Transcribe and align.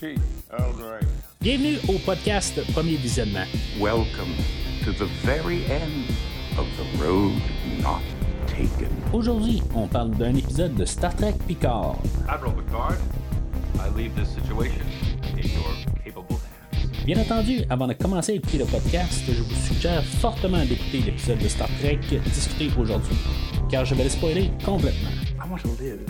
tea. 0.00 0.16
Earl 0.50 0.72
Grey. 0.78 1.00
Bienvenue 1.42 1.76
au 1.88 1.98
podcast 1.98 2.58
Premier 2.72 2.96
Visionnement. 2.96 3.44
Welcome 3.78 4.32
to 4.84 4.92
the 4.92 5.06
very 5.24 5.62
end 5.70 6.08
of 6.56 6.66
the 6.78 7.04
road 7.04 7.34
not 7.82 8.00
taken. 8.46 8.88
Aujourd'hui, 9.12 9.62
on 9.74 9.86
parle 9.88 10.10
d'un 10.12 10.34
épisode 10.34 10.74
de 10.74 10.86
Star 10.86 11.14
Trek 11.14 11.34
Picard. 11.46 11.98
Admiral 12.28 12.54
Picard, 12.64 12.96
I 13.78 13.90
leave 13.94 14.14
this 14.14 14.30
situation 14.30 14.86
in 15.34 15.46
your 15.48 15.74
capable 16.02 16.36
hands. 16.72 17.04
Bien 17.04 17.18
entendu, 17.18 17.60
avant 17.68 17.86
de 17.86 17.92
commencer 17.92 18.32
à 18.32 18.34
écouter 18.36 18.58
le 18.58 18.64
podcast, 18.64 19.22
je 19.28 19.42
vous 19.42 19.66
suggère 19.66 20.02
fortement 20.02 20.64
d'écouter 20.64 21.02
l'épisode 21.04 21.38
de 21.40 21.48
Star 21.48 21.68
Trek 21.78 22.00
discuté 22.24 22.70
aujourd'hui, 22.78 23.16
car 23.70 23.84
je 23.84 23.94
vais 23.94 24.04
le 24.04 24.10
spoiler 24.10 24.50
complètement. 24.64 25.10
I 25.38 25.46
want 25.50 25.58
to 25.58 25.68
live, 25.78 26.00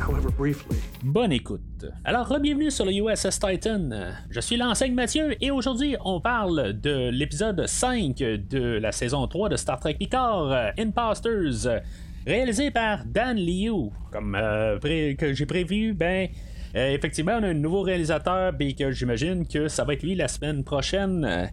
however 0.00 0.30
briefly. 0.30 0.78
Bonne 1.06 1.30
écoute. 1.30 1.86
Alors, 2.04 2.36
bienvenue 2.40 2.68
sur 2.68 2.84
le 2.84 2.90
USS 2.90 3.38
Titan. 3.38 3.90
Je 4.28 4.40
suis 4.40 4.56
l'enseigne 4.56 4.92
Mathieu 4.92 5.36
et 5.40 5.52
aujourd'hui, 5.52 5.94
on 6.04 6.20
parle 6.20 6.72
de 6.80 7.10
l'épisode 7.10 7.64
5 7.64 8.16
de 8.16 8.78
la 8.78 8.90
saison 8.90 9.24
3 9.28 9.50
de 9.50 9.56
Star 9.56 9.78
Trek 9.78 9.94
Picard, 9.94 10.50
euh, 10.50 10.70
Imposters, 10.76 11.80
réalisé 12.26 12.72
par 12.72 13.04
Dan 13.04 13.36
Liu. 13.36 13.92
Comme 14.10 14.34
euh, 14.34 14.80
que 14.80 15.32
j'ai 15.32 15.46
prévu, 15.46 15.94
ben. 15.94 16.28
euh, 16.74 16.90
effectivement, 16.90 17.38
on 17.38 17.44
a 17.44 17.48
un 17.50 17.54
nouveau 17.54 17.82
réalisateur, 17.82 18.52
et 18.58 18.74
que 18.74 18.90
j'imagine 18.90 19.46
que 19.46 19.68
ça 19.68 19.84
va 19.84 19.92
être 19.92 20.02
lui 20.02 20.16
la 20.16 20.26
semaine 20.26 20.64
prochaine. 20.64 21.52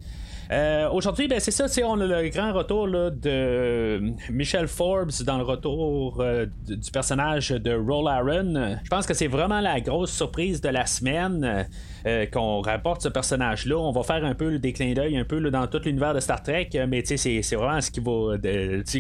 Euh, 0.53 0.87
Aujourd'hui, 0.91 1.27
ben, 1.27 1.39
c'est 1.39 1.49
ça, 1.49 1.65
on 1.87 1.99
a 1.99 2.05
le 2.05 2.29
grand 2.29 2.53
retour 2.53 2.85
là, 2.87 3.09
de 3.09 3.99
Michelle 4.31 4.67
Forbes 4.67 5.09
dans 5.25 5.37
le 5.37 5.43
retour 5.43 6.17
euh, 6.19 6.45
du 6.67 6.91
personnage 6.91 7.49
de 7.49 7.73
Roll 7.73 8.07
Aaron. 8.07 8.77
Je 8.83 8.89
pense 8.89 9.07
que 9.07 9.15
c'est 9.15 9.27
vraiment 9.27 9.61
la 9.61 9.81
grosse 9.81 10.11
surprise 10.11 10.61
de 10.61 10.69
la 10.69 10.85
semaine 10.85 11.65
euh, 12.05 12.25
qu'on 12.27 12.61
rapporte 12.61 13.01
ce 13.01 13.09
personnage-là. 13.09 13.77
On 13.77 13.91
va 13.91 14.03
faire 14.03 14.23
un 14.23 14.35
peu 14.35 14.49
le 14.51 14.59
déclin 14.59 14.93
d'œil 14.93 15.17
un 15.17 15.23
peu 15.23 15.39
dans 15.49 15.65
tout 15.65 15.79
l'univers 15.85 16.13
de 16.13 16.19
Star 16.19 16.43
Trek, 16.43 16.69
euh, 16.75 16.85
mais 16.87 17.03
c'est 17.03 17.41
vraiment 17.55 17.81
ce 17.81 17.89
qui 17.89 17.99
va. 18.01 18.37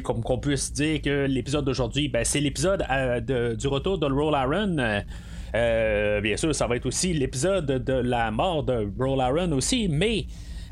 comme 0.01 0.23
qu'on 0.23 0.39
puisse 0.39 0.73
dire 0.73 1.01
que 1.03 1.27
l'épisode 1.27 1.65
d'aujourd'hui, 1.65 2.07
ben, 2.07 2.23
c'est 2.25 2.39
l'épisode 2.39 2.83
euh, 2.89 3.19
de- 3.19 3.53
du 3.55 3.67
retour 3.67 3.99
de 3.99 4.07
Roll 4.07 4.33
Aaron. 4.33 4.77
Euh, 4.79 5.01
euh, 5.53 6.21
bien 6.21 6.35
sûr, 6.35 6.55
ça 6.55 6.65
va 6.65 6.77
être 6.77 6.87
aussi 6.87 7.13
l'épisode 7.13 7.67
de 7.67 7.93
la 7.93 8.31
mort 8.31 8.63
de 8.63 8.87
Roll 8.97 9.21
Aaron 9.21 9.51
aussi, 9.51 9.87
mais 9.87 10.25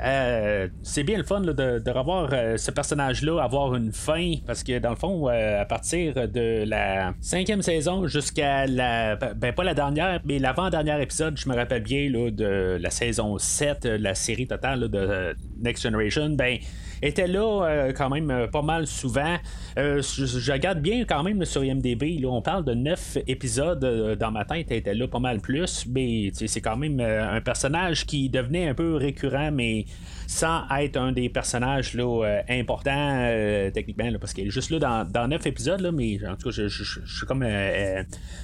euh, 0.04 0.68
c'est 0.82 1.04
bien 1.04 1.16
le 1.16 1.24
fun 1.24 1.40
de, 1.40 1.90
revoir 1.90 2.30
euh, 2.32 2.56
ce 2.56 2.70
personnage-là 2.70 3.40
avoir 3.40 3.74
une 3.74 3.92
fin 3.92 4.34
parce 4.46 4.64
que 4.64 4.78
dans 4.78 4.90
le 4.90 4.96
fond, 4.96 5.28
euh, 5.28 5.60
à 5.60 5.64
partir 5.64 6.28
de 6.28 6.64
la 6.66 7.14
cinquième 7.20 7.62
saison 7.62 8.06
jusqu'à 8.06 8.66
la. 8.66 9.16
Ben, 9.16 9.52
pas 9.52 9.64
la 9.64 9.74
dernière, 9.74 10.20
mais 10.24 10.38
l'avant-dernière 10.38 11.00
épisode, 11.00 11.38
je 11.38 11.48
me 11.48 11.54
rappelle 11.54 11.82
bien 11.82 12.10
là, 12.10 12.30
de 12.30 12.78
la 12.80 12.90
saison 12.90 13.38
7, 13.38 13.86
euh, 13.86 13.98
la 13.98 14.14
série 14.14 14.46
totale 14.46 14.88
de 14.88 15.36
Next 15.60 15.82
Generation, 15.82 16.30
ben 16.30 16.58
était 17.02 17.26
là 17.26 17.64
euh, 17.64 17.92
quand 17.92 18.08
même 18.08 18.30
euh, 18.30 18.46
pas 18.46 18.62
mal 18.62 18.86
souvent. 18.86 19.36
Euh, 19.78 20.00
je, 20.02 20.52
regarde 20.52 20.80
bien 20.80 21.04
quand 21.04 21.22
même 21.22 21.44
sur 21.44 21.64
IMDB. 21.64 22.20
Là, 22.20 22.28
on 22.28 22.42
parle 22.42 22.64
de 22.64 22.74
9 22.74 23.18
épisodes 23.26 24.16
dans 24.18 24.30
ma 24.30 24.44
tête. 24.44 24.68
Elle 24.70 24.78
était 24.78 24.94
là 24.94 25.08
pas 25.08 25.18
mal 25.18 25.40
plus. 25.40 25.86
Mais 25.88 26.30
c'est 26.34 26.60
quand 26.60 26.76
même 26.76 27.00
un 27.00 27.40
personnage 27.40 28.06
qui 28.06 28.28
devenait 28.28 28.68
un 28.68 28.74
peu 28.74 28.94
récurrent, 28.94 29.50
mais 29.52 29.86
sans 30.26 30.62
être 30.78 30.96
un 30.96 31.12
des 31.12 31.28
personnages 31.28 31.94
là, 31.94 32.42
importants 32.48 33.28
techniquement. 33.74 34.08
parce 34.20 34.32
qu'elle 34.32 34.46
est 34.46 34.50
juste 34.50 34.70
là 34.70 34.78
dans, 34.78 35.10
dans 35.10 35.28
9 35.28 35.46
épisodes. 35.46 35.80
Là, 35.80 35.90
mais 35.92 36.18
en 36.26 36.36
tout 36.36 36.50
cas, 36.50 36.50
je, 36.50 36.68
suis 36.68 37.26
comme 37.26 37.44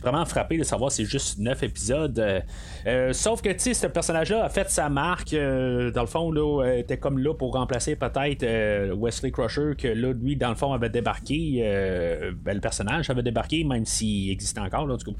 vraiment 0.02 0.24
frappé 0.24 0.58
de 0.58 0.64
savoir 0.64 0.90
si 0.90 1.04
c'est 1.04 1.10
juste 1.10 1.38
9 1.38 1.62
épisodes. 1.62 2.42
Sauf 3.12 3.42
que 3.42 3.50
ce 3.58 3.86
personnage-là 3.86 4.44
a 4.44 4.48
fait 4.48 4.68
sa 4.70 4.88
marque. 4.88 5.32
dans 5.32 6.00
le 6.00 6.06
fond, 6.06 6.30
là, 6.32 6.74
était 6.76 6.98
comme 6.98 7.18
là 7.18 7.34
pour 7.34 7.52
remplacer 7.52 7.96
peut-être 7.96 8.44
euh, 8.48 8.94
Wesley 8.94 9.30
Crusher, 9.30 9.72
que 9.76 9.88
là, 9.88 10.12
lui, 10.12 10.36
dans 10.36 10.48
le 10.48 10.54
fond, 10.54 10.72
avait 10.72 10.88
débarqué. 10.88 11.60
euh, 11.62 12.32
ben, 12.34 12.54
le 12.54 12.60
personnage 12.60 13.10
avait 13.10 13.22
débarqué, 13.22 13.64
même 13.64 13.84
s'il 13.84 14.30
existait 14.30 14.60
encore. 14.60 14.86
Là, 14.86 14.96
du 14.96 15.04
coup. 15.04 15.16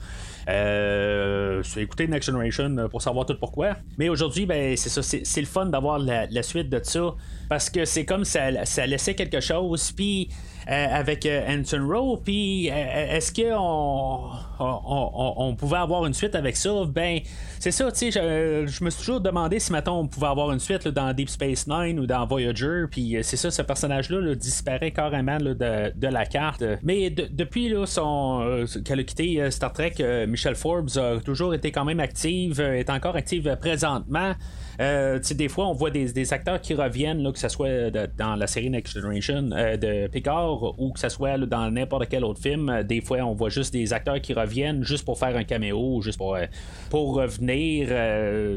Euh, 0.49 1.63
écouter 1.77 2.09
Next 2.09 2.27
Generation 2.27 2.89
pour 2.91 3.03
savoir 3.03 3.27
tout 3.27 3.37
pourquoi. 3.39 3.77
Mais 3.99 4.09
aujourd'hui, 4.09 4.47
ben, 4.47 4.77
c'est 4.77 4.89
ça, 4.89 5.03
c'est, 5.03 5.41
le 5.41 5.47
fun 5.47 5.67
d'avoir 5.67 5.99
la, 5.99 6.27
la 6.27 6.43
suite 6.43 6.71
de 6.71 6.81
ça. 6.83 7.15
Parce 7.49 7.71
que 7.71 7.85
c'est 7.85 8.05
comme 8.05 8.25
ça, 8.25 8.65
ça 8.65 8.87
laissait 8.87 9.15
quelque 9.15 9.41
chose. 9.41 9.93
Puis. 9.93 10.29
Euh, 10.71 10.87
avec 10.91 11.25
euh, 11.27 11.47
Anson 11.49 11.87
Rowe, 11.89 12.19
puis 12.23 12.71
euh, 12.71 13.17
est-ce 13.17 13.33
qu'on 13.33 14.31
on, 14.61 14.81
on- 14.85 15.35
on 15.49 15.55
pouvait 15.55 15.79
avoir 15.79 16.05
une 16.07 16.15
suite 16.15 16.35
avec 16.35 16.57
ça? 16.57 16.71
Ben, 16.89 17.21
c'est 17.59 17.71
ça, 17.71 17.91
tu 17.91 18.11
sais, 18.11 18.67
je, 18.67 18.85
me 18.85 18.91
suis 18.91 18.99
toujours 19.01 19.21
demandé 19.21 19.59
si, 19.61 19.73
mettons, 19.73 20.01
on 20.01 20.07
pouvait 20.07 20.27
avoir 20.27 20.53
une 20.53 20.59
suite 20.61 20.89
dans 20.89 21.13
Deep 21.13 21.29
Space 21.29 21.67
Nine 21.67 21.99
ou 22.01 22.07
dans 22.07 22.27
Voyager, 22.27 22.85
puis 22.91 23.17
c'est 23.23 23.37
ça, 23.37 23.51
ce 23.51 23.63
personnage-là 23.63 24.21
là, 24.21 24.35
disparaît 24.35 24.91
carrément 24.91 25.39
de, 25.39 25.55
de 25.55 26.07
la 26.09 26.27
carte. 26.27 26.63
Mais 26.83 27.11
de- 27.11 27.29
depuis 27.31 27.75
son, 27.87 28.65
qu'elle 28.85 29.01
a 29.01 29.05
quitté 29.05 29.51
Star 29.51 29.73
Trek, 29.73 29.95
euh, 30.01 30.27
Michelle 30.27 30.55
Forbes 30.57 30.91
a 30.97 31.21
toujours 31.21 31.55
été 31.55 31.73
quand 31.73 31.85
même 31.85 32.01
active, 32.01 32.61
est 32.61 32.91
encore 32.91 33.17
active 33.17 33.57
présentement. 33.61 34.33
Euh, 34.81 35.19
des 35.35 35.49
fois, 35.49 35.67
on 35.69 35.73
voit 35.73 35.91
des, 35.91 36.13
des 36.13 36.33
acteurs 36.33 36.61
qui 36.61 36.73
reviennent, 36.75 37.23
là, 37.23 37.33
que 37.33 37.39
ce 37.39 37.49
soit 37.49 37.91
dans 38.17 38.37
la 38.37 38.47
série 38.47 38.71
Next 38.71 38.95
Generation 38.95 39.51
euh, 39.53 39.77
de 39.77 40.07
Picard 40.07 40.79
ou 40.81 40.93
que 40.93 41.01
ce 41.01 41.09
soit 41.09 41.37
dans 41.39 41.71
n'importe 41.71 42.09
quel 42.09 42.25
autre 42.25 42.41
film. 42.41 42.69
Euh, 42.69 42.83
Des 42.85 43.01
fois, 43.01 43.19
on 43.19 43.35
voit 43.35 43.49
juste 43.49 43.73
des 43.73 43.93
acteurs 43.93 44.21
qui 44.21 44.33
reviennent 44.35 44.85
juste 44.85 45.05
pour 45.05 45.19
faire 45.19 45.37
un 45.37 45.45
caméo, 45.45 46.01
juste 46.01 46.19
pour, 46.19 46.37
euh, 46.37 46.45
pour 46.91 47.15
revenir. 47.15 47.89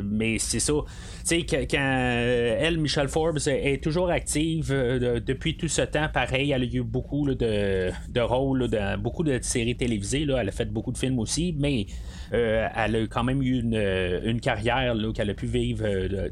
mais 0.03 0.37
c'est 0.37 0.59
ça. 0.59 0.73
Tu 0.83 1.23
sais, 1.23 1.41
que- 1.43 1.65
quand 1.69 1.77
elle, 1.79 2.77
Michelle 2.77 3.07
Forbes, 3.07 3.39
est 3.47 3.83
toujours 3.83 4.09
active 4.09 4.69
de- 4.71 5.19
depuis 5.19 5.57
tout 5.57 5.67
ce 5.67 5.81
temps, 5.81 6.07
pareil, 6.13 6.51
elle 6.51 6.63
a 6.63 6.65
eu 6.65 6.83
beaucoup 6.83 7.27
de, 7.33 7.89
de 8.09 8.21
rôles 8.21 8.67
dans 8.67 8.99
beaucoup 9.01 9.23
de 9.23 9.39
séries 9.41 9.75
télévisées. 9.75 10.25
Là. 10.25 10.37
Elle 10.41 10.49
a 10.49 10.51
fait 10.51 10.65
beaucoup 10.71 10.91
de 10.91 10.97
films 10.97 11.19
aussi, 11.19 11.55
mais 11.57 11.85
elle 12.31 12.95
a 12.95 13.07
quand 13.09 13.23
même 13.23 13.41
eu 13.41 13.59
une, 13.59 13.75
une 14.23 14.39
carrière 14.39 14.95
qu'elle 15.13 15.29
a 15.29 15.33
pu 15.33 15.45
vivre 15.45 15.83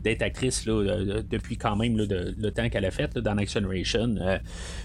d'être 0.01 0.21
actrice 0.21 0.65
depuis 0.65 1.57
quand 1.57 1.75
même 1.75 1.97
le 1.97 2.49
temps 2.51 2.69
qu'elle 2.69 2.85
a 2.85 2.91
fait 2.91 3.17
dans 3.17 3.35
Next 3.35 3.53
Generation. 3.53 4.15
Euh, 4.19 4.37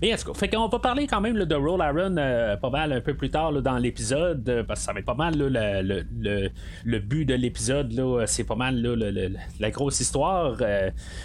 mais 0.03 0.13
en 0.13 0.17
tout 0.17 0.33
cas, 0.33 0.69
va 0.71 0.79
parler 0.79 1.07
quand 1.07 1.21
même 1.21 1.37
de 1.45 1.55
Roll 1.55 1.81
Aaron 1.81 2.17
euh, 2.17 2.57
pas 2.57 2.71
mal 2.71 2.93
un 2.93 3.01
peu 3.01 3.15
plus 3.15 3.31
tard 3.31 3.53
dans 3.53 3.79
l'épisode, 3.79 4.49
euh, 4.49 4.63
parce 4.65 4.81
que 4.81 4.87
ça 4.87 4.93
va 4.93 5.01
être 5.01 5.07
pas 5.07 5.15
mal 5.15 5.35
le, 5.37 6.99
but 6.99 7.25
de 7.25 7.35
l'épisode, 7.35 7.93
c'est 8.27 8.45
pas 8.45 8.55
mal 8.55 8.83
la 9.61 9.71
grosse 9.71 10.01
histoire. 10.01 10.57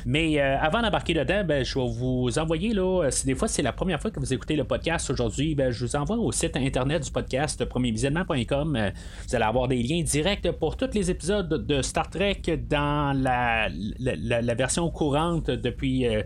mais 0.06 0.40
avant 0.40 0.82
d'embarquer 0.82 1.14
dedans, 1.14 1.44
ben, 1.46 1.64
je 1.64 1.78
vais 1.78 1.88
vous 1.88 2.38
envoyer, 2.38 2.74
si 3.10 3.26
des 3.26 3.36
fois 3.36 3.48
c'est 3.48 3.62
la 3.62 3.74
première 3.74 4.02
fois 4.02 4.12
que 4.12 4.20
vous 4.20 4.34
écoutez 4.34 4.56
le 4.56 4.64
podcast 4.64 5.10
aujourd'hui, 5.10 5.56
ben, 5.56 5.72
je 5.72 5.86
vous 5.86 5.96
envoie 5.96 6.18
au 6.18 6.32
site 6.32 6.56
internet 6.56 7.04
du 7.04 7.12
podcast 7.12 7.64
premiervisionnement.com. 7.66 8.92
Vous 9.28 9.36
allez 9.36 9.46
avoir 9.46 9.68
des 9.68 9.82
liens 9.82 10.02
directs 10.02 10.52
pour 10.52 10.78
tous 10.78 10.90
les 10.94 11.12
épisodes 11.12 11.66
de 11.66 11.82
Star 11.82 12.10
Trek 12.10 12.42
dans 12.70 13.14
la, 13.16 13.59
la- 14.00 14.54
version 14.56 14.90
courante 14.90 15.50
depuis. 15.52 16.08
euh, 16.08 16.22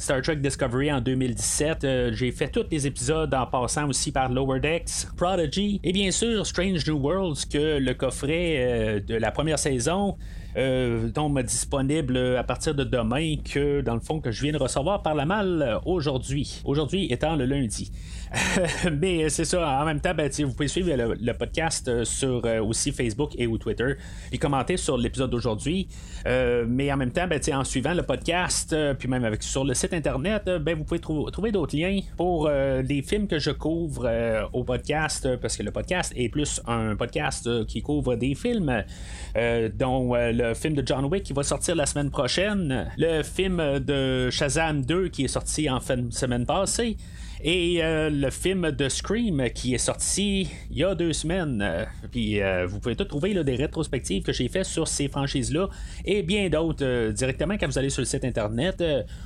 Star 0.00 0.22
Trek 0.22 0.36
Discovery 0.36 0.92
en 0.92 1.00
2017. 1.00 1.82
Euh, 1.82 2.12
J'ai 2.12 2.30
fait 2.30 2.46
tous 2.46 2.62
les 2.70 2.86
épisodes 2.86 3.34
en 3.34 3.46
passant 3.46 3.88
aussi 3.88 4.12
par 4.12 4.28
Lower 4.32 4.60
Decks, 4.60 5.08
Prodigy 5.16 5.80
et 5.82 5.92
bien 5.92 6.12
sûr 6.12 6.46
Strange 6.46 6.86
New 6.86 6.98
Worlds 7.00 7.46
que 7.52 7.78
le 7.78 7.94
coffret 7.94 8.54
euh, 8.58 9.00
de 9.00 9.16
la 9.16 9.32
première 9.32 9.58
saison 9.58 10.16
euh, 10.56 11.10
tombe 11.10 11.42
disponible 11.42 12.16
à 12.36 12.44
partir 12.44 12.76
de 12.76 12.84
demain 12.84 13.34
que 13.44 13.80
dans 13.80 13.94
le 13.94 14.00
fond 14.00 14.20
que 14.20 14.30
je 14.30 14.40
viens 14.40 14.52
de 14.52 14.58
recevoir 14.58 15.02
par 15.02 15.16
la 15.16 15.26
malle 15.26 15.80
aujourd'hui. 15.84 16.60
Aujourd'hui 16.64 17.08
étant 17.12 17.34
le 17.34 17.44
lundi. 17.46 17.90
Mais 18.92 19.28
c'est 19.28 19.44
ça, 19.44 19.80
en 19.80 19.84
même 19.84 20.00
temps, 20.00 20.14
ben, 20.14 20.30
vous 20.30 20.52
pouvez 20.52 20.68
suivre 20.68 20.90
le, 20.94 21.32
podcast 21.34 21.88
euh, 21.88 22.04
sur 22.04 22.42
euh, 22.44 22.60
aussi 22.62 22.92
Facebook 22.92 23.32
et 23.38 23.46
ou 23.46 23.58
Twitter 23.58 23.94
et 24.32 24.38
commenter 24.38 24.76
sur 24.76 24.96
l'épisode 24.98 25.30
d'aujourd'hui. 25.30 25.88
Euh, 26.26 26.64
mais 26.68 26.92
en 26.92 26.96
même 26.96 27.10
temps, 27.10 27.26
ben, 27.26 27.40
en 27.54 27.64
suivant 27.64 27.94
le 27.94 28.02
podcast, 28.02 28.72
euh, 28.72 28.94
puis 28.94 29.08
même 29.08 29.24
avec 29.24 29.42
sur 29.42 29.64
le 29.64 29.74
site 29.74 29.94
internet, 29.94 30.42
euh, 30.48 30.58
ben, 30.58 30.76
vous 30.76 30.84
pouvez 30.84 31.00
trou- 31.00 31.30
trouver 31.30 31.52
d'autres 31.52 31.76
liens 31.76 32.00
pour 32.16 32.48
euh, 32.48 32.82
les 32.82 33.02
films 33.02 33.26
que 33.26 33.38
je 33.38 33.50
couvre 33.50 34.04
euh, 34.06 34.42
au 34.52 34.64
podcast, 34.64 35.24
euh, 35.26 35.36
parce 35.36 35.56
que 35.56 35.62
le 35.62 35.70
podcast 35.70 36.12
est 36.16 36.28
plus 36.28 36.60
un 36.66 36.96
podcast 36.96 37.46
euh, 37.46 37.64
qui 37.64 37.82
couvre 37.82 38.16
des 38.16 38.34
films, 38.34 38.84
euh, 39.36 39.68
dont 39.74 40.14
euh, 40.14 40.32
le 40.32 40.54
film 40.54 40.74
de 40.74 40.86
John 40.86 41.04
Wick 41.06 41.22
qui 41.22 41.32
va 41.32 41.42
sortir 41.42 41.74
la 41.76 41.86
semaine 41.86 42.10
prochaine, 42.10 42.90
le 42.98 43.22
film 43.22 43.78
de 43.78 44.28
Shazam 44.30 44.84
2 44.84 45.08
qui 45.08 45.24
est 45.24 45.28
sorti 45.28 45.70
en 45.70 45.80
fin 45.80 45.96
de 45.96 46.12
semaine 46.12 46.44
passée. 46.46 46.96
Et 47.42 47.80
le 47.82 48.30
film 48.30 48.70
de 48.70 48.88
Scream 48.88 49.48
qui 49.54 49.74
est 49.74 49.78
sorti 49.78 50.48
il 50.70 50.78
y 50.78 50.84
a 50.84 50.94
deux 50.94 51.12
semaines. 51.12 51.86
puis 52.10 52.40
vous 52.66 52.80
pouvez 52.80 52.96
tout 52.96 53.04
trouver 53.04 53.34
là, 53.34 53.42
des 53.42 53.56
rétrospectives 53.56 54.22
que 54.22 54.32
j'ai 54.32 54.48
fait 54.48 54.64
sur 54.64 54.88
ces 54.88 55.08
franchises-là 55.08 55.68
et 56.04 56.22
bien 56.22 56.48
d'autres 56.48 57.10
directement 57.12 57.56
quand 57.58 57.66
vous 57.66 57.78
allez 57.78 57.90
sur 57.90 58.00
le 58.00 58.06
site 58.06 58.24
internet 58.24 58.82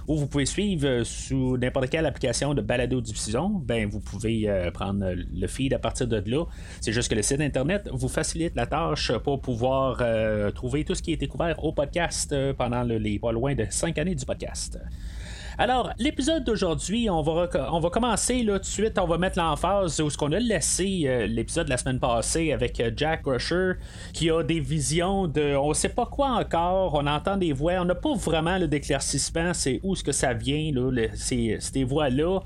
où 0.06 0.16
vous 0.16 0.26
pouvez 0.26 0.46
suivre 0.46 1.02
sous 1.04 1.56
n'importe 1.56 1.90
quelle 1.90 2.06
application 2.06 2.54
de 2.54 2.60
balado 2.60 3.00
diffusion. 3.00 3.48
Ben 3.48 3.88
vous 3.88 4.00
pouvez 4.00 4.48
prendre 4.74 5.12
le 5.14 5.46
feed 5.46 5.74
à 5.74 5.78
partir 5.78 6.06
de 6.06 6.22
là. 6.26 6.44
C'est 6.80 6.92
juste 6.92 7.08
que 7.08 7.14
le 7.14 7.22
site 7.22 7.40
internet 7.40 7.88
vous 7.92 8.08
facilite 8.08 8.54
la 8.56 8.66
tâche 8.66 9.12
pour 9.18 9.40
pouvoir 9.40 10.02
trouver 10.54 10.84
tout 10.84 10.94
ce 10.94 11.02
qui 11.02 11.12
est 11.12 11.16
découvert 11.16 11.62
au 11.64 11.72
podcast 11.72 12.34
pendant 12.58 12.82
les 12.82 13.18
pas 13.18 13.32
loin 13.32 13.54
de 13.54 13.66
cinq 13.70 13.98
années 13.98 14.14
du 14.14 14.24
podcast. 14.24 14.78
Alors, 15.58 15.90
l'épisode 15.98 16.44
d'aujourd'hui, 16.44 17.10
on 17.10 17.20
va, 17.20 17.46
commencer 17.90 18.42
là 18.42 18.54
tout 18.54 18.60
de 18.60 18.64
suite, 18.64 18.98
on 18.98 19.06
va 19.06 19.18
mettre 19.18 19.38
l'emphase 19.38 20.00
où 20.00 20.08
ce 20.08 20.16
qu'on 20.16 20.32
a 20.32 20.38
laissé 20.38 21.02
euh, 21.04 21.26
l'épisode 21.26 21.66
de 21.66 21.70
la 21.70 21.76
semaine 21.76 22.00
passée 22.00 22.52
avec 22.52 22.80
euh, 22.80 22.90
Jack 22.96 23.22
Rusher 23.26 23.72
qui 24.14 24.30
a 24.30 24.42
des 24.42 24.60
visions 24.60 25.26
de 25.26 25.54
on 25.54 25.74
sait 25.74 25.90
pas 25.90 26.06
quoi 26.06 26.28
encore, 26.30 26.94
on 26.94 27.06
entend 27.06 27.36
des 27.36 27.52
voix, 27.52 27.74
on 27.80 27.84
n'a 27.84 27.94
pas 27.94 28.14
vraiment 28.14 28.56
le 28.56 28.66
d'éclaircissement, 28.66 29.52
c'est 29.52 29.80
où 29.82 29.94
ce 29.94 30.02
que 30.02 30.12
ça 30.12 30.32
vient, 30.32 30.72
là, 30.72 31.08
ces, 31.14 31.58
ces 31.60 31.84
voix-là. 31.84 32.40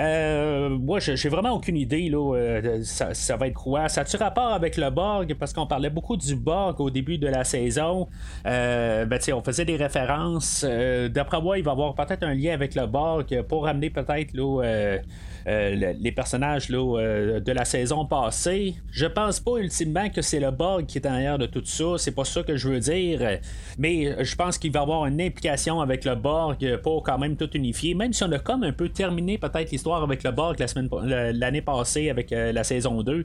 Euh, 0.00 0.70
moi, 0.70 0.98
j'ai 0.98 1.28
vraiment 1.28 1.50
aucune 1.50 1.76
idée, 1.76 2.08
là, 2.08 2.34
euh, 2.34 2.80
ça, 2.84 3.36
va 3.36 3.48
être 3.48 3.54
quoi. 3.54 3.88
Ça 3.88 4.00
a-tu 4.00 4.16
rapport 4.16 4.52
avec 4.52 4.76
le 4.76 4.88
Borg? 4.90 5.34
Parce 5.38 5.52
qu'on 5.52 5.66
parlait 5.66 5.90
beaucoup 5.90 6.16
du 6.16 6.34
Borg 6.34 6.80
au 6.80 6.90
début 6.90 7.18
de 7.18 7.26
la 7.26 7.44
saison. 7.44 8.08
Euh, 8.46 9.04
ben, 9.04 9.20
on 9.34 9.42
faisait 9.42 9.64
des 9.64 9.76
références. 9.76 10.64
D'après 10.64 11.40
moi, 11.40 11.58
il 11.58 11.64
va 11.64 11.72
y 11.72 11.74
avoir 11.74 11.94
peut-être 11.94 12.22
un 12.22 12.34
lien 12.34 12.54
avec 12.54 12.74
le 12.74 12.86
Borg 12.86 13.42
pour 13.42 13.64
ramener 13.64 13.90
peut-être 13.90 14.32
là, 14.32 14.98
euh, 15.46 15.94
les 15.98 16.12
personnages 16.12 16.68
euh, 16.70 17.40
de 17.40 17.52
la 17.52 17.64
saison 17.64 18.04
passée. 18.04 18.74
Je 18.90 19.06
pense 19.06 19.40
pas 19.40 19.56
ultimement 19.58 20.08
que 20.10 20.22
c'est 20.22 20.40
le 20.40 20.50
Borg 20.50 20.86
qui 20.86 20.98
est 20.98 21.06
en 21.06 21.12
arrière 21.12 21.38
de 21.38 21.46
tout 21.46 21.64
ça. 21.64 21.96
C'est 21.96 22.14
pas 22.14 22.24
ça 22.24 22.42
que 22.42 22.56
je 22.56 22.68
veux 22.68 22.80
dire. 22.80 23.38
Mais 23.78 24.24
je 24.24 24.36
pense 24.36 24.58
qu'il 24.58 24.72
va 24.72 24.80
y 24.80 24.82
avoir 24.82 25.06
une 25.06 25.20
implication 25.20 25.80
avec 25.80 26.04
le 26.04 26.14
Borg 26.14 26.76
pour 26.82 27.02
quand 27.02 27.18
même 27.18 27.36
tout 27.36 27.50
unifier. 27.52 27.94
Même 27.94 28.12
si 28.12 28.22
on 28.24 28.32
a 28.32 28.38
comme 28.38 28.64
un 28.64 28.72
peu 28.72 28.88
terminé 28.88 29.38
peut-être 29.38 29.70
l'histoire 29.70 30.02
avec 30.02 30.22
le 30.22 30.30
Borg 30.30 30.56
l'année 31.04 31.62
passée 31.62 32.10
avec 32.10 32.32
euh, 32.32 32.52
la 32.52 32.64
saison 32.64 33.02
2. 33.02 33.24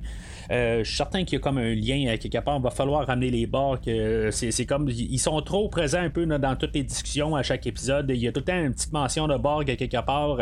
je 0.49 0.83
suis 0.83 0.95
certain 0.95 1.23
qu'il 1.23 1.37
y 1.37 1.41
a 1.41 1.43
comme 1.43 1.57
un 1.57 1.73
lien 1.73 2.15
quelque 2.17 2.39
part. 2.39 2.57
Il 2.57 2.63
va 2.63 2.69
falloir 2.69 3.05
ramener 3.05 3.29
les 3.29 3.45
Borg. 3.45 3.79
c'est, 4.31 4.65
comme 4.65 4.89
ils 4.89 5.19
sont 5.19 5.41
trop 5.41 5.67
présents 5.67 6.01
un 6.01 6.09
peu 6.09 6.25
dans 6.25 6.55
toutes 6.55 6.75
les 6.75 6.83
discussions 6.83 7.35
à 7.35 7.43
chaque 7.43 7.67
épisode. 7.67 8.09
Il 8.09 8.17
y 8.17 8.27
a 8.27 8.31
tout 8.31 8.39
le 8.39 8.45
temps 8.45 8.57
une 8.57 8.73
petite 8.73 8.93
mention 8.93 9.27
de 9.27 9.37
Borg 9.37 9.65
quelque 9.65 10.01
part. 10.05 10.37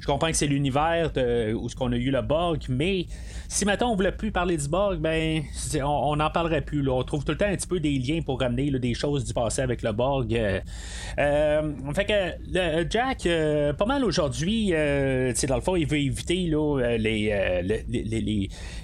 je 0.00 0.06
comprends 0.06 0.28
que 0.28 0.36
c'est 0.36 0.46
l'univers 0.46 1.12
où 1.18 1.68
ce 1.68 1.74
qu'on 1.76 1.92
a 1.92 1.96
eu 1.96 2.10
le 2.10 2.22
Borg, 2.22 2.60
mais 2.68 3.06
si 3.48 3.64
maintenant 3.64 3.92
on 3.92 3.96
voulait 3.96 4.12
plus 4.12 4.30
parler 4.32 4.56
du 4.56 4.68
Borg, 4.68 4.98
ben 4.98 5.42
on 5.82 6.16
n'en 6.16 6.30
parlerait 6.30 6.60
plus. 6.62 6.88
On 6.88 7.02
trouve 7.02 7.24
tout 7.24 7.32
le 7.32 7.38
temps 7.38 7.46
un 7.46 7.56
petit 7.56 7.66
peu 7.66 7.80
des 7.80 7.98
liens 7.98 8.20
pour 8.22 8.40
ramener 8.40 8.70
des 8.70 8.94
choses 8.94 9.24
du 9.24 9.32
passé 9.32 9.62
avec 9.62 9.82
le 9.82 9.92
Borg. 9.92 10.34
Euh, 10.34 10.60
euh 11.18 11.72
fait 11.94 12.04
que 12.04 12.84
Jack, 12.90 13.26
euh, 13.26 13.72
pas 13.72 13.86
mal 13.86 14.04
aujourd'hui, 14.04 14.70
euh, 14.72 15.32
dans 15.48 15.56
le 15.56 15.60
fond, 15.60 15.76
il 15.76 15.86
veut 15.86 15.98
éviter 15.98 16.50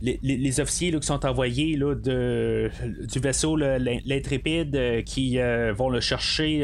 les, 0.02 0.60
officiers 0.60 0.92
qui 0.92 1.06
sont 1.06 1.26
envoyés 1.26 1.76
du 1.76 3.18
vaisseau 3.20 3.56
l'intrépide 3.56 5.02
qui 5.04 5.38
vont 5.76 5.88
le 5.88 6.00
chercher 6.00 6.60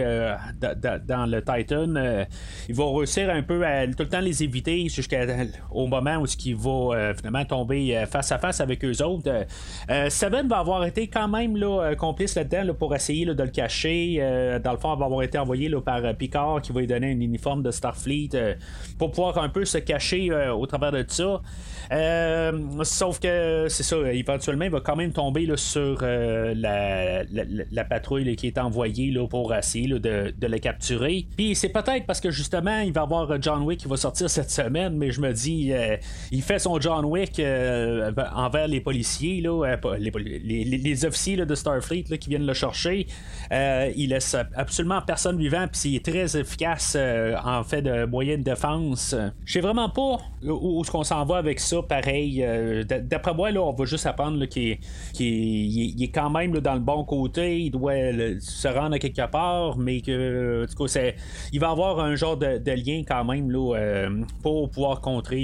dans 0.60 1.26
le 1.26 1.40
Titan. 1.40 2.26
ils 2.68 2.74
vont 2.74 2.94
réussir 2.94 3.30
un 3.30 3.42
peu 3.42 3.64
à 3.64 3.86
tout 3.86 4.02
le 4.02 4.08
temps 4.08 4.20
les 4.20 4.42
éviter 4.42 4.88
jusqu'au 5.56 5.87
moment 5.87 6.17
où 6.17 6.26
il 6.44 6.56
va 6.56 7.14
finalement 7.14 7.44
tomber 7.44 7.97
euh, 7.97 8.06
face 8.06 8.32
à 8.32 8.38
face 8.38 8.61
avec 8.61 8.85
eux 8.85 9.03
autres. 9.03 9.29
Euh, 9.29 9.44
euh, 9.91 10.11
Seven 10.11 10.49
va 10.49 10.58
avoir 10.58 10.85
été 10.85 11.08
quand 11.08 11.29
même 11.29 11.56
là, 11.56 11.94
complice 11.97 12.35
là-dedans 12.35 12.75
pour 12.75 12.94
essayer 12.94 13.26
de 13.26 13.43
le 13.43 13.50
cacher. 13.50 14.17
dans 14.62 14.73
le 14.73 14.79
fond, 14.79 14.93
elle 14.93 14.99
va 14.99 15.06
avoir 15.06 15.23
été 15.23 15.38
envoyé 15.38 15.70
par 15.85 16.14
Picard 16.14 16.62
qui 16.62 16.73
va 16.73 16.81
lui 16.81 16.87
donner 16.87 17.08
un 17.08 17.20
uniforme 17.20 17.62
de 17.62 17.70
Starfleet 17.70 18.31
pour 18.99 19.11
pouvoir 19.11 19.38
un 19.38 19.49
peu 19.49 19.64
se 19.64 19.79
cacher 19.79 20.31
au 20.50 20.67
travers 20.67 20.93
de 20.93 21.05
ça. 21.08 21.41
sauf 22.82 23.20
que 23.20 23.67
c'est 23.69 23.82
ça, 23.82 23.97
éventuellement, 24.12 24.64
il 24.64 24.70
va 24.70 24.81
quand 24.81 24.97
même 24.97 25.12
tomber 25.12 25.50
sur 25.56 25.99
la, 26.02 27.25
patrouille 27.88 28.37
qui 28.37 28.47
est 28.49 28.59
envoyée 28.59 29.14
pour 29.29 29.55
essayer 29.55 29.88
de, 29.88 30.35
le 30.41 30.59
capturer. 30.59 31.26
Puis 31.37 31.55
c'est 31.55 31.70
peut-être 31.70 32.06
parce 32.06 32.20
que 32.20 32.31
justement, 32.31 32.81
il 32.81 32.93
va 32.93 33.02
avoir 33.02 33.41
John 33.41 33.62
Wick 33.62 33.81
qui 33.81 33.88
va 33.88 33.97
sortir 33.97 34.31
cette 34.31 34.50
semaine, 34.50 34.97
mais 34.97 35.11
je 35.11 35.20
me 35.20 35.32
dis, 35.32 35.45
il 35.46 36.43
fait 36.43 36.58
son 36.58 36.81
John 36.81 37.04
Wick 37.04 37.38
euh, 37.38 38.12
envers 38.34 38.69
les 38.69 38.81
policiers, 38.81 39.40
là, 39.40 39.76
euh, 39.84 39.96
les, 39.98 41.04
officiers 41.04 41.37
de 41.37 41.54
Starfleet 41.54 42.04
qui 42.19 42.31
viennent 42.31 42.46
le 42.46 42.54
chercher. 42.54 43.06
Euh, 43.52 43.93
il 43.96 44.10
laisse 44.10 44.37
absolument 44.54 45.00
personne 45.02 45.38
vivant, 45.38 45.66
puis 45.70 45.90
il 45.90 45.96
est 45.96 46.04
très 46.04 46.38
efficace 46.38 46.96
en 47.44 47.62
fait 47.64 47.82
de 47.82 48.04
moyens 48.06 48.38
de 48.38 48.44
défense. 48.44 49.14
Je 49.44 49.52
sais 49.52 49.60
vraiment 49.60 49.88
pas 49.88 50.19
où, 50.43 50.81
est-ce 50.82 50.90
qu'on 50.90 51.04
s'en 51.04 51.25
va 51.25 51.37
avec 51.37 51.60
ça, 51.60 51.82
pareil. 51.82 52.44
D'après 52.87 53.34
moi, 53.34 53.50
là, 53.50 53.62
on 53.62 53.72
va 53.72 53.84
juste 53.84 54.06
apprendre 54.06 54.44
qu'il 54.46 54.78
est, 55.20 56.12
quand 56.12 56.31
même 56.31 56.52
dans 56.60 56.75
le 56.75 56.81
bon 56.81 57.04
côté, 57.04 57.60
il 57.60 57.70
doit 57.70 57.94
se 58.40 58.69
rendre 58.69 58.94
à 58.94 58.99
quelque 58.99 59.26
part, 59.31 59.76
mais 59.76 60.00
que 60.00 60.66
il 61.52 61.60
va 61.60 61.70
avoir 61.70 62.00
un 62.00 62.14
genre 62.14 62.37
de, 62.37 62.70
lien 62.70 63.02
quand 63.06 63.25
même 63.25 63.50
là, 63.50 64.08
pour 64.42 64.70
pouvoir 64.70 65.00
contrer 65.00 65.36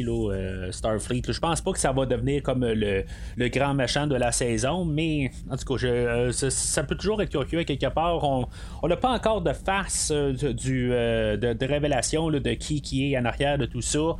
Starfleet. 0.70 1.22
Je 1.28 1.38
pense 1.38 1.60
pas 1.60 1.72
que 1.72 1.78
ça 1.78 1.92
va 1.92 2.06
devenir 2.06 2.42
comme 2.42 2.64
le, 2.64 3.04
grand 3.48 3.74
machin 3.74 4.06
de 4.06 4.14
la 4.14 4.32
saison, 4.32 4.84
mais 4.84 5.30
en 5.50 5.56
tout 5.56 5.76
cas, 5.76 5.86
euh, 5.86 6.32
ça, 6.32 6.82
peut 6.84 6.94
toujours 6.94 7.20
être 7.22 7.30
curieux 7.44 7.64
quelque 7.64 7.86
part. 7.86 8.22
On 8.24 8.88
n'a 8.88 8.96
pas 8.96 9.10
encore 9.10 9.42
de 9.42 9.52
face 9.52 10.10
euh, 10.12 10.32
du, 10.32 10.90
euh, 10.92 11.36
de, 11.36 11.66
révélation 11.66 12.30
de 12.30 12.38
qui 12.54 12.80
qui 12.80 13.12
est 13.12 13.18
en 13.18 13.24
arrière 13.24 13.58
de 13.58 13.66
tout 13.66 13.82
ça. 13.82 14.16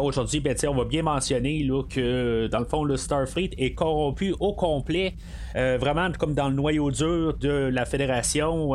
Aujourd'hui, 0.00 0.40
ben, 0.40 0.56
on 0.68 0.74
va 0.74 0.84
bien 0.84 1.02
mentionner 1.02 1.62
là, 1.62 1.82
que 1.88 2.48
dans 2.48 2.60
le 2.60 2.64
fond, 2.64 2.84
le 2.84 2.96
Starfleet 2.96 3.50
est 3.58 3.74
corrompu 3.74 4.34
au 4.40 4.52
complet. 4.52 5.14
vraiment 5.54 6.10
comme 6.18 6.34
dans 6.34 6.48
le 6.48 6.54
noyau 6.54 6.90
dur 6.90 7.34
de 7.38 7.70
la 7.72 7.84
fédération. 7.84 8.72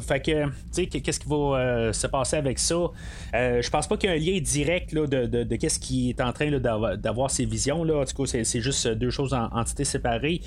fait 0.00 0.20
que, 0.20 0.98
qu'est-ce 0.98 1.20
qui 1.20 1.28
va 1.28 1.92
se 1.92 2.06
passer 2.06 2.36
avec 2.36 2.58
ça? 2.58 2.76
je 3.32 3.70
pense 3.70 3.86
pas 3.86 3.96
qu'il 3.96 4.10
y 4.10 4.12
ait 4.12 4.16
un 4.16 4.34
lien 4.34 4.40
direct 4.40 4.92
là, 4.92 5.06
de, 5.06 5.53
qu'est-ce 5.58 5.78
qui 5.78 6.10
est 6.10 6.20
en 6.20 6.32
train 6.32 6.50
d'avoir 6.50 7.30
ces 7.30 7.44
visions. 7.44 7.84
Là. 7.84 8.00
En 8.00 8.04
tout 8.04 8.22
cas, 8.22 8.42
c'est 8.44 8.60
juste 8.60 8.88
deux 8.88 9.10
choses 9.10 9.34
en 9.34 9.48
entités 9.52 9.84
séparées. 9.84 10.40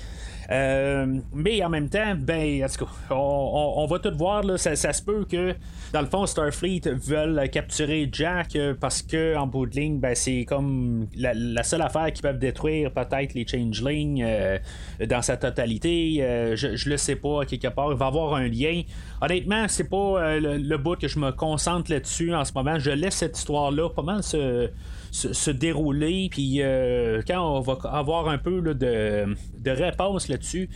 Euh, 0.50 1.20
mais 1.34 1.62
en 1.62 1.68
même 1.68 1.90
temps, 1.90 2.14
ben, 2.16 2.66
on, 3.10 3.86
va 3.88 3.98
tout 3.98 4.16
voir. 4.16 4.44
Ça, 4.58 4.74
se 4.76 5.02
peut 5.02 5.26
que, 5.30 5.54
dans 5.92 6.00
le 6.00 6.06
fond, 6.06 6.24
Starfleet 6.24 6.82
veulent 6.86 7.48
capturer 7.50 8.08
Jack 8.10 8.56
euh, 8.56 8.74
parce 8.78 9.02
que 9.02 9.36
en 9.36 9.46
bout 9.46 9.66
de 9.66 9.76
ligne, 9.76 9.98
ben, 9.98 10.14
c'est 10.14 10.46
comme 10.46 11.06
la, 11.16 11.62
seule 11.62 11.82
affaire 11.82 12.10
qui 12.12 12.22
peuvent 12.22 12.38
détruire 12.38 12.92
peut-être 12.92 13.34
les 13.34 13.46
Changelings 13.46 14.22
euh, 14.22 14.58
dans 15.06 15.20
sa 15.20 15.36
totalité. 15.36 16.24
je, 16.56 16.76
je 16.76 16.88
le 16.88 16.96
sais 16.96 17.16
pas, 17.16 17.44
quelque 17.44 17.68
part. 17.68 17.92
Il 17.92 17.98
va 17.98 18.06
y 18.06 18.08
avoir 18.08 18.34
un 18.34 18.48
lien. 18.48 18.82
Honnêtement, 19.20 19.66
c'est 19.68 19.88
pas 19.88 20.38
le, 20.38 20.76
bout 20.78 20.96
que 20.98 21.08
je 21.08 21.18
me 21.18 21.30
concentre 21.30 21.90
là-dessus 21.90 22.34
en 22.34 22.44
ce 22.44 22.52
moment. 22.54 22.78
Je 22.78 22.90
laisse 22.90 23.16
cette 23.16 23.36
histoire-là 23.36 23.90
pas 23.90 24.02
mal 24.02 24.22
se 24.22 24.70
se, 25.10 25.50
dérouler. 25.50 26.28
Puis 26.30 26.62
euh, 26.62 27.22
quand 27.26 27.40
on 27.40 27.60
va 27.60 27.78
avoir 27.90 28.28
un 28.28 28.38
peu 28.38 28.60
de, 28.62 28.74
de 28.74 29.70
réponse 29.70 30.28
là-dessus, 30.28 30.68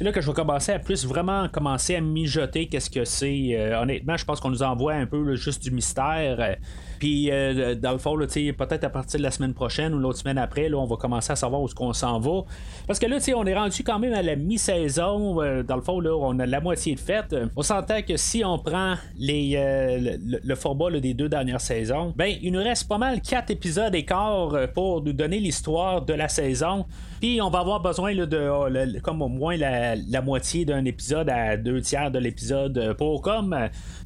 c'est 0.00 0.04
là 0.04 0.12
que 0.12 0.22
je 0.22 0.26
vais 0.26 0.32
commencer 0.32 0.72
à 0.72 0.78
plus 0.78 1.04
vraiment 1.04 1.46
commencer 1.50 1.94
à 1.94 2.00
mijoter 2.00 2.68
qu'est-ce 2.68 2.88
que 2.88 3.04
c'est. 3.04 3.50
Euh, 3.50 3.82
honnêtement, 3.82 4.16
je 4.16 4.24
pense 4.24 4.40
qu'on 4.40 4.48
nous 4.48 4.62
envoie 4.62 4.94
un 4.94 5.04
peu 5.04 5.34
juste 5.34 5.62
du 5.62 5.70
mystère. 5.70 6.56
Puis, 6.98 7.30
euh, 7.30 7.74
dans 7.74 7.92
le 7.92 7.98
fond, 7.98 8.16
peut-être 8.16 8.84
à 8.84 8.88
partir 8.88 9.18
de 9.18 9.24
la 9.24 9.30
semaine 9.30 9.52
prochaine 9.52 9.92
ou 9.92 9.98
l'autre 9.98 10.18
semaine 10.18 10.38
après, 10.38 10.70
là, 10.70 10.78
on 10.78 10.86
va 10.86 10.96
commencer 10.96 11.32
à 11.32 11.36
savoir 11.36 11.60
où 11.60 11.66
est-ce 11.66 11.74
qu'on 11.74 11.92
s'en 11.92 12.18
va. 12.18 12.44
Parce 12.86 12.98
que 12.98 13.04
là, 13.04 13.18
on 13.36 13.44
est 13.44 13.54
rendu 13.54 13.84
quand 13.84 13.98
même 13.98 14.14
à 14.14 14.22
la 14.22 14.36
mi-saison. 14.36 15.34
dans 15.64 15.76
le 15.76 15.82
fond, 15.82 16.00
là, 16.00 16.16
on 16.16 16.38
a 16.38 16.46
la 16.46 16.60
moitié 16.62 16.94
de 16.94 17.00
fête. 17.00 17.36
On 17.54 17.60
s'entend 17.60 18.00
que 18.00 18.16
si 18.16 18.42
on 18.42 18.58
prend 18.58 18.94
les, 19.18 20.18
le, 20.42 20.54
format 20.54 20.98
des 20.98 21.12
deux 21.12 21.28
dernières 21.28 21.60
saisons, 21.60 22.14
ben, 22.16 22.34
il 22.40 22.52
nous 22.52 22.62
reste 22.62 22.88
pas 22.88 22.96
mal 22.96 23.20
quatre 23.20 23.50
épisodes 23.50 23.94
et 23.94 24.06
quart 24.06 24.54
pour 24.72 25.02
nous 25.02 25.12
donner 25.12 25.40
l'histoire 25.40 26.00
de 26.00 26.14
la 26.14 26.28
saison. 26.28 26.86
Puis 27.20 27.38
on 27.42 27.50
va 27.50 27.58
avoir 27.58 27.80
besoin 27.80 28.14
de, 28.14 28.98
comme 29.00 29.20
au 29.20 29.28
moins 29.28 29.54
la, 29.58 29.89
moitié 30.22 30.64
d'un 30.64 30.84
épisode 30.84 31.28
à 31.28 31.56
deux 31.56 31.80
tiers 31.80 32.10
de 32.10 32.18
l'épisode 32.18 32.94
pour 32.98 33.22
comme 33.22 33.56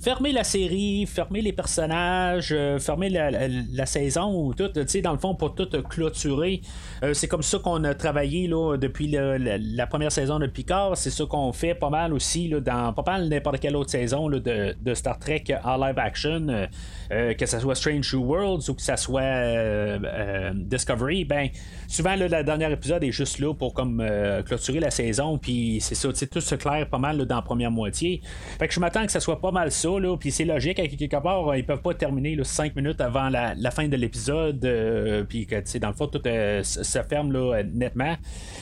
fermer 0.00 0.32
la 0.32 0.44
série, 0.44 1.06
fermer 1.06 1.40
les 1.40 1.52
personnages, 1.52 2.54
fermer 2.78 3.08
la, 3.08 3.86
saison 3.86 4.46
ou 4.46 4.54
tout, 4.54 4.68
tu 4.68 4.82
sais, 4.86 5.02
dans 5.02 5.12
le 5.12 5.18
fond, 5.18 5.34
pour 5.34 5.54
tout 5.54 5.68
clôturer. 5.88 6.60
c'est 7.12 7.28
comme 7.28 7.42
ça 7.42 7.58
qu'on 7.58 7.84
a 7.84 7.94
travaillé 7.94 8.46
là, 8.46 8.76
depuis 8.76 9.08
la, 9.08 9.86
première 9.86 10.12
saison 10.12 10.38
de 10.38 10.46
Picard. 10.46 10.96
C'est 10.96 11.10
ça 11.10 11.24
qu'on 11.26 11.52
fait 11.52 11.74
pas 11.74 11.90
mal 11.90 12.12
aussi 12.12 12.48
là, 12.48 12.60
dans 12.60 12.92
pas 12.92 13.04
mal 13.06 13.28
n'importe 13.28 13.60
quelle 13.60 13.76
autre 13.76 13.90
saison 13.90 14.28
là, 14.28 14.38
de, 14.38 14.74
de, 14.80 14.94
Star 14.94 15.18
Trek 15.18 15.44
en 15.64 15.76
live 15.76 15.98
action. 15.98 16.68
Que 17.10 17.46
ce 17.46 17.58
soit 17.58 17.74
Strange 17.74 18.14
New 18.14 18.24
Worlds 18.24 18.68
ou 18.68 18.74
que 18.74 18.82
ce 18.82 18.96
soit 18.96 19.98
Discovery, 20.54 21.24
ben 21.24 21.48
souvent 21.88 22.16
le 22.16 22.28
dernier 22.28 22.72
épisode 22.72 23.04
est 23.04 23.12
juste 23.12 23.38
là 23.38 23.54
pour 23.54 23.74
comme 23.74 24.00
euh, 24.00 24.42
clôturer 24.42 24.80
la 24.80 24.90
saison, 24.90 25.38
puis 25.38 25.78
c'est 25.80 25.94
ça, 25.94 26.08
tout 26.30 26.40
se 26.40 26.54
claire 26.54 26.88
pas 26.88 26.98
mal 26.98 27.24
dans 27.24 27.36
la 27.36 27.42
première 27.42 27.70
moitié. 27.70 28.20
Fait 28.58 28.68
que 28.68 28.74
je 28.74 28.80
m'attends 28.80 29.04
que 29.06 29.12
ça 29.12 29.20
soit 29.20 29.40
pas 29.40 29.50
mal 29.50 29.70
ça, 29.70 29.88
puis 30.18 30.30
c'est 30.30 30.44
logique, 30.44 30.78
à 30.78 30.86
quelque 30.86 31.22
part, 31.22 31.48
euh, 31.48 31.58
ils 31.58 31.64
peuvent 31.64 31.82
pas 31.82 31.94
terminer 31.94 32.36
5 32.42 32.74
minutes 32.76 33.00
avant 33.00 33.28
la, 33.28 33.70
fin 33.70 33.88
de 33.88 33.96
l'épisode, 33.96 34.64
euh, 34.64 35.24
puis 35.24 35.46
que 35.46 35.78
dans 35.78 35.88
le 35.88 35.94
fond 35.94 36.06
tout 36.06 36.22
se 36.24 37.02
ferme 37.08 37.32
nettement. 37.72 38.16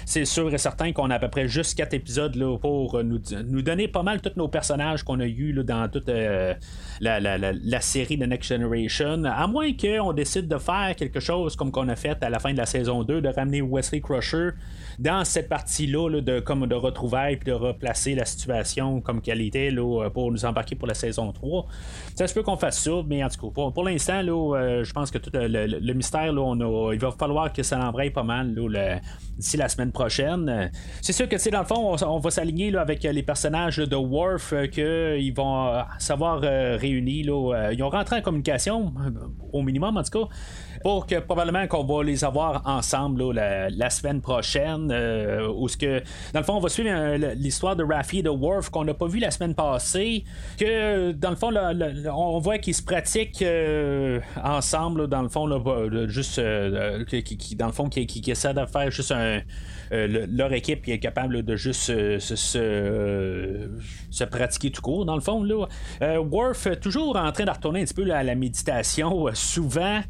C'est 0.05 0.25
sûr 0.25 0.53
et 0.53 0.59
certain 0.59 0.93
qu'on 0.93 1.11
a 1.11 1.17
à 1.17 1.19
peu 1.19 1.29
près 1.29 1.49
juste 1.49 1.77
4 1.77 1.95
épisodes 1.95 2.59
pour 2.61 3.03
nous, 3.03 3.19
donner 3.63 3.89
pas 3.89 4.03
mal 4.03 4.21
tous 4.21 4.33
nos 4.37 4.49
personnages 4.49 5.03
qu'on 5.03 5.21
a 5.21 5.27
eu 5.27 5.53
dans 5.65 5.89
toute 5.89 6.09
la, 6.09 7.21
la, 7.21 7.81
série 7.81 8.17
de 8.17 8.27
Next 8.33 8.49
Generation, 8.49 9.25
à 9.25 9.47
moins 9.47 9.73
qu'on 9.75 10.15
décide 10.15 10.49
de 10.49 10.57
faire 10.57 10.95
quelque 10.97 11.21
chose 11.21 11.55
comme 11.55 11.71
qu'on 11.71 11.89
a 11.91 11.97
fait 11.97 12.23
à 12.25 12.31
la 12.31 12.39
fin 12.39 12.53
de 12.53 12.57
la 12.57 12.65
saison 12.65 13.03
2, 13.03 13.21
de 13.21 13.29
ramener 13.29 13.61
Wesley 13.61 14.01
Crusher 14.01 14.51
dans 14.99 15.23
cette 15.25 15.51
partie-là 15.51 16.21
de, 16.23 16.41
comme 16.41 16.67
de 16.67 16.75
retrouvailles 16.75 17.37
puis 17.37 17.51
de 17.51 17.53
replacer 17.53 18.15
la 18.15 18.25
situation 18.25 19.03
comme 19.03 19.21
qu'elle 19.21 19.43
était 19.43 19.71
là, 19.71 20.09
pour 20.09 20.33
nous 20.33 20.47
embarquer 20.47 20.77
pour 20.77 20.89
la 20.89 20.95
saison 20.95 21.31
3. 21.31 21.67
Ça 22.15 22.27
se 22.27 22.33
peut 22.33 22.43
qu'on 22.43 22.57
fasse 22.57 22.81
ça, 22.81 23.03
mais 23.07 23.23
en 23.23 23.29
tout 23.29 23.51
cas, 23.51 23.71
pour, 23.71 23.85
l'instant, 23.85 24.23
euh, 24.27 24.83
je 24.83 24.93
pense 24.95 25.11
que 25.11 25.19
tout 25.19 25.31
le, 25.35 25.93
mystère, 25.93 26.33
là, 26.33 26.41
on 26.41 26.93
il 26.93 26.99
va 26.99 27.11
falloir 27.11 27.53
que 27.53 27.63
ça 27.63 27.77
l'embraye 27.77 28.11
pas 28.11 28.23
mal 28.23 28.55
d'ici 29.37 29.59
la 29.59 29.69
semaine 29.69 29.93
prochaine. 29.93 30.71
C'est 31.03 31.13
sûr 31.13 31.29
que 31.29 31.51
dans 31.51 31.61
le 31.61 31.67
fond, 31.67 31.97
on, 32.07 32.19
va 32.19 32.31
s'aligner 32.31 32.75
avec 32.77 33.03
les 33.03 33.23
personnages 33.23 33.77
de 33.77 33.97
Worf 33.97 34.53
euh, 34.53 34.67
qu'ils 34.69 35.35
vont 35.35 35.69
euh, 35.69 35.83
savoir 35.99 36.41
réunis. 36.41 37.21
ils 37.21 37.31
ont 37.83 37.91
rentré 37.91 38.17
en 38.17 38.22
communication, 38.23 38.93
au 39.53 39.63
minimum 39.63 39.97
en 39.97 40.03
tout 40.03 40.27
cas 40.27 40.35
pour 40.83 41.07
que 41.07 41.19
probablement 41.21 41.67
qu'on 41.67 41.85
va 41.85 42.03
les 42.03 42.25
avoir 42.25 42.63
ensemble 42.67 43.33
la, 43.33 43.91
semaine 43.91 44.21
prochaine. 44.21 44.91
Euh, 44.91 45.69
ce 45.69 45.77
que, 45.77 46.03
dans 46.33 46.41
le 46.41 46.45
fond, 46.45 46.55
on 46.55 46.61
va 46.61 46.69
suivre 46.69 46.91
euh, 46.93 47.35
l'histoire 47.35 47.77
de 47.77 47.85
Raffi 47.85 48.19
et 48.19 48.23
de 48.23 48.31
Worf 48.31 48.71
qu'on 48.71 48.85
n'a 48.85 48.95
pas 48.95 49.07
vu 49.07 49.19
la 49.19 49.31
semaine 49.31 49.55
passée. 49.55 50.25
Que 50.59 51.13
dans 51.13 51.31
le 51.31 51.37
fond, 51.37 51.51
on 52.15 52.39
voit 52.39 52.59
qu'ils 52.59 52.75
se 52.75 52.83
pratiquent 52.83 53.43
euh, 53.43 54.21
ensemble, 54.43 55.09
dans 55.09 55.23
le 55.23 55.29
fond, 55.29 55.49
juste 56.09 56.41
qui, 57.07 57.57
dans 57.57 57.67
le 57.67 57.73
fond, 57.73 57.89
qui, 57.89 58.07
qui, 58.07 58.31
essaient 58.31 58.55
de 58.55 58.67
faire 58.67 58.91
juste 58.91 59.13
un. 59.13 59.41
Leur 59.93 60.53
équipe 60.53 60.89
est 60.89 60.99
capable 60.99 61.43
de 61.43 61.57
juste 61.57 61.93
se, 62.19 62.25
pratiquer 64.25 64.71
tout 64.71 64.83
court, 64.83 65.05
dans 65.05 65.15
le 65.15 65.21
fond. 65.21 65.43
Là. 65.45 65.67
Worf, 66.21 66.69
toujours 66.81 67.17
en 67.17 67.31
train 67.33 67.45
de 67.45 67.51
retourner 67.51 67.83
un 67.83 67.85
petit 67.85 67.95
peu 67.95 68.11
à 68.11 68.23
la 68.23 68.35
méditation, 68.35 69.27
souvent. 69.35 70.01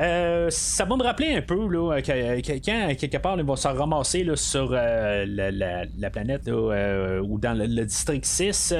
Euh, 0.00 0.48
ça 0.50 0.84
va 0.84 0.96
me 0.96 1.02
rappeler 1.02 1.34
un 1.34 1.42
peu 1.42 1.68
là, 1.68 2.00
quand 2.00 2.94
quelque 2.96 3.18
part 3.18 3.38
ils 3.38 3.44
vont 3.44 3.56
se 3.56 3.68
ramasser 3.68 4.24
là, 4.24 4.36
sur 4.36 4.70
euh, 4.72 5.26
la, 5.26 6.10
planète 6.10 6.48
euh, 6.48 7.20
ou 7.20 7.38
dans 7.38 7.52
le, 7.52 7.84
district 7.84 8.24
6, 8.24 8.74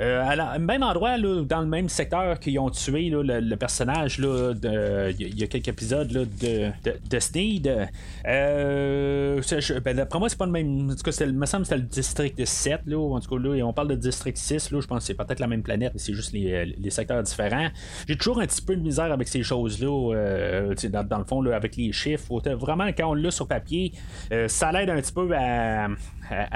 à 0.00 0.58
même 0.58 0.82
endroit, 0.82 1.16
là, 1.16 1.42
dans 1.44 1.60
le 1.60 1.66
même 1.66 1.88
secteur 1.88 2.38
qu'ils 2.40 2.58
ont 2.58 2.70
tué 2.70 3.10
le, 3.10 3.54
personnage 3.56 4.18
il 4.18 5.38
y, 5.38 5.42
a 5.42 5.46
quelques 5.46 5.68
épisodes 5.68 6.08
de, 6.08 6.24
de, 6.24 6.72
de 7.08 7.18
Sneed. 7.18 7.88
ben, 8.24 9.96
d'après 9.96 10.18
moi, 10.18 10.28
c'est 10.28 10.38
pas 10.38 10.46
le 10.46 10.52
même. 10.52 10.90
En 10.90 10.94
tout 10.94 11.02
cas, 11.02 11.16
il 11.20 11.32
me 11.32 11.46
semble 11.46 11.62
que 11.62 11.68
c'était 11.68 11.80
le 11.80 11.86
district 11.88 12.44
7. 12.44 12.80
Là, 12.86 12.98
en 12.98 13.20
tout 13.20 13.36
cas, 13.36 13.42
là, 13.42 13.64
on 13.64 13.72
parle 13.72 13.88
de 13.88 13.94
district 13.94 14.36
6. 14.36 14.70
Là, 14.70 14.80
je 14.80 14.86
pense 14.86 14.98
que 15.00 15.04
c'est 15.04 15.14
peut-être 15.14 15.40
la 15.40 15.46
même 15.46 15.62
planète, 15.62 15.92
mais 15.94 16.00
c'est 16.00 16.14
juste 16.14 16.32
les, 16.32 16.64
les 16.66 16.90
secteurs 16.90 17.22
différents. 17.22 17.68
J'ai 18.08 18.16
toujours 18.16 18.40
un 18.40 18.46
petit 18.46 18.62
peu 18.62 18.76
de 18.76 18.82
misère 18.82 19.12
avec 19.12 19.28
ces 19.28 19.42
choses-là. 19.42 20.49
Euh, 20.50 20.74
dans, 20.88 21.18
le 21.18 21.24
fond, 21.24 21.44
avec 21.46 21.76
les 21.76 21.92
chiffres. 21.92 22.40
Vraiment, 22.54 22.88
quand 22.88 23.10
on 23.10 23.14
l'a 23.14 23.30
sur 23.30 23.46
papier, 23.46 23.92
euh, 24.32 24.48
ça 24.48 24.72
l'aide 24.72 24.90
un 24.90 25.00
petit 25.00 25.12
peu 25.12 25.30
à, 25.34 25.88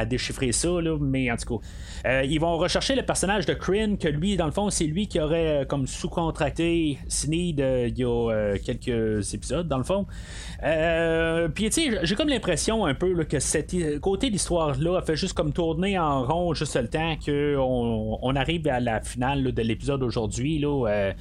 déchiffrer 0.06 0.52
ça, 0.52 0.68
mais 1.00 1.32
en 1.32 1.36
tout 1.36 1.58
cas, 1.58 1.66
euh, 2.08 2.24
ils 2.24 2.38
vont 2.38 2.56
rechercher 2.58 2.94
le 2.94 3.02
personnage 3.02 3.44
de 3.44 3.54
Kryn, 3.54 3.96
que 3.96 4.06
lui, 4.06 4.36
dans 4.36 4.46
le 4.46 4.52
fond, 4.52 4.70
c'est 4.70 4.84
lui 4.84 5.08
qui 5.08 5.18
aurait 5.18 5.66
comme 5.68 5.88
sous-contracté 5.88 6.98
Sneed 7.08 7.58
il 7.58 7.98
y 7.98 8.04
a 8.04 8.54
quelques 8.64 9.34
épisodes, 9.34 9.66
dans 9.66 9.78
le 9.78 9.84
fond. 9.84 10.06
Puis, 11.54 11.70
tu 11.70 11.90
sais, 11.90 11.98
j'ai 12.02 12.14
comme 12.14 12.28
l'impression 12.28 12.86
un 12.86 12.94
peu 12.94 13.24
que 13.24 13.40
cet 13.40 13.74
côté 14.00 14.30
a 14.32 15.02
fait 15.02 15.16
juste 15.16 15.32
comme 15.32 15.52
tourner 15.52 15.98
en 15.98 16.22
rond 16.24 16.54
juste 16.54 16.76
le 16.76 16.88
temps 16.88 17.16
qu'on 17.24 18.18
on 18.22 18.36
arrive 18.36 18.68
à 18.68 18.78
la 18.78 19.00
finale 19.00 19.52
de 19.52 19.62
l'épisode 19.62 20.04
aujourd'hui, 20.04 20.60
là, 20.60 21.12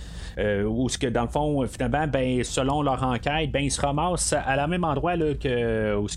où 0.68 0.90
ce 0.90 0.98
que, 1.00 1.08
dans 1.08 1.24
le 1.24 1.30
fond, 1.30 1.66
finalement, 1.66 2.08
ben, 2.08 2.44
selon 2.64 2.82
leur 2.82 3.04
enquête, 3.04 3.52
ben, 3.52 3.60
ils 3.60 3.72
se 3.72 3.82
ramassent 3.82 4.34
à 4.34 4.56
la 4.56 4.68
même 4.68 4.86
endroit 4.86 5.18
là, 5.18 5.34
que, 5.34 5.96
où 5.96 6.08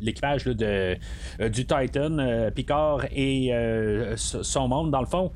l'équipage 0.00 0.44
de, 0.44 0.96
euh, 1.40 1.48
du 1.48 1.66
Titan, 1.66 2.18
euh, 2.18 2.50
Picard 2.50 3.04
et 3.12 3.54
euh, 3.54 4.16
son 4.16 4.66
monde, 4.66 4.90
dans 4.90 5.00
le 5.00 5.06
fond. 5.06 5.30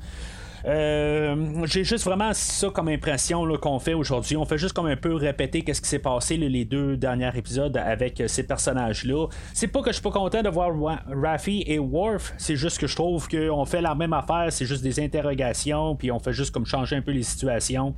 J'ai 0.65 1.83
juste 1.83 2.05
vraiment 2.05 2.31
ça 2.33 2.69
comme 2.69 2.87
impression 2.87 3.45
qu'on 3.57 3.79
fait 3.79 3.93
aujourd'hui. 3.93 4.37
On 4.37 4.45
fait 4.45 4.57
juste 4.57 4.73
comme 4.73 4.87
un 4.87 4.97
peu 4.97 5.15
répéter 5.15 5.61
qu'est-ce 5.61 5.81
qui 5.81 5.89
s'est 5.89 5.99
passé 5.99 6.37
les 6.37 6.65
deux 6.65 6.97
derniers 6.97 7.31
épisodes 7.35 7.75
avec 7.77 8.23
ces 8.27 8.43
personnages-là. 8.43 9.27
C'est 9.53 9.67
pas 9.67 9.81
que 9.81 9.89
je 9.89 9.93
suis 9.93 10.03
pas 10.03 10.11
content 10.11 10.41
de 10.41 10.49
voir 10.49 10.71
Raffi 11.07 11.63
et 11.65 11.79
Worf, 11.79 12.33
c'est 12.37 12.55
juste 12.55 12.79
que 12.79 12.87
je 12.87 12.95
trouve 12.95 13.27
qu'on 13.27 13.65
fait 13.65 13.81
la 13.81 13.95
même 13.95 14.13
affaire, 14.13 14.47
c'est 14.49 14.65
juste 14.65 14.83
des 14.83 14.99
interrogations, 14.99 15.95
puis 15.95 16.11
on 16.11 16.19
fait 16.19 16.33
juste 16.33 16.51
comme 16.51 16.65
changer 16.65 16.95
un 16.95 17.01
peu 17.01 17.11
les 17.11 17.23
situations. 17.23 17.95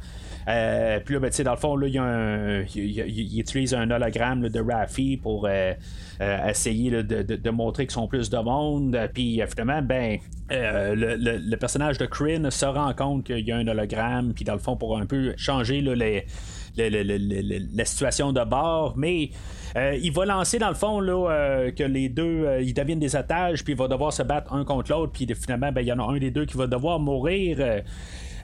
Euh, 0.47 0.99
puis 1.03 1.15
là, 1.15 1.19
ben, 1.19 1.31
dans 1.43 1.51
le 1.51 1.57
fond, 1.57 1.75
là, 1.75 1.87
il, 1.87 3.39
utilise 3.39 3.73
un 3.73 3.89
hologramme 3.89 4.49
de 4.49 4.59
Raffi 4.59 5.17
pour 5.17 5.45
euh, 5.45 5.73
euh, 6.21 6.47
essayer 6.47 6.91
de, 6.91 7.49
montrer 7.49 7.85
qu'ils 7.85 7.93
sont 7.93 8.07
plus 8.07 8.29
de 8.29 8.37
monde. 8.37 8.97
Puis 9.13 9.41
finalement, 9.49 9.81
ben, 9.81 10.19
le, 10.51 11.55
personnage 11.55 11.97
de 11.97 12.05
Kryn 12.05 12.49
se 12.51 12.65
rend 12.65 12.93
compte 12.93 13.25
qu'il 13.25 13.39
y 13.39 13.51
a 13.51 13.57
un 13.57 13.67
hologramme. 13.67 14.33
Puis 14.33 14.45
dans 14.45 14.53
le 14.53 14.59
fond, 14.59 14.75
pour 14.75 14.97
un 14.97 15.05
peu 15.05 15.33
changer 15.37 15.81
la 16.77 17.85
situation 17.85 18.33
de 18.33 18.43
bord. 18.43 18.93
Mais. 18.97 19.29
il 19.75 20.11
va 20.11 20.25
lancer 20.25 20.59
dans 20.59 20.67
le 20.69 20.75
fond 20.75 20.99
là, 20.99 21.71
que 21.71 21.83
les 21.83 22.09
deux 22.09 22.45
ils 22.61 22.73
deviennent 22.73 22.99
des 22.99 23.15
otages 23.15 23.63
puis 23.63 23.71
il 23.71 23.79
va 23.79 23.87
devoir 23.87 24.11
se 24.11 24.21
battre 24.21 24.51
un 24.51 24.65
contre 24.65 24.91
l'autre 24.91 25.13
puis 25.13 25.25
finalement 25.33 25.71
ben, 25.71 25.79
il 25.79 25.87
y 25.87 25.93
en 25.93 25.99
a 25.99 26.03
un 26.11 26.17
des 26.17 26.29
deux 26.29 26.45
qui 26.45 26.57
va 26.57 26.67
devoir 26.67 26.99
mourir 26.99 27.57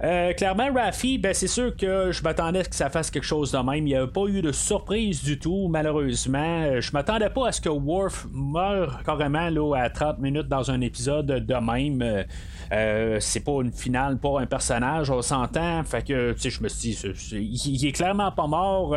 euh, 0.04 0.34
clairement, 0.34 0.72
Rafi, 0.74 1.18
ben, 1.18 1.34
c'est 1.34 1.48
sûr 1.48 1.76
que 1.76 2.12
je 2.12 2.22
m'attendais 2.24 2.60
à 2.60 2.64
ce 2.64 2.70
que 2.70 2.76
ça 2.76 2.90
fasse 2.90 3.10
quelque 3.10 3.24
chose 3.24 3.52
de 3.52 3.58
même. 3.58 3.88
Il 3.88 3.92
n'y 3.92 3.96
a 3.96 4.08
pas 4.08 4.26
eu 4.28 4.42
de 4.42 4.52
surprise 4.52 5.24
du 5.24 5.40
tout, 5.40 5.68
malheureusement. 5.70 6.64
Euh, 6.64 6.82
je 6.82 6.92
m'attendais 6.92 7.30
pas 7.30 7.48
à 7.48 7.52
ce 7.52 7.62
que 7.62 7.70
Worf 7.70 8.28
meure 8.32 9.02
carrément 9.04 9.50
là, 9.50 9.76
à 9.76 9.90
30 9.90 10.20
minutes 10.20 10.48
dans 10.48 10.70
un 10.70 10.82
épisode 10.82 11.26
de 11.26 11.56
même. 11.56 12.26
Euh, 12.72 13.18
c'est 13.20 13.44
pas 13.44 13.62
une 13.62 13.72
finale 13.72 14.18
pour 14.18 14.40
un 14.40 14.46
personnage, 14.46 15.10
on 15.10 15.22
s'entend. 15.22 15.84
Fait 15.84 16.06
que, 16.06 16.36
je 16.38 16.64
me 16.64 16.68
suis 16.68 16.90
dit, 16.92 17.46
il 17.66 17.88
est 17.88 17.92
clairement 17.92 18.32
pas 18.32 18.48
mort. 18.48 18.96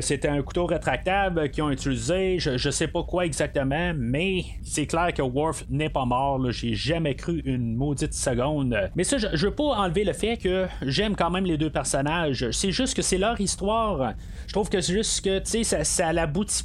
C'était 0.00 0.28
un 0.28 0.42
couteau 0.42 0.66
rétractable 0.66 1.48
qu'ils 1.50 1.62
ont 1.62 1.70
utilisé. 1.70 2.38
Je, 2.38 2.70
sais 2.70 2.88
pas 2.88 3.04
quoi 3.04 3.24
exactement, 3.24 3.92
mais 3.96 4.44
c'est 4.62 4.86
clair 4.86 5.14
que 5.14 5.22
Worf 5.22 5.64
n'est 5.70 5.88
pas 5.88 6.04
mort. 6.04 6.40
J'ai 6.50 6.74
jamais 6.74 7.14
cru 7.14 7.40
une 7.44 7.76
maudite 7.76 8.12
seconde. 8.12 8.76
Mais 8.96 9.04
ça, 9.04 9.18
je, 9.18 9.28
je 9.32 9.46
veux 9.46 9.54
pas 9.54 9.64
enlever 9.64 9.93
le 10.02 10.12
fait 10.12 10.36
que 10.36 10.66
j'aime 10.82 11.14
quand 11.14 11.30
même 11.30 11.44
les 11.44 11.56
deux 11.56 11.70
personnages. 11.70 12.50
C'est 12.50 12.72
juste 12.72 12.96
que 12.96 13.02
c'est 13.02 13.18
leur 13.18 13.40
histoire. 13.40 14.14
Je 14.46 14.52
trouve 14.52 14.68
que 14.68 14.80
c'est 14.80 14.94
juste 14.94 15.24
que, 15.24 15.38
tu 15.38 15.62
sais, 15.62 15.64
ça, 15.64 15.84
ça 15.84 16.12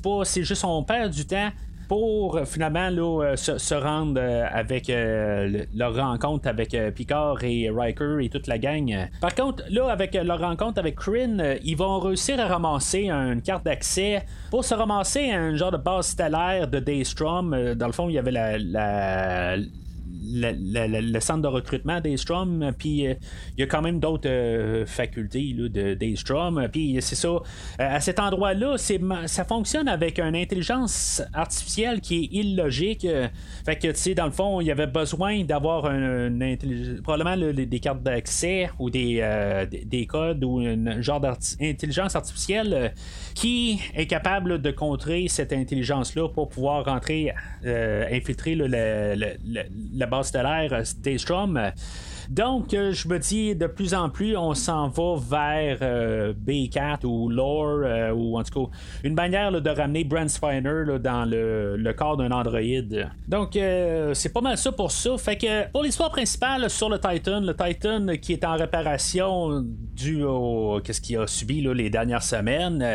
pas. 0.02 0.26
C'est 0.26 0.44
juste 0.44 0.66
on 0.66 0.84
perd 0.84 1.12
du 1.12 1.26
temps 1.26 1.52
pour 1.90 2.38
euh, 2.38 2.46
finalement 2.46 2.90
là, 2.90 3.32
euh, 3.32 3.36
se, 3.36 3.74
rendre 3.74 4.22
euh, 4.22 4.46
avec 4.50 4.90
leur 5.76 5.96
rencontre 5.96 6.48
avec 6.48 6.78
Picard 6.96 7.44
et 7.44 7.70
Riker 7.70 8.20
et 8.22 8.30
toute 8.30 8.48
la 8.48 8.58
gang. 8.58 9.10
Par 9.20 9.36
contre, 9.36 9.64
là, 9.70 9.90
avec 9.90 10.14
leur 10.14 10.40
rencontre 10.40 10.80
avec 10.80 10.96
Kryn, 10.96 11.56
ils 11.64 11.76
vont 11.76 12.00
réussir 12.00 12.40
à 12.40 12.48
ramasser 12.48 13.10
une 13.10 13.42
carte 13.42 13.66
d'accès 13.66 14.24
pour 14.52 14.64
se 14.64 14.74
ramasser 14.74 15.32
un 15.32 15.56
genre 15.56 15.72
de 15.72 15.78
base 15.78 16.08
stellaire 16.08 16.68
de 16.68 16.80
Daystrom. 16.80 17.74
Dans 17.76 17.88
le 17.88 17.94
fond, 17.94 18.08
il 18.08 18.14
y 18.14 18.20
avait 18.20 18.32
la 18.32 19.58
le, 20.32 21.20
centre 21.20 21.42
de 21.42 21.48
recrutement 21.48 22.02
d'Aystrom, 22.02 22.72
puis 22.78 23.04
il 23.04 23.18
y 23.58 23.64
a 23.64 23.66
quand 23.66 23.82
même 23.82 24.00
d'autres 24.00 24.84
facultés 24.86 25.54
là, 25.58 25.70
de 25.70 25.94
d'Aystrom, 25.94 26.68
puis 26.72 26.98
c'est 27.02 27.16
ça. 27.16 27.30
à 27.78 28.00
cet 28.00 28.20
endroit-là, 28.20 28.76
ça 29.26 29.44
fonctionne 29.44 29.88
avec 29.88 30.20
une 30.20 30.36
intelligence 30.36 31.22
artificielle 31.34 32.02
qui 32.02 32.24
est 32.24 32.38
illogique. 32.38 33.08
fait 33.66 33.76
que, 33.76 33.88
tu 33.88 33.96
sais, 33.96 34.16
dans 34.16 34.26
le 34.26 34.32
fond, 34.32 34.62
il 34.62 34.68
y 34.68 34.72
avait 34.72 34.88
besoin 34.88 35.44
d'avoir 35.44 35.86
un, 35.86 36.30
probablement 37.04 37.54
des 37.54 37.80
cartes 37.80 38.04
d'accès 38.04 38.70
ou 38.80 38.90
des, 38.90 39.68
des, 39.86 40.06
codes 40.06 40.44
ou 40.44 40.60
un 40.60 41.02
genre 41.02 41.20
d'intelligence 41.20 42.16
artificielle 42.16 42.94
qui 43.36 43.80
est 43.96 44.08
capable 44.08 44.62
de 44.62 44.72
contrer 44.72 45.28
cette 45.28 45.54
intelligence-là 45.54 46.30
pour 46.30 46.50
pouvoir 46.50 46.86
rentrer, 46.86 47.34
euh, 47.66 48.06
infiltrer 48.12 48.56
la 50.00 50.08
base 50.08 50.30
stellaire 50.30 50.84
Daystrom. 50.98 51.60
Donc, 52.30 52.76
euh, 52.76 52.92
je 52.92 53.08
me 53.08 53.18
dis, 53.18 53.56
de 53.56 53.66
plus 53.66 53.96
en 53.96 54.08
plus, 54.10 54.38
on 54.38 54.54
s'en 54.54 54.88
va 54.88 55.16
vers 55.18 55.80
euh, 55.82 56.32
B4 56.32 57.04
ou 57.04 57.28
Lore, 57.28 57.82
euh, 57.84 58.12
ou 58.12 58.38
en 58.38 58.44
tout 58.44 58.66
cas, 58.66 58.72
une 59.04 59.16
manière 59.16 59.52
de 59.52 59.70
ramener 59.70 60.04
Brent 60.04 60.30
Spiner 60.30 61.00
dans 61.00 61.28
le, 61.28 61.92
corps 61.98 62.18
d'un 62.18 62.30
androïde. 62.30 63.10
Donc, 63.28 63.58
c'est 64.14 64.32
pas 64.32 64.42
mal 64.42 64.58
ça 64.60 64.72
pour 64.72 64.92
ça. 64.92 65.18
Fait 65.18 65.38
que 65.38 65.72
pour 65.72 65.82
l'histoire 65.82 66.12
principale 66.12 66.70
sur 66.70 66.88
le 66.88 67.00
Titan, 67.00 67.40
le 67.40 67.56
Titan 67.56 68.06
qui 68.22 68.34
est 68.34 68.46
en 68.46 68.56
réparation 68.56 69.66
dû 69.96 70.24
au 70.24 70.80
qu'est-ce 70.84 71.02
qu'il 71.02 71.18
a 71.18 71.26
subi 71.26 71.62
les 71.62 71.90
dernières 71.90 72.24
semaines, 72.24 72.86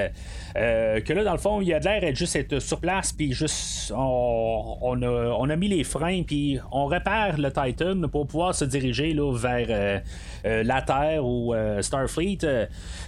que 0.54 1.12
là, 1.12 1.24
dans 1.24 1.32
le 1.32 1.38
fond, 1.38 1.60
il 1.60 1.74
a 1.74 1.80
l'air 1.80 2.00
d'être 2.00 2.16
juste 2.16 2.36
être 2.36 2.60
sur 2.60 2.80
place, 2.80 3.12
puis 3.12 3.32
juste, 3.32 3.92
on, 3.94 5.02
a, 5.02 5.56
mis 5.56 5.68
les 5.68 5.84
freins, 5.84 6.22
puis 6.22 6.60
on 6.70 6.86
répare 6.86 7.36
le 7.36 7.50
Titan 7.50 8.00
pour 8.08 8.26
pouvoir 8.28 8.54
se 8.54 8.64
diriger 8.64 9.12
vers 9.32 9.66
euh, 9.70 9.98
euh, 10.44 10.62
la 10.62 10.82
Terre 10.82 11.24
ou 11.24 11.54
euh, 11.54 11.82
Starfleet. 11.82 12.38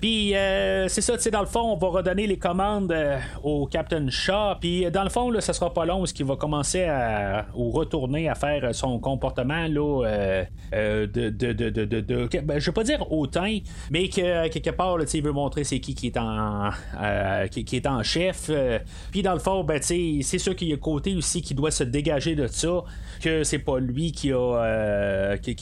Puis 0.01 0.35
c'est 0.89 1.01
ça, 1.01 1.17
tu 1.17 1.23
sais, 1.23 1.31
dans 1.31 1.41
le 1.41 1.47
fond, 1.47 1.73
on 1.73 1.77
va 1.77 1.89
redonner 1.89 2.27
les 2.27 2.39
commandes 2.39 2.95
au 3.43 3.67
Captain 3.67 4.09
Shaw. 4.09 4.57
Puis 4.61 4.91
dans 4.91 5.05
le 5.05 5.11
fond, 5.11 5.31
là, 5.31 5.41
ça 5.41 5.53
sera 5.53 5.73
pas 5.73 5.85
long, 5.85 6.07
ce 6.07 6.15
qui 6.15 6.23
va 6.23 6.37
commencer 6.37 6.85
à 6.85 7.47
ou 7.55 7.71
retourner 7.71 8.29
à 8.29 8.35
faire 8.35 8.75
son 8.75 8.99
comportement 8.99 9.67
là, 9.69 10.03
de, 10.73 11.07
de, 11.07 11.53
de, 11.53 11.71
de, 11.71 12.41
ben, 12.43 12.59
je 12.59 12.67
vais 12.67 12.75
pas 12.75 12.85
dire 12.85 13.13
hautain, 13.13 13.59
mais 13.91 14.09
que 14.09 14.49
quelque 14.49 14.71
part, 14.71 14.99
il 15.13 15.23
veut 15.23 15.33
montrer 15.33 15.65
c'est 15.65 15.81
qui 15.81 15.95
qui 15.95 16.09
est 16.09 16.17
en 16.17 16.71
qui, 17.51 17.77
est 17.77 17.87
en 17.87 18.03
chef. 18.03 18.51
Puis 19.11 19.23
dans 19.23 19.35
le 19.35 19.41
fond, 19.41 19.65
ben, 19.65 19.81
c'est 19.83 20.39
sûr 20.39 20.55
qu'il 20.55 20.69
y 20.69 20.73
a 20.73 20.77
côté 20.77 21.15
aussi 21.15 21.43
qui 21.43 21.55
doit 21.55 21.71
se 21.71 21.85
dégager 21.85 22.35
de 22.35 22.47
ça, 22.47 22.85
que 23.23 23.45
c'est 23.45 23.59
pas 23.59 23.79
lui 23.79 24.13
qui 24.13 24.33
a 24.33 25.37
qui, 25.39 25.55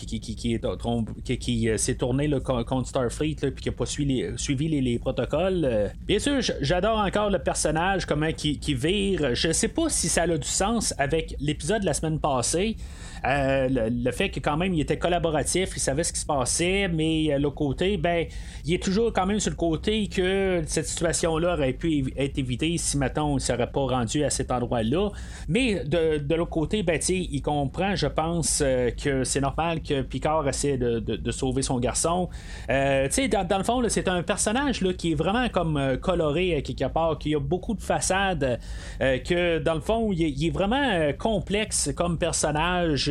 qui, 0.44 1.38
qui, 1.38 1.68
euh, 1.68 1.76
s'est 1.78 1.94
tourné 1.94 2.30
contre 2.40 2.88
Starfleet 2.88 3.36
puis 3.36 3.62
qui 3.62 3.68
a 3.68 3.72
pas 3.72 3.86
suivi 3.86 4.68
les, 4.68 4.98
protocoles. 4.98 5.64
Euh. 5.64 5.88
Bien 6.06 6.18
sûr, 6.18 6.40
j'adore 6.60 6.98
encore 6.98 7.30
le 7.30 7.38
personnage, 7.38 8.04
comment 8.04 8.32
qui, 8.32 8.58
qui 8.58 8.74
vire. 8.74 9.34
Je 9.34 9.52
sais 9.52 9.68
pas 9.68 9.88
si 9.88 10.08
ça 10.08 10.22
a 10.22 10.38
du 10.38 10.48
sens 10.48 10.94
avec 10.98 11.34
l'épisode 11.40 11.80
de 11.80 11.86
la 11.86 11.94
semaine 11.94 12.18
passée. 12.18 12.76
Euh, 13.26 13.68
le, 13.90 14.10
fait 14.12 14.28
que 14.28 14.40
quand 14.40 14.56
même 14.56 14.74
il 14.74 14.80
était 14.80 14.98
collaboratif, 14.98 15.70
il 15.76 15.80
savait 15.80 16.04
ce 16.04 16.12
qui 16.12 16.20
se 16.20 16.26
passait, 16.26 16.88
mais 16.88 17.32
euh, 17.32 17.38
l'autre 17.38 17.54
côté, 17.54 17.96
ben, 17.96 18.26
il 18.64 18.74
est 18.74 18.82
toujours 18.82 19.12
quand 19.12 19.26
même 19.26 19.40
sur 19.40 19.50
le 19.50 19.56
côté 19.56 20.08
que 20.08 20.62
cette 20.66 20.86
situation-là 20.86 21.54
aurait 21.54 21.72
pu 21.72 22.12
être 22.16 22.38
évitée 22.38 22.76
si 22.76 22.98
maintenant 22.98 23.30
on 23.30 23.34
ne 23.34 23.40
serait 23.40 23.70
pas 23.70 23.80
rendu 23.80 24.24
à 24.24 24.30
cet 24.30 24.50
endroit-là. 24.50 25.10
Mais 25.48 25.84
de, 25.84 26.34
l'autre 26.34 26.50
côté, 26.50 26.82
ben, 26.82 27.00
il 27.08 27.42
comprend, 27.42 27.94
je 27.96 28.06
pense, 28.06 28.62
euh, 28.62 28.90
que 28.90 29.24
c'est 29.24 29.40
normal 29.40 29.80
que 29.82 30.02
Picard 30.02 30.46
essaie 30.48 30.76
de, 30.76 31.30
sauver 31.30 31.62
son 31.62 31.78
garçon. 31.78 32.28
dans, 32.68 33.46
dans, 33.48 33.58
le 33.58 33.64
fond, 33.64 33.82
c'est 33.88 34.08
un 34.08 34.22
personnage 34.22 34.82
là, 34.82 34.92
qui 34.92 35.12
est 35.12 35.14
vraiment 35.14 35.48
comme 35.48 35.98
coloré 36.00 36.62
quelque 36.62 36.92
part, 36.92 37.18
qui 37.18 37.34
a 37.34 37.40
beaucoup 37.40 37.74
de 37.74 37.82
façades, 37.82 38.60
que 39.00 39.58
dans 39.58 39.74
le 39.74 39.80
fond, 39.80 40.12
il 40.12 40.46
est 40.46 40.50
vraiment 40.50 41.12
complexe 41.18 41.90
comme 41.96 42.18
personnage 42.18 43.10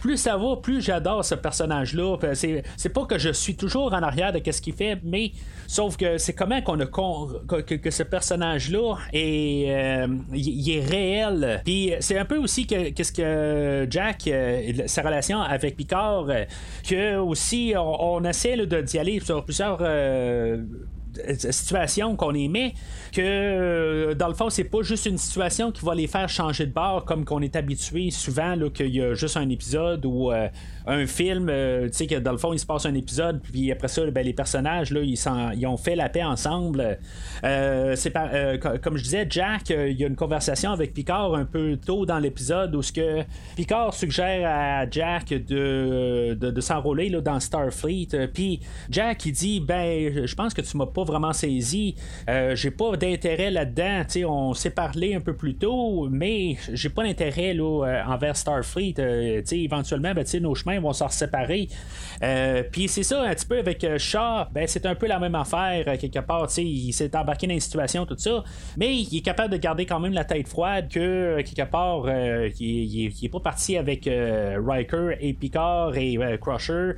plus 0.00 0.16
ça 0.16 0.36
va, 0.36 0.56
plus 0.56 0.80
j'adore 0.80 1.24
ce 1.24 1.34
personnage-là. 1.34 2.16
C'est, 2.34 2.92
pas 2.92 3.04
que 3.04 3.18
je 3.18 3.30
suis 3.30 3.56
toujours 3.56 3.92
en 3.92 4.02
arrière 4.02 4.32
de 4.32 4.40
ce 4.50 4.60
qu'il 4.60 4.74
fait, 4.74 4.98
mais 5.04 5.32
sauf 5.66 5.96
que 5.96 6.18
c'est 6.18 6.32
comment 6.32 6.60
qu'on 6.60 6.80
a 6.80 6.86
que, 6.86 7.90
ce 7.90 8.02
personnage-là 8.02 8.96
est, 9.12 9.70
euh, 9.70 10.06
est 10.34 10.84
réel. 10.84 11.60
Puis 11.64 11.92
c'est 12.00 12.18
un 12.18 12.24
peu 12.24 12.36
aussi 12.36 12.66
que 12.66 12.90
qu'est-ce 12.90 13.12
que 13.12 13.86
Jack, 13.90 14.26
euh, 14.26 14.72
sa 14.86 15.02
relation 15.02 15.40
avec 15.40 15.76
Picard, 15.76 16.26
euh, 16.28 16.44
que 16.88 17.16
aussi 17.18 17.74
on, 17.76 18.24
essaie 18.24 18.56
de 18.56 18.80
d'y 18.80 18.98
aller 18.98 19.20
sur 19.20 19.44
plusieurs 19.44 19.78
situation 21.50 22.16
qu'on 22.16 22.34
émet 22.34 22.74
que 23.12 23.20
euh, 23.20 24.14
dans 24.14 24.28
le 24.28 24.34
fond 24.34 24.50
c'est 24.50 24.64
pas 24.64 24.82
juste 24.82 25.06
une 25.06 25.18
situation 25.18 25.72
qui 25.72 25.84
va 25.84 25.94
les 25.94 26.06
faire 26.06 26.28
changer 26.28 26.66
de 26.66 26.72
bord 26.72 27.04
comme 27.04 27.24
qu'on 27.24 27.40
est 27.40 27.56
habitué 27.56 28.10
souvent 28.10 28.56
qu'il 28.70 28.94
y 28.94 29.02
a 29.02 29.14
juste 29.14 29.36
un 29.36 29.48
épisode 29.48 30.04
ou 30.04 30.30
euh, 30.30 30.48
un 30.86 31.06
film 31.06 31.48
euh, 31.48 31.88
tu 31.88 31.94
sais 31.94 32.06
que 32.06 32.16
dans 32.16 32.32
le 32.32 32.38
fond 32.38 32.52
il 32.52 32.58
se 32.58 32.66
passe 32.66 32.86
un 32.86 32.94
épisode 32.94 33.40
puis 33.42 33.70
après 33.72 33.88
ça 33.88 34.08
ben, 34.10 34.24
les 34.24 34.32
personnages 34.32 34.90
là, 34.92 35.00
ils, 35.02 35.66
ont 35.66 35.76
fait 35.76 35.94
la 35.94 36.08
paix 36.08 36.24
ensemble. 36.24 36.98
Comme 37.42 38.96
je 38.96 39.02
disais 39.02 39.26
Jack 39.28 39.70
il 39.70 40.00
y 40.00 40.04
a 40.04 40.06
une 40.06 40.16
conversation 40.16 40.72
avec 40.72 40.94
Picard 40.94 41.34
un 41.34 41.44
peu 41.44 41.76
tôt 41.76 42.06
dans 42.06 42.18
l'épisode 42.18 42.74
où 42.74 42.82
ce 42.82 42.92
que 42.92 43.22
Picard 43.56 43.94
suggère 43.94 44.48
à 44.48 44.90
Jack 44.90 45.28
de, 45.28 46.34
de, 46.34 46.60
s'enrôler 46.60 47.10
dans 47.10 47.40
Starfleet. 47.40 48.28
Puis 48.32 48.60
Jack 48.90 49.26
il 49.26 49.32
dit 49.32 49.60
ben 49.60 50.26
je 50.26 50.34
pense 50.34 50.54
que 50.54 50.60
tu 50.60 50.76
m'as 50.76 50.86
pas 50.86 50.99
vraiment 51.04 51.32
saisi. 51.32 51.94
Euh, 52.28 52.54
j'ai 52.54 52.70
pas 52.70 52.96
d'intérêt 52.96 53.50
là-dedans. 53.50 54.02
on 54.28 54.54
s'est 54.54 54.70
parlé 54.70 55.14
un 55.14 55.20
peu 55.20 55.34
plus 55.34 55.54
tôt, 55.54 56.08
mais 56.10 56.56
j'ai 56.72 56.88
pas 56.88 57.02
d'intérêt 57.02 57.54
euh, 57.58 58.04
envers 58.06 58.36
Starfleet. 58.36 58.94
Euh, 58.98 59.42
éventuellement, 59.50 60.12
ben, 60.14 60.24
nos 60.40 60.54
chemins 60.54 60.80
vont 60.80 60.92
s'en 60.92 61.08
séparer. 61.08 61.68
Puis 62.72 62.88
c'est 62.88 63.02
ça, 63.02 63.22
un 63.22 63.34
petit 63.34 63.46
peu 63.46 63.58
avec 63.58 63.86
Shaw, 63.98 64.46
ben, 64.52 64.66
c'est 64.66 64.86
un 64.86 64.94
peu 64.94 65.06
la 65.06 65.18
même 65.18 65.34
affaire, 65.34 65.98
quelque 65.98 66.20
part. 66.20 66.48
Il 66.58 66.92
s'est 66.92 67.14
embarqué 67.16 67.46
dans 67.46 67.54
une 67.54 67.60
situation, 67.60 68.06
tout 68.06 68.16
ça, 68.18 68.44
mais 68.76 68.94
il 68.96 69.16
est 69.16 69.22
capable 69.22 69.52
de 69.52 69.58
garder 69.58 69.86
quand 69.86 70.00
même 70.00 70.12
la 70.12 70.24
tête 70.24 70.48
froide 70.48 70.88
que, 70.88 71.40
quelque 71.42 71.70
part, 71.70 72.06
il, 72.58 73.06
est 73.22 73.28
pas 73.28 73.40
parti 73.40 73.76
avec 73.76 74.08
Riker 74.08 75.16
et 75.20 75.32
Picard 75.32 75.96
et 75.96 76.18
Crusher. 76.40 76.92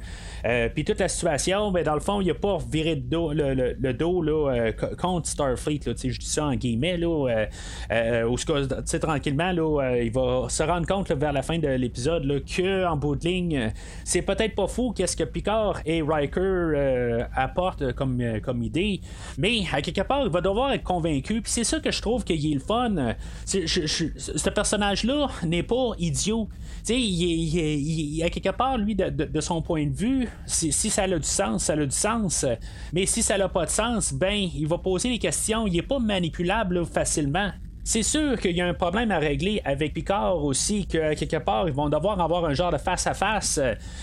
Puis 0.74 0.84
toute 0.84 1.00
la 1.00 1.08
situation, 1.08 1.70
ben, 1.70 1.84
dans 1.84 1.94
le 1.94 2.00
fond, 2.00 2.20
il 2.20 2.30
a 2.30 2.34
pas 2.34 2.58
viré 2.70 2.96
de 2.96 3.08
dos, 3.08 3.32
le, 3.32 3.91
là, 4.00 4.52
euh, 4.52 4.72
contre 4.96 5.28
Starfleet. 5.28 5.81
je 5.85 6.18
dis 6.18 6.26
ça 6.26 6.46
en 6.46 6.55
guillemets. 6.55 6.96
Là, 6.96 7.28
euh, 7.28 7.46
euh 7.92 8.98
tranquillement, 9.00 9.52
là, 9.52 9.96
il 10.02 10.12
va 10.12 10.46
se 10.48 10.62
rendre 10.62 10.87
compte 10.87 11.11
vers 11.11 11.33
la 11.33 11.42
fin 11.42 11.59
de 11.59 11.68
l'épisode 11.68 12.26
que 12.44 12.87
en 12.87 12.96
bout 12.96 13.16
de 13.16 13.26
ligne, 13.26 13.72
c'est 14.05 14.22
peut-être 14.22 14.55
pas 14.55 14.66
fou 14.66 14.92
qu'est-ce 14.92 15.16
que 15.16 15.24
Picard 15.24 15.81
et 15.85 16.02
Riker 16.02 17.26
apportent 17.35 17.92
comme, 17.92 18.62
idée, 18.62 19.00
mais 19.38 19.62
à 19.72 19.81
quelque 19.81 20.02
part, 20.02 20.24
il 20.24 20.31
va 20.31 20.40
devoir 20.40 20.72
être 20.72 20.85
convaincu. 20.85 21.40
Puis 21.42 21.52
c'est 21.52 21.64
ça 21.64 21.81
que 21.81 21.90
je 21.90 22.00
trouve 22.00 22.24
qu'il 22.24 22.50
est 22.50 22.55
le 22.55 22.61
fun. 22.61 23.14
ce 23.46 24.50
personnage-là 24.50 25.28
n'est 25.44 25.62
pas 25.62 25.92
idiot. 25.98 26.48
Tu 26.85 26.94
sais, 26.94 27.00
il, 27.00 28.22
à 28.22 28.31
quelque 28.31 28.50
part, 28.50 28.78
lui, 28.78 28.94
de, 28.94 29.40
son 29.40 29.62
point 29.62 29.87
de 29.87 29.94
vue, 29.94 30.28
si, 30.46 30.72
si, 30.72 30.90
ça 30.90 31.02
a 31.02 31.09
du 31.09 31.22
sens, 31.22 31.64
ça 31.64 31.74
a 31.74 31.76
du 31.76 31.90
sens. 31.90 32.44
Mais 32.92 33.07
si 33.07 33.22
ça 33.22 33.38
n'a 33.38 33.48
pas 33.48 33.64
de 33.64 33.70
sens, 33.70 33.81
ben, 34.14 34.48
il 34.54 34.66
va 34.66 34.78
poser 34.78 35.10
des 35.10 35.18
questions. 35.18 35.66
Il 35.66 35.74
n'est 35.74 35.82
pas 35.82 35.98
manipulable 35.98 36.84
facilement. 36.86 37.50
C'est 37.84 38.04
sûr 38.04 38.38
qu'il 38.38 38.56
y 38.56 38.60
a 38.60 38.66
un 38.66 38.74
problème 38.74 39.10
à 39.10 39.18
régler 39.18 39.60
avec 39.64 39.92
Picard 39.92 40.44
aussi, 40.44 40.86
que 40.86 41.14
quelque 41.14 41.38
part, 41.38 41.66
ils 41.66 41.74
vont 41.74 41.88
devoir 41.88 42.20
avoir 42.20 42.44
un 42.44 42.54
genre 42.54 42.70
de 42.70 42.78
face-à-face. 42.78 43.58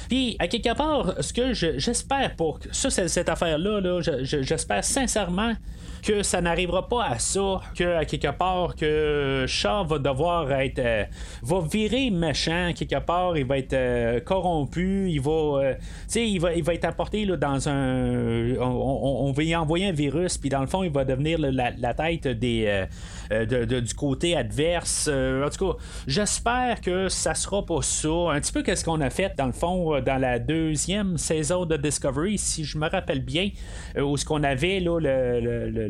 Puis, 0.10 0.36
à 0.38 0.50
quelque 0.50 0.76
part, 0.76 1.16
ce 1.22 1.32
que 1.32 1.54
j'espère 1.54 2.36
pour 2.36 2.60
ça, 2.72 2.90
cette 2.90 3.30
affaire-là, 3.30 3.80
-là, 3.80 4.24
j'espère 4.24 4.84
sincèrement 4.84 5.54
que 6.02 6.24
ça 6.24 6.42
n'arrivera 6.42 6.88
pas 6.88 7.06
à 7.06 7.20
ça, 7.20 7.62
que 7.76 7.96
à 7.96 8.06
quelque 8.06 8.32
part 8.32 8.76
que 8.76 9.46
Shaw 9.48 9.86
va 9.86 10.00
devoir 10.00 10.52
être 10.52 10.80
euh, 10.80 11.04
va 11.42 11.62
virer 11.62 12.10
méchant 12.10 12.72
quelque 12.76 13.00
part, 13.00 13.38
il 13.38 13.46
va 13.46 13.58
être 13.58 13.74
euh, 13.74 14.20
corrompu, 14.20 15.10
il 15.10 15.22
va 15.22 15.32
euh, 15.32 15.74
il 16.16 16.40
va 16.40 16.54
il 16.54 16.64
va 16.64 16.74
être 16.74 16.86
apporté 16.86 17.26
là, 17.26 17.38
dans 17.38 17.70
un 17.70 18.56
on, 18.60 19.32
va 19.32 19.44
y 19.44 19.56
envoyer 19.56 19.88
un 19.88 19.92
virus 19.92 20.38
puis 20.38 20.50
dans 20.50 20.62
le 20.62 20.68
fond 20.68 20.84
il 20.84 20.92
va 20.92 21.06
devenir 21.06 21.38
la, 21.40 21.94
tête 21.94 22.28
des 22.28 22.86
de, 23.32 23.80
du 23.80 23.94
côté 23.94 24.36
adverse. 24.36 25.08
en 25.08 25.50
tout 25.50 25.74
cas, 25.74 25.78
j'espère 26.08 26.82
que 26.82 27.10
ça 27.10 27.34
sera 27.34 27.66
pas 27.66 27.82
ça. 27.82 28.10
Un 28.32 28.40
petit 28.40 28.52
peu 28.52 28.64
qu'est-ce 28.64 28.84
qu'on 28.84 29.02
a 29.02 29.10
fait 29.10 29.34
dans 29.38 29.46
le 29.46 29.52
fond 29.52 30.00
dans 30.02 30.20
la 30.20 30.40
deuxième 30.40 31.18
saison 31.18 31.66
de 31.66 31.78
Discovery, 31.78 32.38
si 32.38 32.64
je 32.64 32.78
me 32.78 32.88
rappelle 32.88 33.22
bien, 33.22 33.50
où 33.98 34.18
ce 34.18 34.26
qu'on 34.26 34.44
avait 34.44 34.80
là, 34.80 35.00
le, 35.00 35.89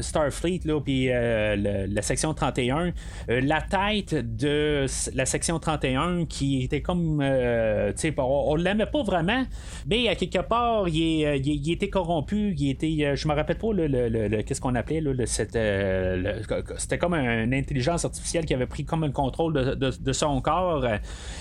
Starfleet 0.00 0.60
là, 0.64 0.80
puis 0.80 1.08
la 1.08 2.02
section 2.02 2.34
31, 2.34 2.92
la 3.28 3.62
tête 3.62 4.14
de 4.14 4.86
la 5.14 5.26
section 5.26 5.58
31 5.58 6.26
qui 6.26 6.64
était 6.64 6.82
comme, 6.82 7.20
on, 7.22 8.22
on 8.22 8.54
l'aimait 8.56 8.86
pas 8.86 9.02
vraiment, 9.02 9.44
mais 9.86 10.08
à 10.08 10.14
quelque 10.14 10.40
part, 10.40 10.88
il, 10.88 11.70
était 11.70 11.88
corrompu, 11.88 12.54
il 12.56 12.70
était, 12.70 13.16
je 13.16 13.28
me 13.28 13.34
rappelle 13.34 13.58
pas 13.58 13.72
le, 13.72 14.42
qu'est-ce 14.42 14.60
qu'on 14.60 14.74
appelait 14.74 15.00
là, 15.00 15.12
c'était 15.26 16.98
comme 16.98 17.14
une 17.14 17.54
intelligence 17.54 18.04
artificielle 18.04 18.44
qui 18.44 18.54
avait 18.54 18.66
pris 18.66 18.84
comme 18.84 19.04
un 19.04 19.10
contrôle 19.10 19.52
de, 19.54 20.12
son 20.12 20.40
corps. 20.40 20.84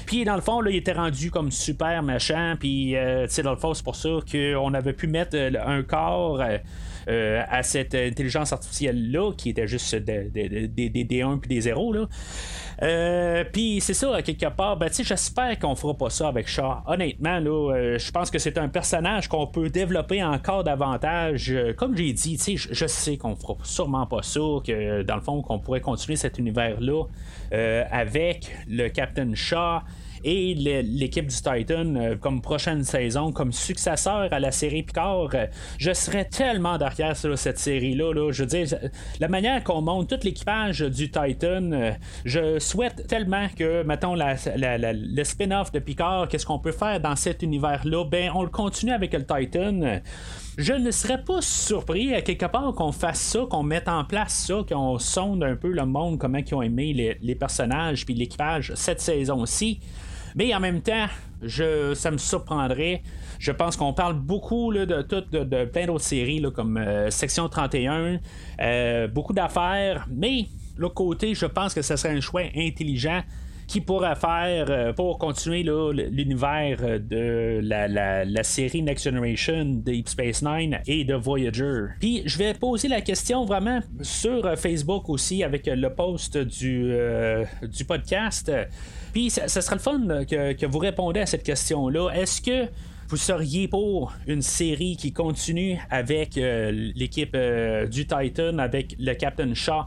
Puis 0.05 0.23
dans 0.25 0.35
le 0.35 0.41
fond, 0.41 0.61
là, 0.61 0.71
il 0.71 0.77
était 0.77 0.93
rendu 0.93 1.31
comme 1.31 1.51
super 1.51 2.03
machin. 2.03 2.55
Puis 2.59 2.95
euh, 2.95 3.27
dans 3.43 3.51
le 3.51 3.57
fond, 3.57 3.73
c'est 3.73 3.83
pour 3.83 3.95
ça 3.95 4.09
qu'on 4.31 4.73
avait 4.73 4.93
pu 4.93 5.07
mettre 5.07 5.35
euh, 5.35 5.51
un 5.65 5.83
corps. 5.83 6.41
Euh, 7.07 7.41
à 7.47 7.63
cette 7.63 7.95
intelligence 7.95 8.53
artificielle-là, 8.53 9.31
qui 9.37 9.49
était 9.49 9.67
juste 9.67 9.95
des, 9.95 10.67
des, 10.67 11.21
1 11.21 11.37
puis 11.37 11.49
des 11.49 11.61
0. 11.61 11.93
Là. 11.93 12.07
Puis 13.51 13.81
c'est 13.81 13.93
ça, 13.93 14.21
quelque 14.21 14.49
part, 14.49 14.77
ben, 14.77 14.89
j'espère 14.91 15.57
qu'on 15.59 15.75
fera 15.75 15.93
pas 15.93 16.09
ça 16.09 16.27
avec 16.27 16.47
Shaw. 16.47 16.77
Honnêtement, 16.87 17.39
là, 17.39 17.97
je 17.97 18.11
pense 18.11 18.31
que 18.31 18.39
c'est 18.39 18.57
un 18.57 18.69
personnage 18.69 19.27
qu'on 19.27 19.47
peut 19.47 19.69
développer 19.69 20.23
encore 20.23 20.63
davantage. 20.63 21.53
comme 21.77 21.95
j'ai 21.95 22.13
dit, 22.13 22.37
je, 22.37 22.85
sais 22.85 23.17
qu'on 23.17 23.35
fera 23.35 23.55
sûrement 23.63 24.05
pas 24.05 24.23
ça, 24.23 24.39
que 24.65 25.03
dans 25.03 25.15
le 25.15 25.21
fond, 25.21 25.41
qu'on 25.41 25.59
pourrait 25.59 25.81
continuer 25.81 26.15
cet 26.15 26.37
univers-là 26.37 27.03
avec 27.91 28.49
le 28.67 28.87
Captain 28.89 29.33
Shaw 29.33 29.81
et 30.23 30.53
l'équipe 30.53 31.27
du 31.27 31.35
Titan 31.35 31.95
euh, 31.95 32.15
comme 32.15 32.41
prochaine 32.41 32.83
saison, 32.83 33.31
comme 33.31 33.51
successeur 33.51 34.31
à 34.31 34.39
la 34.39 34.51
série 34.51 34.83
Picard, 34.83 35.29
euh, 35.33 35.45
je 35.77 35.93
serais 35.93 36.25
tellement 36.25 36.77
derrière 36.77 37.15
sur 37.15 37.37
cette 37.37 37.59
série-là. 37.59 38.13
Là. 38.13 38.31
Je 38.31 38.43
veux 38.43 38.47
dire, 38.47 38.67
la 39.19 39.27
manière 39.27 39.63
qu'on 39.63 39.81
monte 39.81 40.09
tout 40.09 40.19
l'équipage 40.23 40.81
du 40.81 41.09
Titan, 41.09 41.71
euh, 41.71 41.91
je 42.25 42.59
souhaite 42.69 43.07
tellement 43.07 43.47
que, 43.55 43.83
mettons, 43.83 44.15
le 44.15 45.23
spin-off 45.23 45.71
de 45.71 45.79
Picard, 45.79 46.27
qu'est-ce 46.27 46.45
qu'on 46.45 46.59
peut 46.59 46.71
faire 46.71 46.99
dans 46.99 47.15
cet 47.15 47.41
univers-là, 47.41 48.05
ben 48.05 48.31
on 48.35 48.43
le 48.43 48.49
continue 48.49 48.91
avec 48.91 49.13
le 49.13 49.25
Titan 49.25 49.99
je 50.59 50.73
ne 50.73 50.91
serais 50.91 51.23
pas 51.23 51.41
surpris 51.41 52.13
à 52.13 52.21
quelque 52.21 52.45
part 52.45 52.73
qu'on 52.73 52.91
fasse 52.91 53.21
ça, 53.21 53.47
qu'on 53.49 53.63
mette 53.63 53.87
en 53.87 54.03
place 54.03 54.45
ça, 54.45 54.59
qu'on 54.67 54.99
sonde 54.99 55.41
un 55.41 55.55
peu 55.55 55.71
le 55.71 55.85
monde, 55.85 56.19
comment 56.19 56.39
ils 56.39 56.53
ont 56.53 56.61
aimé 56.61 57.17
les, 57.21 57.35
personnages 57.35 58.05
puis 58.05 58.13
l'équipage 58.13 58.73
cette 58.75 58.99
saison-ci. 58.99 59.79
Mais 60.35 60.53
en 60.53 60.59
même 60.59 60.81
temps, 60.81 61.07
ça 61.47 62.11
me 62.11 62.17
surprendrait. 62.17 63.03
Je 63.39 63.53
pense 63.53 63.77
qu'on 63.77 63.93
parle 63.93 64.15
beaucoup 64.15 64.73
de, 64.73 64.83
de, 64.83 65.65
plein 65.65 65.85
d'autres 65.85 66.03
séries 66.03 66.43
comme 66.53 66.75
euh, 66.75 67.09
Section 67.09 67.47
31, 67.47 68.19
euh, 68.59 69.07
beaucoup 69.07 69.31
d'affaires, 69.31 70.07
mais 70.11 70.47
l'autre 70.79 70.95
côté, 70.95 71.35
je 71.35 71.45
pense 71.45 71.73
que 71.73 71.81
ce 71.81 71.95
serait 71.95 72.15
un 72.15 72.21
choix 72.21 72.43
intelligent 72.55 73.21
qui 73.67 73.81
pourrait 73.81 74.15
faire 74.15 74.65
euh, 74.69 74.93
pour 74.93 75.19
continuer 75.19 75.61
l'univers 75.61 76.99
de 76.99 77.59
la, 77.61 78.43
série 78.43 78.81
Next 78.81 79.05
Generation 79.05 79.65
Deep 79.65 80.09
Space 80.09 80.41
Nine 80.41 80.79
et 80.87 81.03
de 81.03 81.13
Voyager. 81.13 81.85
Puis 81.99 82.23
je 82.25 82.37
vais 82.39 82.55
poser 82.55 82.87
la 82.87 83.01
question 83.01 83.45
vraiment 83.45 83.81
sur 84.01 84.57
Facebook 84.57 85.07
aussi 85.07 85.43
avec 85.43 85.67
le 85.67 85.93
post 85.93 86.35
du, 86.37 86.91
podcast. 87.87 88.51
Puis 89.13 89.29
ça, 89.29 89.47
serait 89.47 89.75
le 89.75 89.81
fun 89.81 90.25
que, 90.25 90.65
vous 90.65 90.79
répondez 90.79 91.19
à 91.19 91.27
cette 91.27 91.43
question-là. 91.43 92.09
Est-ce 92.09 92.41
que 92.41 92.71
vous 93.09 93.17
seriez 93.17 93.67
pour 93.67 94.13
une 94.27 94.43
série 94.43 94.95
qui 94.95 95.11
continue 95.11 95.79
avec 95.89 96.37
euh, 96.37 96.69
l'équipe 96.95 97.33
euh, 97.33 97.87
du 97.87 98.05
Titan, 98.05 98.59
avec 98.59 98.95
le 98.99 99.13
Captain 99.15 99.53
Shaw 99.55 99.85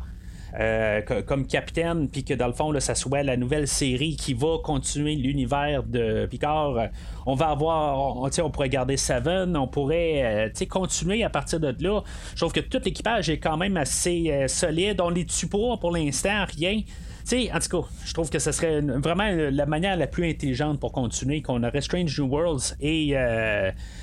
euh, 0.58 1.00
comme 1.26 1.46
capitaine, 1.46 2.08
puis 2.08 2.24
que 2.24 2.34
dans 2.34 2.46
le 2.46 2.52
fond, 2.52 2.72
là, 2.72 2.80
ça 2.80 2.94
soit 2.94 3.22
la 3.22 3.36
nouvelle 3.36 3.68
série 3.68 4.16
qui 4.16 4.34
va 4.34 4.58
continuer 4.62 5.14
l'univers 5.14 5.82
de 5.82 6.26
Picard. 6.26 6.88
On 7.26 7.34
va 7.34 7.48
avoir, 7.48 8.16
on, 8.16 8.28
on 8.28 8.50
pourrait 8.50 8.68
garder 8.68 8.96
Seven, 8.96 9.56
on 9.56 9.66
pourrait 9.66 10.52
continuer 10.68 11.24
à 11.24 11.30
partir 11.30 11.60
de 11.60 11.74
là. 11.80 12.02
Je 12.34 12.40
trouve 12.40 12.52
que 12.52 12.60
tout 12.60 12.80
l'équipage 12.84 13.30
est 13.30 13.38
quand 13.38 13.56
même 13.56 13.76
assez 13.76 14.46
solide. 14.48 15.00
On 15.00 15.10
les 15.10 15.26
tue 15.26 15.46
pas 15.46 15.76
pour 15.80 15.92
l'instant, 15.92 16.44
rien 16.58 16.82
sais, 17.24 17.50
en 17.52 17.58
tout 17.58 17.82
cas, 17.82 17.88
je 18.04 18.14
trouve 18.14 18.30
que 18.30 18.38
ce 18.38 18.52
serait 18.52 18.80
vraiment 18.80 19.28
la 19.30 19.66
manière 19.66 19.96
la 19.96 20.06
plus 20.06 20.28
intelligente 20.28 20.80
pour 20.80 20.92
continuer, 20.92 21.42
qu'on 21.42 21.62
aurait 21.62 21.80
Strange 21.80 22.18
New 22.18 22.28
Worlds 22.28 22.74
et 22.80 23.14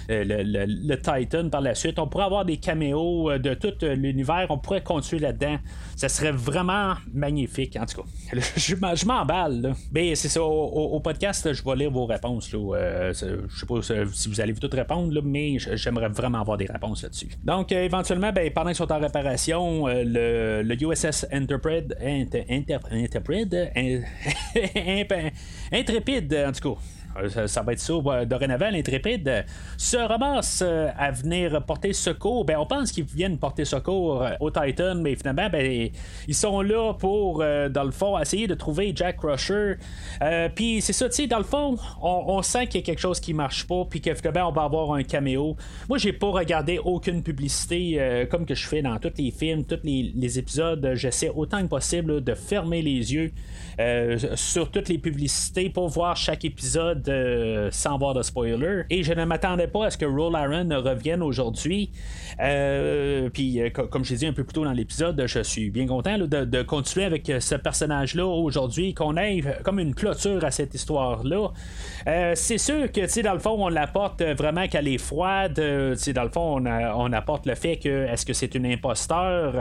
euh, 0.09 0.25
euh, 0.29 0.65
le, 0.67 0.95
Titan 0.97 1.49
par 1.49 1.61
la 1.61 1.75
suite. 1.75 1.99
On 1.99 2.07
pourrait 2.07 2.25
avoir 2.25 2.45
des 2.45 2.57
caméos 2.57 3.29
euh, 3.29 3.37
de 3.37 3.53
tout 3.53 3.73
l'univers, 3.81 4.47
on 4.49 4.57
pourrait 4.57 4.81
continuer 4.81 5.21
là-dedans. 5.21 5.57
Ça 5.95 6.09
serait 6.09 6.31
vraiment 6.31 6.95
magnifique, 7.13 7.77
en 7.79 7.85
tout 7.85 8.01
cas. 8.01 8.39
Je, 8.57 9.05
m'emballe, 9.05 9.75
Mais 9.91 10.15
c'est 10.15 10.29
ça, 10.29 10.41
au, 10.43 10.99
podcast, 10.99 11.51
je 11.53 11.63
vais 11.63 11.75
lire 11.75 11.91
vos 11.91 12.05
réponses. 12.05 12.51
Là. 12.53 13.11
je 13.11 13.13
sais 13.13 13.65
pas 13.67 13.81
si 14.13 14.29
vous 14.29 14.41
allez 14.41 14.53
toutes 14.53 14.73
répondre, 14.73 15.21
mais 15.23 15.57
j'aimerais 15.59 16.09
vraiment 16.09 16.41
avoir 16.41 16.57
des 16.57 16.65
réponses 16.65 17.03
là-dessus. 17.03 17.29
Donc, 17.43 17.71
éventuellement, 17.71 18.31
ben, 18.31 18.51
pendant 18.51 18.67
qu'ils 18.67 18.75
sont 18.75 18.91
en 18.91 18.99
réparation, 18.99 19.87
le, 19.87 20.75
USS 20.79 21.25
Enterprise, 21.33 21.95
Intrépide, 22.01 23.61
intrépide, 25.71 26.45
en 26.47 26.51
tout 26.51 26.75
cas. 26.75 26.81
Euh, 27.17 27.47
ça, 27.47 27.61
va 27.61 27.73
être 27.73 27.79
ça 27.79 27.93
dorénavant, 28.25 28.69
l'intrépide, 28.69 29.45
se 29.77 29.97
ramasse 29.97 30.63
euh, 30.65 30.89
à 30.97 31.11
venir 31.11 31.63
porter 31.65 31.93
secours. 31.93 32.45
Ben, 32.45 32.57
on 32.57 32.65
pense 32.65 32.91
qu'ils 32.91 33.03
viennent 33.03 33.37
porter 33.37 33.65
secours 33.65 34.23
euh, 34.23 34.31
au 34.39 34.51
Titan, 34.51 34.95
mais 34.95 35.15
finalement, 35.15 35.49
ben, 35.49 35.89
ils 36.27 36.35
sont 36.35 36.61
là 36.61 36.93
pour, 36.93 37.39
dans 37.39 37.83
le 37.83 37.91
fond, 37.91 38.17
essayer 38.19 38.47
de 38.47 38.53
trouver 38.53 38.91
Jack 38.95 39.17
Crusher. 39.17 39.75
puis 40.55 40.81
c'est 40.81 40.93
ça, 40.93 41.09
tu 41.09 41.15
sais, 41.15 41.27
dans 41.27 41.37
le 41.37 41.43
fond, 41.43 41.77
on, 42.01 42.41
sent 42.41 42.67
qu'il 42.67 42.81
y 42.81 42.83
a 42.83 42.85
quelque 42.85 42.99
chose 42.99 43.19
qui 43.19 43.33
marche 43.33 43.67
pas, 43.67 43.85
puis 43.89 44.01
que 44.01 44.13
finalement, 44.13 44.49
on 44.49 44.51
va 44.51 44.63
avoir 44.63 44.93
un 44.93 45.03
caméo. 45.03 45.55
Moi, 45.87 45.97
j'ai 45.97 46.13
pas 46.13 46.27
regardé 46.27 46.79
aucune 46.79 47.23
publicité 47.23 48.27
comme 48.29 48.45
que 48.45 48.55
je 48.55 48.67
fais 48.67 48.81
dans 48.81 48.97
tous 48.97 49.13
les 49.17 49.31
films, 49.31 49.63
tous 49.65 49.79
les 49.83 50.39
épisodes. 50.39 50.91
J'essaie 50.95 51.29
autant 51.29 51.61
que 51.61 51.67
possible 51.67 52.23
de 52.23 52.33
fermer 52.33 52.81
les 52.81 53.13
yeux 53.13 53.31
sur 54.35 54.71
toutes 54.71 54.89
les 54.89 54.97
publicités 54.97 55.69
pour 55.69 55.89
voir 55.89 56.15
chaque 56.15 56.45
épisode 56.45 57.08
sans 57.71 57.97
voir 57.97 58.13
de 58.13 58.21
spoiler. 58.21 58.83
Et 58.89 59.03
je 59.03 59.13
ne 59.13 59.25
m'attendais 59.25 59.67
pas 59.67 59.85
à 59.85 59.89
ce 59.89 59.97
que 59.97 60.05
Roll 60.05 60.35
Aaron 60.35 60.69
revienne 60.81 61.21
aujourd'hui. 61.21 61.91
Euh, 62.39 63.29
puis, 63.29 63.61
euh, 63.61 63.69
comme 63.69 64.03
je 64.03 64.11
l'ai 64.11 64.17
dit 64.17 64.25
un 64.27 64.33
peu 64.33 64.43
plus 64.43 64.53
tôt 64.53 64.63
dans 64.63 64.71
l'épisode, 64.71 65.21
je 65.25 65.41
suis 65.41 65.69
bien 65.69 65.87
content 65.87 66.17
de, 66.17 66.61
continuer 66.63 67.05
avec 67.05 67.31
ce 67.39 67.55
personnage-là 67.55 68.25
aujourd'hui, 68.25 68.93
qu'on 68.93 69.17
ait 69.17 69.41
comme 69.63 69.79
une 69.79 69.95
clôture 69.95 70.43
à 70.43 70.51
cette 70.51 70.73
histoire-là. 70.73 71.49
Euh, 72.07 72.33
c'est 72.35 72.57
sûr 72.57 72.91
que, 72.91 73.21
dans 73.21 73.33
le 73.33 73.39
fond, 73.39 73.55
on 73.57 73.69
l'apporte 73.69 74.21
vraiment 74.21 74.67
qu'elle 74.67 74.87
est 74.87 74.97
froide. 74.97 75.53
dans 75.55 76.23
le 76.23 76.29
fond, 76.29 76.63
on, 76.65 77.13
apporte 77.13 77.45
le 77.47 77.55
fait 77.55 77.77
que 77.77 78.05
est-ce 78.05 78.25
que 78.25 78.33
c'est 78.33 78.53
une 78.55 78.65
imposteur 78.65 79.55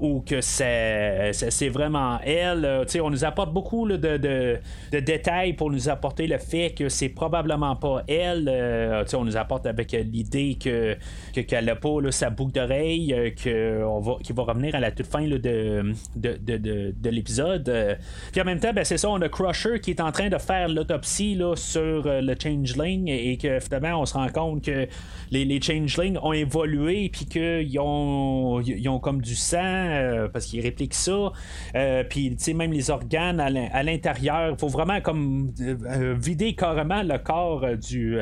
ou 0.00 0.20
que 0.20 0.40
c'est, 0.40 1.32
c'est 1.32 1.68
vraiment 1.68 2.20
elle? 2.24 2.86
on 3.02 3.10
nous 3.10 3.24
apporte 3.24 3.52
beaucoup 3.52 3.88
de, 3.88 3.96
de, 3.96 5.00
détails 5.00 5.54
pour 5.54 5.70
nous 5.70 5.88
apporter 5.88 6.09
le 6.18 6.38
fait 6.38 6.70
que 6.70 6.88
c'est 6.88 7.08
probablement 7.08 7.76
pas 7.76 8.02
elle. 8.08 8.48
Euh, 8.48 9.04
on 9.14 9.24
nous 9.24 9.36
apporte 9.36 9.66
avec 9.66 9.92
l'idée 9.92 10.56
que 10.60 10.96
qu'elle 11.32 11.64
n'a 11.66 11.76
pas 11.76 11.88
sa 12.10 12.30
boucle 12.30 12.52
d'oreille, 12.52 13.12
euh, 13.12 13.30
que 13.30 13.84
on 13.84 14.00
va, 14.00 14.16
qui 14.22 14.32
va 14.32 14.42
revenir 14.44 14.74
à 14.74 14.80
la 14.80 14.90
toute 14.90 15.06
fin 15.06 15.26
de, 15.26 15.36
de, 15.36 15.92
de, 16.16 17.10
l'épisode. 17.10 17.98
Puis 18.32 18.40
en 18.40 18.44
même 18.44 18.60
temps, 18.60 18.72
ben, 18.72 18.84
c'est 18.84 18.98
ça, 18.98 19.08
on 19.10 19.20
a 19.20 19.28
Crusher 19.28 19.80
qui 19.80 19.90
est 19.90 20.00
en 20.00 20.12
train 20.12 20.28
de 20.28 20.38
faire 20.38 20.68
l'autopsie 20.68 21.40
sur 21.54 22.06
euh, 22.06 22.20
le 22.20 22.34
Changeling 22.40 23.08
et 23.08 23.36
que 23.36 23.60
finalement 23.60 24.00
on 24.00 24.06
se 24.06 24.14
rend 24.14 24.28
compte 24.28 24.64
que 24.64 24.86
les, 25.30 25.44
les 25.44 25.60
Changelings 25.60 26.18
ont 26.22 26.32
évolué 26.32 27.10
puis 27.10 27.26
qu'ils 27.26 27.78
ont, 27.80 28.60
ils 28.60 28.88
ont 28.88 28.98
comme 28.98 29.20
du 29.20 29.34
sang 29.34 30.28
parce 30.32 30.46
qu'ils 30.46 30.62
répliquent 30.62 30.94
ça. 30.94 31.32
puis 32.08 32.36
même 32.54 32.72
les 32.72 32.90
organes 32.90 33.40
à 33.40 33.82
l'intérieur, 33.82 34.50
il 34.52 34.58
faut 34.58 34.68
vraiment 34.68 35.00
comme 35.00 35.52
vider 36.00 36.54
carrément 36.54 37.02
le 37.02 37.18
corps 37.18 37.64
du, 37.76 38.16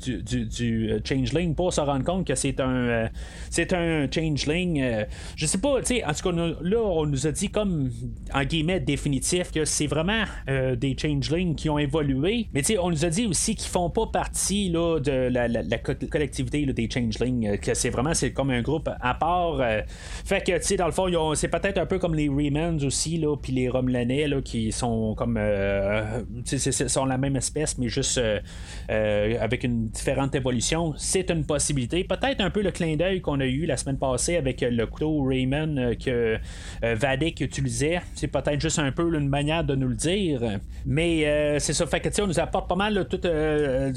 du, 0.00 0.22
du, 0.22 0.46
du, 0.46 0.92
Changeling 1.04 1.54
pour 1.54 1.72
se 1.72 1.80
rendre 1.80 2.04
compte 2.04 2.26
que 2.26 2.34
c'est 2.34 2.60
un, 2.60 3.08
c'est 3.50 3.72
un 3.72 4.06
Changeling. 4.10 5.04
je 5.36 5.46
sais 5.46 5.58
pas, 5.58 5.80
tu 5.80 5.86
sais, 5.86 6.04
en 6.04 6.12
tout 6.12 6.30
cas, 6.30 6.54
là, 6.60 6.80
on 6.80 7.06
nous 7.06 7.26
a 7.26 7.32
dit 7.32 7.48
comme, 7.48 7.90
en 8.32 8.44
guillemets, 8.44 8.80
définitif 8.80 9.50
que 9.50 9.64
c'est 9.64 9.86
vraiment 9.86 10.24
des 10.46 10.96
Changelings 10.98 11.54
qui 11.54 11.70
ont 11.70 11.78
évolué. 11.78 12.48
Mais 12.52 12.62
tu 12.62 12.74
sais, 12.74 12.78
on 12.78 12.90
nous 12.90 13.04
a 13.04 13.08
dit 13.08 13.26
aussi 13.26 13.54
qu'ils 13.54 13.70
font 13.70 13.90
pas 13.90 14.06
partie 14.06 14.70
là, 14.70 14.98
de 15.00 15.28
la, 15.30 15.78
collectivité 15.78 16.64
des 16.66 16.88
Changelings, 16.90 17.58
que 17.58 17.74
c'est 17.74 17.90
vraiment 17.90 18.14
c'est 18.14 18.32
comme 18.32 18.50
un 18.50 18.62
groupe 18.62 18.90
à 19.00 19.14
part. 19.14 19.60
fait 20.24 20.44
que, 20.44 20.56
tu 20.58 20.64
sais, 20.64 20.76
dans 20.76 20.86
le 20.86 20.92
fond, 20.92 21.34
c'est 21.34 21.48
peut-être 21.48 21.78
un 21.78 21.86
peu 21.86 21.98
comme 21.98 22.14
les 22.14 22.28
Remans 22.28 22.78
aussi, 22.84 23.18
puis 23.42 23.52
les 23.52 23.68
Romulanais, 23.68 24.28
là, 24.28 24.40
qui 24.42 24.72
sont 24.72 25.14
comme. 25.14 25.36
Euh, 25.38 26.22
sont 26.44 27.04
la 27.04 27.13
même 27.18 27.36
espèce, 27.36 27.78
mais 27.78 27.88
juste 27.88 28.18
euh, 28.18 28.40
euh, 28.90 29.36
avec 29.40 29.64
une 29.64 29.88
différente 29.88 30.34
évolution. 30.34 30.94
C'est 30.96 31.30
une 31.30 31.44
possibilité. 31.44 32.04
Peut-être 32.04 32.40
un 32.40 32.50
peu 32.50 32.62
le 32.62 32.70
clin 32.70 32.96
d'œil 32.96 33.20
qu'on 33.20 33.40
a 33.40 33.46
eu 33.46 33.66
la 33.66 33.76
semaine 33.76 33.98
passée 33.98 34.36
avec 34.36 34.60
le 34.60 34.86
couteau 34.86 35.22
Rayman 35.24 35.96
que 35.96 36.38
Vadik 36.82 37.40
utilisait. 37.40 38.00
C'est 38.14 38.28
peut-être 38.28 38.60
juste 38.60 38.78
un 38.78 38.92
peu 38.92 39.14
une 39.16 39.28
manière 39.28 39.64
de 39.64 39.74
nous 39.74 39.88
le 39.88 39.94
dire. 39.94 40.40
Mais 40.86 41.58
c'est 41.60 41.72
ça. 41.72 41.86
Fait 41.86 42.00
que, 42.00 42.22
on 42.22 42.26
nous 42.26 42.40
apporte 42.40 42.68
pas 42.68 42.74
mal 42.74 43.06
tout, 43.08 43.20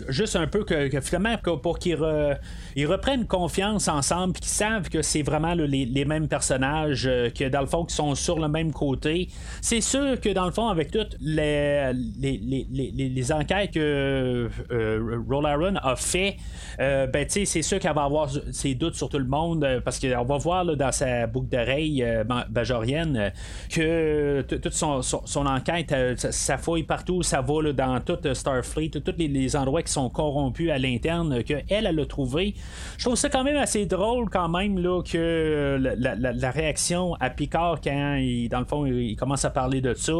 juste 0.09 0.35
un 0.35 0.47
peu 0.47 0.63
que, 0.63 0.89
finalement, 1.01 1.37
pour 1.61 1.79
qu'ils 1.79 1.95
reprennent 1.95 3.25
confiance 3.25 3.87
ensemble, 3.87 4.33
qu'ils 4.33 4.45
savent 4.45 4.89
que 4.89 5.01
c'est 5.01 5.23
vraiment 5.23 5.53
les, 5.53 5.85
les, 5.85 6.05
mêmes 6.05 6.27
personnages, 6.27 7.09
que 7.35 7.49
dans 7.49 7.61
le 7.61 7.67
fond, 7.67 7.85
qui 7.85 7.95
sont 7.95 8.15
sur 8.15 8.39
le 8.39 8.47
même 8.47 8.71
côté. 8.71 9.29
C'est 9.61 9.81
sûr 9.81 10.19
que 10.19 10.29
dans 10.29 10.45
le 10.45 10.51
fond, 10.51 10.67
avec 10.67 10.91
toutes 10.91 11.17
les, 11.19 11.91
les, 12.19 13.06
enquêtes 13.31 13.71
que 13.71 14.49
euh, 14.71 15.77
a 15.83 15.95
fait, 15.95 16.37
euh, 16.79 17.07
ben, 17.07 17.25
c'est 17.27 17.61
sûr 17.61 17.79
qu'elle 17.79 17.93
va 17.93 18.03
avoir 18.03 18.29
ses 18.51 18.75
doutes 18.75 18.95
sur 18.95 19.09
tout 19.09 19.19
le 19.19 19.25
monde 19.25 19.63
euh, 19.63 19.81
parce 19.81 19.99
qu'on 19.99 20.23
va 20.23 20.37
voir 20.37 20.65
dans 20.65 20.91
sa 20.91 21.27
boucle 21.27 21.49
d'oreille 21.49 22.05
bajorienne 22.49 23.31
que 23.69 24.41
toute 24.41 24.73
son, 24.73 25.01
enquête, 25.45 25.93
ça, 26.17 26.57
fouille 26.57 26.83
partout, 26.83 27.23
ça 27.23 27.41
va 27.41 27.73
dans 27.73 27.99
tout 28.01 28.17
Starfleet, 28.33 28.89
tous 28.89 29.13
les, 29.17 29.55
endroits 29.55 29.81
qui 29.81 29.91
sont 29.91 30.09
corrompus 30.09 30.69
à 30.71 30.77
l'interne, 30.77 31.43
qu'elle, 31.43 31.63
elle 31.69 31.99
a 31.99 32.05
trouvé. 32.05 32.53
Je 32.97 33.05
trouve 33.05 33.15
ça 33.15 33.29
quand 33.29 33.43
même 33.43 33.57
assez 33.57 33.85
drôle 33.85 34.29
quand 34.29 34.49
même 34.49 34.77
là, 34.77 35.01
que 35.01 35.77
la, 35.79 36.51
réaction 36.51 37.15
à 37.19 37.29
Picard 37.29 37.79
quand 37.81 38.15
il, 38.15 38.49
dans 38.49 38.59
le 38.59 38.65
fond 38.65 38.85
il 38.85 39.15
commence 39.15 39.45
à 39.45 39.49
parler 39.49 39.81
de 39.81 39.93
ça, 39.93 40.13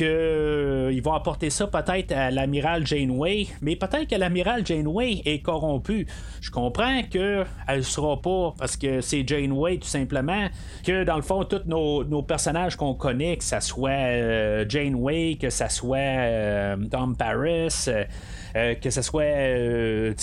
euh, 0.00 1.00
vont 1.02 1.14
apporter 1.14 1.50
ça 1.50 1.66
peut-être 1.66 2.12
à 2.20 2.30
l'amiral 2.30 2.86
Janeway, 2.86 3.46
mais 3.60 3.76
peut-être 3.76 4.08
que 4.08 4.16
l'amiral 4.16 4.66
Janeway 4.66 5.22
est 5.24 5.40
corrompu. 5.40 6.06
Je 6.40 6.50
comprends 6.50 7.02
qu'elle 7.02 7.46
ne 7.68 7.82
sera 7.82 8.20
pas 8.20 8.54
parce 8.58 8.76
que 8.76 9.00
c'est 9.00 9.26
Janeway 9.26 9.78
tout 9.78 9.88
simplement, 9.88 10.48
que 10.84 11.04
dans 11.04 11.16
le 11.16 11.22
fond, 11.22 11.44
tous 11.44 11.62
nos, 11.66 12.22
personnages 12.22 12.76
qu'on 12.76 12.94
connaît, 12.94 13.36
que 13.36 13.44
ça 13.44 13.60
soit 13.60 13.90
euh, 13.90 14.64
Janeway, 14.68 15.36
que 15.40 15.50
ça 15.50 15.68
soit 15.68 15.98
euh, 15.98 16.76
Tom 16.90 17.16
Paris, 17.16 17.68
euh, 18.56 18.74
que 18.74 18.90
ce 18.90 19.02
soit 19.02 19.22
euh, 19.22 20.14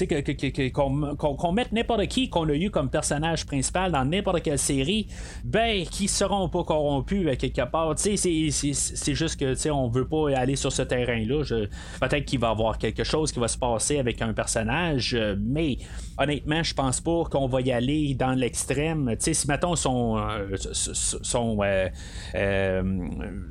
qu'on 0.73 1.51
mette 1.51 1.71
n'importe 1.71 2.07
qui 2.07 2.29
qu'on 2.29 2.47
a 2.49 2.53
eu 2.53 2.69
comme 2.69 2.89
personnage 2.89 3.45
principal 3.45 3.91
dans 3.91 4.05
n'importe 4.05 4.41
quelle 4.41 4.59
série, 4.59 5.07
ben 5.43 5.85
qui 5.85 6.07
seront 6.07 6.49
pas 6.49 6.63
corrompus 6.63 7.27
à 7.29 7.35
quelque 7.35 7.65
part. 7.69 7.93
C'est 7.97 8.15
juste 9.13 9.39
que 9.39 9.69
on 9.69 9.87
veut 9.87 10.07
pas 10.07 10.31
aller 10.35 10.55
sur 10.55 10.71
ce 10.71 10.81
terrain-là. 10.81 11.43
Peut-être 11.99 12.25
qu'il 12.25 12.39
va 12.39 12.49
y 12.49 12.51
avoir 12.51 12.77
quelque 12.77 13.03
chose 13.03 13.31
qui 13.31 13.39
va 13.39 13.47
se 13.47 13.57
passer 13.57 13.99
avec 13.99 14.21
un 14.21 14.33
personnage, 14.33 15.13
euh, 15.13 15.35
mais 15.39 15.77
honnêtement, 16.17 16.63
je 16.63 16.73
pense 16.73 17.01
pas 17.01 17.23
qu'on 17.25 17.47
va 17.47 17.61
y 17.61 17.71
aller 17.71 18.13
dans 18.13 18.33
l'extrême. 18.33 19.15
Si 19.19 19.47
mettons 19.47 19.75
sont, 19.75 20.17
sont 20.71 21.59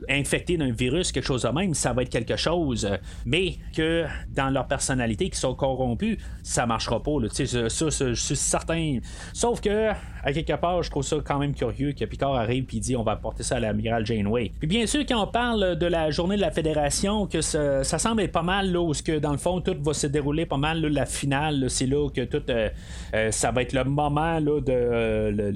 infectés 0.08 0.56
d'un 0.56 0.72
virus, 0.72 1.12
quelque 1.12 1.24
chose 1.24 1.42
de 1.42 1.48
même, 1.48 1.74
ça 1.74 1.92
va 1.92 2.02
être 2.02 2.10
quelque 2.10 2.36
chose. 2.36 2.88
Mais 3.24 3.56
que 3.74 4.04
dans 4.34 4.50
leur 4.50 4.65
personnalités 4.66 5.30
qui 5.30 5.38
sont 5.38 5.54
corrompues, 5.54 6.18
ça 6.42 6.66
marchera 6.66 7.02
pas. 7.02 7.20
Là. 7.20 7.28
Ça, 7.30 7.68
ça, 7.70 7.88
je 7.90 8.14
suis 8.14 8.36
certain. 8.36 8.98
Sauf 9.32 9.60
que, 9.60 9.90
à 10.24 10.32
quelque 10.32 10.56
part, 10.56 10.82
je 10.82 10.90
trouve 10.90 11.04
ça 11.04 11.16
quand 11.24 11.38
même 11.38 11.54
curieux 11.54 11.92
que 11.92 12.04
Picard 12.04 12.34
arrive 12.34 12.66
et 12.72 12.80
dit 12.80 12.96
on 12.96 13.02
va 13.02 13.12
apporter 13.12 13.42
ça 13.42 13.56
à 13.56 13.60
l'amiral 13.60 14.04
Janeway. 14.04 14.52
Puis 14.58 14.66
bien 14.66 14.86
sûr, 14.86 15.04
quand 15.06 15.22
on 15.22 15.26
parle 15.26 15.76
de 15.76 15.86
la 15.86 16.10
journée 16.10 16.36
de 16.36 16.40
la 16.40 16.50
Fédération, 16.50 17.26
que 17.26 17.40
ça, 17.40 17.84
semble 17.84 18.22
être 18.22 18.32
pas 18.32 18.42
mal 18.42 18.72
là, 18.72 18.80
où 18.80 18.92
que 18.92 19.18
dans 19.18 19.32
le 19.32 19.38
fond 19.38 19.60
tout 19.60 19.76
va 19.80 19.94
se 19.94 20.06
dérouler 20.06 20.46
pas 20.46 20.56
mal 20.56 20.80
la 20.80 21.06
finale. 21.06 21.66
C'est 21.68 21.86
là 21.86 22.08
que 22.10 22.22
tout 22.22 22.42
euh, 22.48 22.68
euh, 23.14 23.30
ça 23.30 23.50
va 23.50 23.62
être 23.62 23.72
le 23.72 23.84
moment 23.84 24.38
là, 24.38 24.60
de 24.60 24.72
euh, 24.72 25.52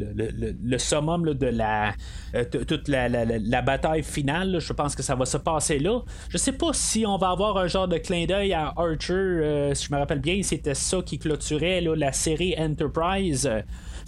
le, 0.65 0.79
summum 0.79 1.35
de 1.35 1.47
la 1.47 1.93
toute 2.51 2.89
la, 2.89 3.09
la, 3.09 3.63
bataille 3.63 4.03
finale. 4.03 4.59
Je 4.61 4.73
pense 4.73 4.95
que 4.95 5.03
ça 5.03 5.15
va 5.15 5.25
se 5.25 5.37
passer 5.37 5.79
là. 5.79 6.01
Je 6.29 6.39
sais 6.39 6.53
pas 6.53 6.73
si 6.73 7.05
on 7.07 7.17
va 7.17 7.31
avoir 7.31 7.57
un 7.57 7.67
genre 7.67 7.89
de 7.89 7.99
clin 7.99 8.27
d'œil 8.27 8.53
à 8.53 8.73
Euh, 9.09 9.75
si 9.75 9.87
je 9.87 9.93
me 9.93 9.99
rappelle 9.99 10.21
bien, 10.21 10.43
c'était 10.43 10.75
ça 10.75 10.99
qui 11.05 11.19
clôturait 11.19 11.81
la 11.81 12.13
série 12.13 12.55
Enterprise. 12.59 13.51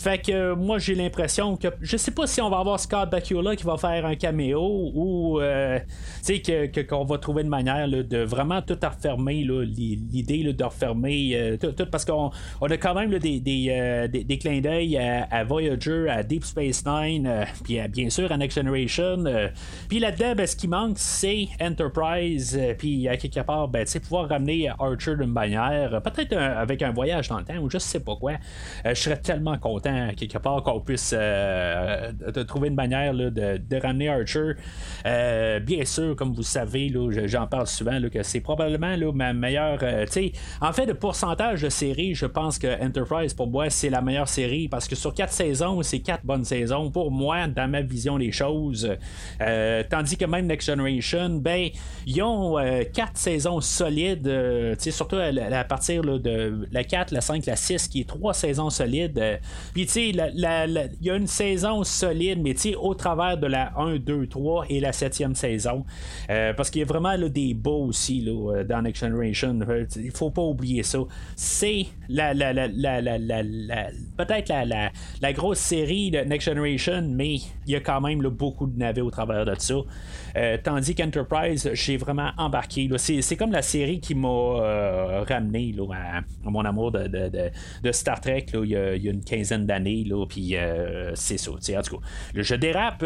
Fait 0.02 0.18
que 0.18 0.32
euh, 0.32 0.56
moi 0.56 0.80
j'ai 0.80 0.96
l'impression 0.96 1.56
que 1.56 1.68
je 1.80 1.96
sais 1.96 2.10
pas 2.10 2.26
si 2.26 2.40
on 2.40 2.50
va 2.50 2.58
avoir 2.58 2.80
Scott 2.80 3.08
Bakula 3.08 3.54
qui 3.54 3.62
va 3.62 3.76
faire 3.76 4.04
un 4.04 4.16
caméo 4.16 4.90
ou 4.92 5.40
euh, 5.40 5.78
que, 6.26 6.80
qu'on 6.80 7.04
va 7.04 7.18
trouver 7.18 7.42
une 7.42 7.48
manière 7.48 7.86
de 7.88 8.18
vraiment 8.18 8.60
tout 8.62 8.76
refermer 8.82 9.44
l'idée 9.44 10.52
de 10.52 10.64
refermer 10.64 11.36
euh, 11.36 11.56
tout, 11.56 11.86
parce 11.86 12.04
qu'on 12.04 12.32
on 12.60 12.66
a 12.66 12.76
quand 12.78 12.94
même 12.94 13.16
des, 13.20 13.38
des, 13.38 14.08
des, 14.08 14.38
clins 14.38 14.60
d'œil 14.60 14.98
à, 14.98 15.44
Voyager, 15.44 16.08
à 16.08 16.24
Deep 16.24 16.44
Space 16.46 16.84
Nine, 16.84 17.46
puis 17.62 17.78
bien 17.88 18.10
sûr 18.10 18.32
à 18.32 18.36
Next 18.36 18.58
Generation. 18.58 19.22
puis 19.88 20.00
là-dedans, 20.00 20.34
ben, 20.34 20.48
ce 20.48 20.56
qui 20.56 20.66
manque 20.66 20.98
c'est 20.98 21.46
Enterprise, 21.60 22.58
puis 22.76 23.06
à 23.06 23.16
quelque 23.16 23.40
part, 23.40 23.68
ben, 23.68 23.86
pouvoir 24.02 24.28
ramener 24.28 24.68
Archer 24.80 25.14
d'une 25.14 25.32
manière, 25.32 26.02
peut-être 26.02 26.36
avec 26.36 26.82
un 26.82 26.90
voyage 26.90 27.28
dans 27.28 27.38
le 27.38 27.44
temps 27.44 27.58
ou 27.58 27.70
je 27.70 27.78
sais 27.78 28.00
pas 28.00 28.16
quoi. 28.16 28.32
je 28.84 28.94
serais 28.94 29.20
tellement 29.20 29.56
content 29.58 29.91
quelque 30.16 30.38
part 30.38 30.62
qu'on 30.62 30.80
puisse 30.80 31.14
euh, 31.16 32.12
trouver 32.46 32.68
une 32.68 32.74
manière 32.74 33.14
de, 33.14 33.80
ramener 33.82 34.08
Archer. 34.08 34.52
Euh, 35.06 35.60
bien 35.60 35.84
sûr, 35.84 36.14
comme 36.16 36.32
vous 36.32 36.42
savez, 36.42 36.92
j'en 37.26 37.46
parle 37.46 37.66
souvent, 37.66 37.98
que 38.12 38.22
c'est 38.22 38.40
probablement 38.40 38.96
ma 39.12 39.32
meilleure. 39.32 39.78
Euh, 39.82 40.06
en 40.60 40.72
fait, 40.72 40.86
de 40.86 40.92
pourcentage 40.92 41.62
de 41.62 41.68
série, 41.68 42.14
je 42.14 42.26
pense 42.26 42.58
que 42.58 42.82
Enterprise, 42.84 43.34
pour 43.34 43.48
moi, 43.48 43.70
c'est 43.70 43.90
la 43.90 44.02
meilleure 44.02 44.28
série 44.28 44.68
parce 44.68 44.88
que 44.88 44.94
sur 44.94 45.14
quatre 45.14 45.32
saisons, 45.32 45.82
c'est 45.82 46.00
quatre 46.00 46.24
bonnes 46.24 46.44
saisons 46.44 46.90
pour 46.90 47.10
moi, 47.10 47.46
dans 47.46 47.68
ma 47.68 47.80
vision 47.80 48.18
des 48.18 48.32
choses. 48.32 48.88
tandis 49.90 50.16
que 50.16 50.24
même 50.24 50.46
Next 50.46 50.68
Generation, 50.68 51.30
ben, 51.30 51.68
ils 52.06 52.22
ont 52.22 52.56
quatre 52.92 53.16
saisons 53.16 53.60
solides, 53.60 54.30
surtout 54.78 55.16
à, 55.16 55.64
partir 55.64 56.02
de 56.02 56.66
la 56.70 56.84
4, 56.84 57.12
la 57.12 57.20
5, 57.20 57.46
la 57.46 57.56
6, 57.56 57.88
qui 57.88 58.00
est 58.00 58.08
trois 58.08 58.34
saisons 58.34 58.70
solides. 58.70 59.40
Il 59.82 60.90
y 61.00 61.10
a 61.10 61.16
une 61.16 61.26
saison 61.26 61.84
solide, 61.84 62.40
mais 62.42 62.54
au 62.76 62.94
travers 62.94 63.38
de 63.38 63.46
la 63.46 63.72
1, 63.76 63.96
2, 63.96 64.26
3 64.26 64.66
et 64.68 64.80
la 64.80 64.90
7e 64.90 65.34
saison. 65.34 65.84
Euh, 66.30 66.52
parce 66.54 66.70
qu'il 66.70 66.80
y 66.80 66.84
a 66.84 66.86
vraiment 66.86 67.16
des 67.18 67.54
beaux 67.54 67.86
aussi 67.86 68.20
là, 68.20 68.32
euh, 68.32 68.64
dans 68.64 68.82
Next 68.82 69.04
Generation. 69.04 69.58
Euh, 69.68 69.84
il 69.96 70.10
faut 70.10 70.30
pas 70.30 70.42
oublier 70.42 70.82
ça. 70.82 70.98
C'est 71.36 71.86
la, 72.08 72.34
la, 72.34 72.52
la, 72.52 73.00
la 73.00 73.86
peut-être 74.16 74.52
la, 75.20 75.32
grosse 75.32 75.58
série 75.58 76.10
de 76.10 76.18
Next 76.18 76.48
Generation, 76.48 77.02
mais 77.08 77.36
il 77.66 77.72
y 77.72 77.76
a 77.76 77.80
quand 77.80 78.00
même 78.00 78.20
beaucoup 78.22 78.66
de 78.66 78.78
navets 78.78 79.00
au 79.00 79.10
travers 79.10 79.44
de 79.44 79.54
ça. 79.58 79.74
tandis 80.62 80.94
qu'Enterprise, 80.94 81.70
j'ai 81.74 81.96
vraiment 81.96 82.30
embarqué. 82.36 82.88
C'est, 82.96 83.36
comme 83.36 83.52
la 83.52 83.62
série 83.62 84.00
qui 84.00 84.14
m'a 84.14 85.24
ramené 85.28 85.74
à, 85.92 86.20
mon 86.50 86.64
amour 86.64 86.92
de, 86.92 87.92
Star 87.92 88.20
Trek 88.20 88.46
il 88.54 88.70
y, 88.70 88.76
a, 88.76 88.94
une 88.94 89.24
quinzaine 89.24 89.61
d'années, 89.66 90.04
puis 90.28 90.56
euh, 90.56 91.12
c'est 91.14 91.38
ça. 91.38 91.50
En 91.50 91.82
tout 91.82 91.98
cas, 91.98 92.56
dérape. 92.56 93.04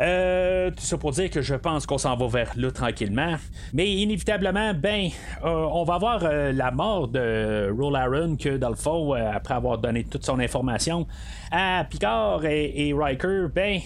Euh, 0.00 0.70
tout 0.70 0.82
ça 0.82 0.96
pour 0.96 1.10
dire 1.10 1.28
que 1.28 1.42
je 1.42 1.54
pense 1.54 1.84
qu'on 1.84 1.98
s'en 1.98 2.16
va 2.16 2.26
vers 2.26 2.52
là 2.56 2.70
tranquillement. 2.70 3.34
Mais 3.74 3.90
inévitablement, 3.90 4.72
ben, 4.72 5.10
euh, 5.44 5.68
on 5.72 5.84
va 5.84 5.98
voir 5.98 6.22
la 6.22 6.70
mort 6.70 7.08
de 7.08 7.70
Roll 7.78 7.96
Aaron 7.96 8.36
que 8.36 8.56
dans 8.56 8.70
le 8.70 8.76
fond, 8.76 9.12
après 9.12 9.54
avoir 9.54 9.76
donné 9.76 10.04
toute 10.04 10.24
son 10.24 10.38
information 10.40 11.06
à 11.50 11.84
Picard 11.88 12.44
et, 12.44 12.94
Riker, 12.96 13.46
ben, 13.52 13.80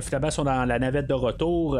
finalement, 0.00 0.30
sont 0.30 0.44
dans 0.44 0.64
la 0.64 0.78
navette 0.78 1.06
de 1.06 1.14
retour. 1.14 1.78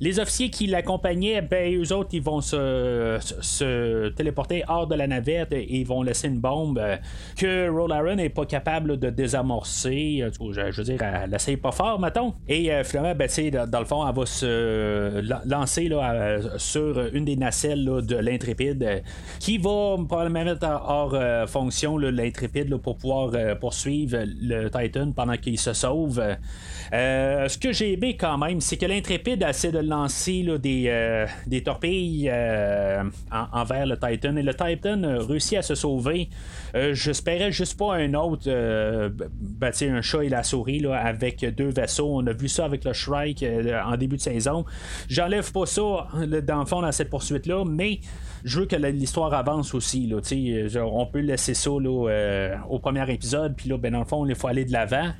les 0.00 0.20
officiers 0.20 0.50
qui 0.50 0.66
l'accompagnaient, 0.66 1.42
ben, 1.42 1.74
eux 1.74 1.92
autres, 1.92 2.10
ils 2.12 2.22
vont 2.22 2.40
se, 2.40 4.08
téléporter 4.10 4.64
hors 4.68 4.86
de 4.86 4.94
la 4.94 5.06
navette 5.06 5.52
et 5.52 5.78
ils 5.78 5.86
vont 5.86 6.02
laisser 6.02 6.28
une 6.28 6.40
bombe 6.40 6.80
que 7.36 7.68
Roll 7.68 8.14
n'est 8.16 8.28
pas 8.28 8.46
capable 8.46 8.98
de 8.98 9.10
désamorcer. 9.10 10.24
Je, 10.40 10.76
veux 10.76 10.84
dire, 10.84 11.02
elle 11.02 11.34
essaye 11.34 11.56
pas 11.56 11.72
fort, 11.72 12.00
mettons. 12.00 12.34
Et 12.48 12.70
finalement, 12.84 13.14
ben, 13.14 13.28
dans 13.68 13.80
le 13.80 13.86
fond, 13.86 14.06
elle 14.06 14.14
va 14.14 14.26
se 14.26 15.48
lancer 15.48 15.88
là, 15.88 16.38
sur 16.58 16.98
une 17.14 17.24
des 17.24 17.36
nacelles 17.36 17.84
de 17.84 18.16
l'intrépide 18.16 19.02
qui 19.38 19.58
va 19.58 19.96
probablement 20.08 20.44
mettre 20.44 20.66
hors 20.66 21.16
fonction 21.48 21.98
l'intrépide 21.98 22.74
pour 22.76 22.96
pouvoir 22.96 23.58
poursuivre 23.58 24.18
le 24.46 24.70
Titan 24.70 25.12
pendant 25.12 25.36
qu'il 25.36 25.58
se 25.58 25.72
sauve. 25.72 26.22
ce 26.92 27.58
que 27.58 27.72
j'ai 27.72 27.94
aimé 27.94 28.16
quand 28.16 28.38
même, 28.38 28.60
c'est 28.60 28.76
que 28.76 28.86
l'intrépide 28.86 29.44
essaie 29.48 29.72
de 29.72 29.78
lancer 29.78 30.44
des, 30.58 31.26
des 31.46 31.62
torpilles 31.62 32.30
envers 33.30 33.86
le 33.86 33.96
Titan 33.96 34.36
et 34.36 34.42
le 34.42 34.54
Titan 34.54 35.00
réussit 35.26 35.58
à 35.58 35.62
se 35.62 35.74
sauver. 35.74 36.28
J'espérais 36.92 37.52
juste 37.52 37.78
pas 37.78 37.94
un 37.94 38.14
autre, 38.14 38.48
ben, 38.48 39.72
un 39.82 40.02
chat 40.02 40.24
et 40.24 40.28
la 40.28 40.42
souris 40.42 40.80
là, 40.80 40.96
avec 40.96 41.44
deux 41.54 41.70
vaisseaux. 41.70 42.08
On 42.10 42.26
a 42.26 42.32
vu 42.32 42.48
ça 42.48 42.64
avec 42.64 42.84
le 42.84 42.92
Shrike 42.92 43.42
euh, 43.42 43.80
en 43.84 43.96
début 43.96 44.16
de 44.16 44.22
saison. 44.22 44.64
J'enlève 45.08 45.50
pas 45.52 45.66
ça 45.66 46.08
dans 46.42 46.60
le 46.60 46.66
fond 46.66 46.82
dans 46.82 46.92
cette 46.92 47.10
poursuite-là, 47.10 47.64
mais 47.64 48.00
je 48.44 48.60
veux 48.60 48.66
que 48.66 48.76
l'histoire 48.76 49.34
avance 49.34 49.74
aussi. 49.74 50.06
Là, 50.06 50.18
on 50.84 51.06
peut 51.06 51.20
laisser 51.20 51.54
ça 51.54 51.70
euh, 51.70 52.56
au 52.68 52.78
premier 52.78 53.10
épisode, 53.12 53.54
puis 53.56 53.68
là, 53.68 53.76
ben, 53.76 53.92
dans 53.92 54.00
le 54.00 54.04
fond, 54.04 54.24
faut 54.36 54.48
aller 54.48 54.64
de 54.64 54.72
l'avant. 54.72 55.10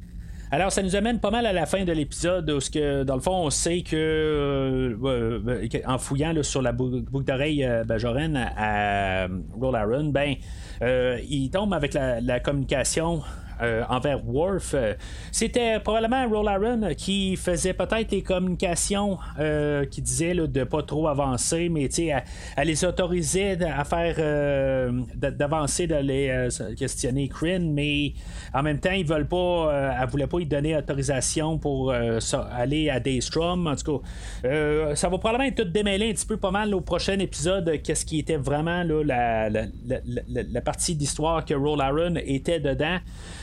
Alors, 0.52 0.70
ça 0.70 0.82
nous 0.82 0.94
amène 0.94 1.18
pas 1.18 1.30
mal 1.32 1.44
à 1.44 1.52
la 1.52 1.66
fin 1.66 1.84
de 1.84 1.92
l'épisode 1.92 2.48
où, 2.48 2.58
que, 2.58 3.02
dans 3.02 3.16
le 3.16 3.20
fond, 3.20 3.34
on 3.46 3.50
sait 3.50 3.82
que, 3.82 3.96
euh, 3.96 5.68
en 5.86 5.98
fouillant 5.98 6.32
sur 6.42 6.62
la 6.62 6.70
boucle 6.70 7.24
d'oreille 7.24 7.68
Bajoran 7.84 8.34
à, 8.36 9.26
Roll 9.60 9.74
Aaron, 9.74 10.04
ben, 10.04 10.36
il 10.80 11.50
tombe 11.50 11.74
avec 11.74 11.94
la 11.94 12.38
communication 12.38 13.22
euh, 13.62 13.82
envers 13.88 14.26
Worf. 14.26 14.74
Euh, 14.74 14.94
c'était 15.32 15.80
probablement 15.80 16.28
Roll 16.28 16.48
Aaron 16.48 16.94
qui 16.96 17.36
faisait 17.36 17.72
peut-être 17.72 18.10
les 18.12 18.22
communications 18.22 19.18
euh, 19.38 19.84
qui 19.86 20.02
disaient 20.02 20.34
de 20.34 20.64
pas 20.64 20.82
trop 20.82 21.08
avancer, 21.08 21.68
mais 21.68 21.88
à, 22.12 22.22
à 22.56 22.64
les 22.64 22.84
autoriser 22.84 23.56
à 23.62 23.84
faire 23.84 24.92
d'avancer, 25.14 25.86
d'aller 25.86 26.48
questionner 26.76 27.28
Kryn, 27.28 27.72
mais 27.72 28.12
en 28.52 28.62
même 28.62 28.78
temps, 28.78 28.92
ils 28.92 29.06
veulent 29.06 29.28
pas, 29.28 29.96
elle 30.00 30.08
voulait 30.08 30.26
pas 30.26 30.38
lui 30.38 30.46
donner 30.46 30.76
autorisation 30.76 31.58
pour 31.58 31.92
aller 31.92 32.90
à 32.90 33.00
Daystrom. 33.00 33.66
En 33.66 33.76
tout 33.76 33.98
cas, 34.42 34.94
ça 34.94 35.08
va 35.08 35.18
probablement 35.18 35.48
être 35.48 35.62
tout 35.62 35.70
démêlé 35.70 36.10
un 36.10 36.12
petit 36.12 36.26
peu 36.26 36.36
pas 36.36 36.50
mal 36.50 36.74
au 36.74 36.80
prochain 36.80 37.18
épisode, 37.18 37.80
qu'est-ce 37.82 38.04
qui 38.04 38.18
était 38.18 38.36
vraiment 38.36 38.82
là, 38.82 39.48
la, 39.48 39.48
la 39.48 40.60
partie 40.60 40.94
d'histoire 40.94 41.44
que 41.44 41.54
Roll 41.54 41.80
Aaron 41.80 42.14
était 42.16 42.60
dedans. 42.60 42.98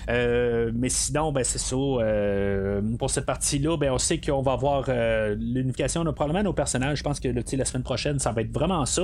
Euh, 0.09 0.71
mais 0.73 0.89
sinon, 0.89 1.31
ben, 1.31 1.43
c'est 1.43 1.59
ça. 1.59 1.75
Euh, 1.75 2.81
pour 2.97 3.09
cette 3.09 3.25
partie-là, 3.25 3.77
ben, 3.77 3.91
on 3.91 3.97
sait 3.97 4.19
qu'on 4.19 4.41
va 4.41 4.53
avoir 4.53 4.85
euh, 4.87 5.35
l'unification 5.39 6.03
de 6.03 6.11
probablement 6.11 6.43
nos 6.43 6.53
personnages. 6.53 6.99
Je 6.99 7.03
pense 7.03 7.19
que 7.19 7.29
la 7.29 7.65
semaine 7.65 7.83
prochaine, 7.83 8.19
ça 8.19 8.31
va 8.31 8.41
être 8.41 8.51
vraiment 8.51 8.85
ça. 8.85 9.03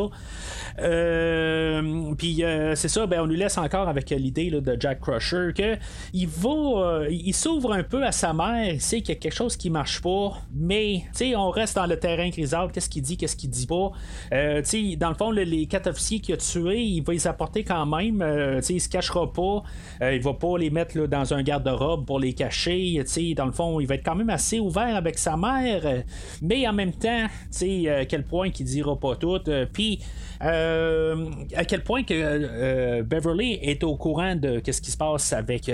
Puis 2.17 2.43
c'est 2.75 2.87
ça, 2.87 3.07
ben, 3.07 3.21
on 3.21 3.27
nous 3.27 3.35
laisse 3.35 3.57
encore 3.57 3.87
avec 3.87 4.09
l'idée 4.09 4.49
de 4.51 4.77
Jack 4.79 5.01
Crusher 5.01 5.51
que 5.55 5.77
il 6.13 6.27
va, 6.27 7.05
il 7.09 7.33
s'ouvre 7.33 7.73
un 7.73 7.83
peu 7.83 8.05
à 8.05 8.11
sa 8.11 8.33
mère. 8.33 8.73
Il 8.73 8.81
sait 8.81 9.01
qu'il 9.01 9.09
y 9.09 9.17
a 9.17 9.19
quelque 9.19 9.35
chose 9.35 9.55
qui 9.55 9.69
marche 9.69 10.01
pas, 10.01 10.33
mais 10.53 11.03
on 11.35 11.49
reste 11.49 11.75
dans 11.75 11.85
le 11.85 11.97
terrain 11.97 12.29
grisâtre. 12.29 12.71
Qu'est-ce 12.71 12.89
qu'il 12.89 13.01
dit, 13.01 13.17
qu'est-ce 13.17 13.35
qu'il 13.35 13.49
dit 13.49 13.67
pas? 13.67 13.91
dans 14.31 15.09
le 15.09 15.15
fond, 15.15 15.31
les 15.31 15.65
quatre 15.67 15.89
officiers 15.89 16.19
qu'il 16.19 16.35
a 16.35 16.37
tués, 16.37 16.81
il 16.81 17.01
va 17.01 17.13
les 17.13 17.27
apporter 17.27 17.63
quand 17.63 17.85
même. 17.85 18.23
il 18.69 18.81
se 18.81 18.89
cachera 18.89 19.31
pas. 19.31 19.63
il 20.01 20.21
va 20.21 20.33
pas 20.33 20.57
les 20.57 20.69
mettre 20.69 20.88
dans 20.97 21.33
un 21.33 21.43
garde-robe 21.43 22.05
pour 22.05 22.19
les 22.19 22.33
cacher. 22.33 23.03
Dans 23.35 23.45
le 23.45 23.51
fond, 23.51 23.79
il 23.79 23.87
va 23.87 23.95
être 23.95 24.05
quand 24.05 24.15
même 24.15 24.29
assez 24.29 24.59
ouvert 24.59 24.95
avec 24.95 25.17
sa 25.17 25.37
mère, 25.37 26.03
mais 26.41 26.67
en 26.67 26.73
même 26.73 26.93
temps, 26.93 27.25
à 27.25 28.05
quel 28.05 28.23
point 28.23 28.49
qu'il 28.49 28.65
dira 28.65 28.97
pas 28.99 29.15
tout. 29.15 29.39
Euh, 29.47 29.65
puis 29.71 29.99
euh, 30.41 31.29
à 31.55 31.65
quel 31.65 31.83
point 31.83 32.03
que 32.03 32.13
euh, 32.13 33.03
Beverly 33.03 33.59
est 33.61 33.83
au 33.83 33.97
courant 33.97 34.35
de 34.35 34.61
ce 34.65 34.81
qui 34.81 34.91
se 34.91 34.97
passe 34.97 35.33
avec 35.33 35.65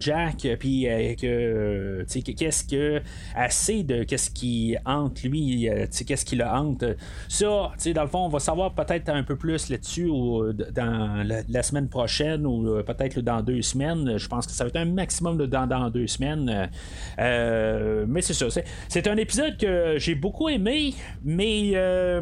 Jack, 0.00 0.46
puis 0.58 0.86
que 1.20 2.04
qu'est-ce 2.32 2.64
que 2.64 3.00
assez 3.34 3.84
de 3.84 4.02
qu'est-ce 4.02 4.30
qui 4.30 4.76
hante 4.84 5.22
lui, 5.22 5.68
qu'est-ce 6.06 6.24
qui 6.24 6.36
le 6.36 6.44
hante. 6.44 6.84
Ça, 7.28 7.72
dans 7.94 8.02
le 8.02 8.08
fond, 8.08 8.26
on 8.26 8.28
va 8.28 8.40
savoir 8.40 8.74
peut-être 8.74 9.08
un 9.08 9.22
peu 9.22 9.36
plus 9.36 9.68
là-dessus 9.68 10.10
dans 10.74 11.24
la, 11.48 11.62
semaine 11.62 11.88
prochaine 11.88 12.44
ou 12.44 12.82
peut-être 12.82 13.20
dans 13.20 13.40
deux 13.40 13.62
semaines. 13.62 14.18
Je 14.18 14.26
pense 14.26 14.41
que 14.46 14.52
ça 14.52 14.64
va 14.64 14.68
être 14.68 14.76
un 14.76 14.84
maximum 14.84 15.36
de 15.36 15.46
dans, 15.46 15.66
dans 15.66 15.90
deux 15.90 16.06
semaines. 16.06 16.48
Euh, 16.48 16.66
euh, 17.18 18.04
mais 18.08 18.22
c'est 18.22 18.34
ça. 18.34 18.46
C'est, 18.88 19.06
un 19.06 19.16
épisode 19.16 19.56
que 19.56 19.96
j'ai 19.98 20.14
beaucoup 20.14 20.48
aimé, 20.48 20.94
mais 21.24 21.72
euh, 21.74 22.20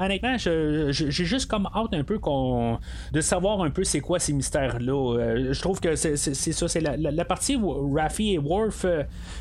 honnêtement, 0.00 0.36
j'ai 0.38 0.92
juste 0.92 1.46
comme 1.50 1.68
hâte 1.74 1.94
un 1.94 2.04
peu 2.04 2.18
qu'on, 2.18 2.78
de 3.12 3.20
savoir 3.20 3.62
un 3.62 3.70
peu 3.70 3.84
c'est 3.84 4.00
quoi 4.00 4.18
ces 4.18 4.32
mystères-là. 4.32 5.52
je 5.52 5.60
trouve 5.60 5.80
que 5.80 5.96
c'est, 5.96 6.16
ça, 6.16 6.68
c'est 6.68 6.80
la, 6.80 7.24
partie 7.24 7.58
Raffi 7.94 8.34
et 8.34 8.38
Worf, 8.38 8.86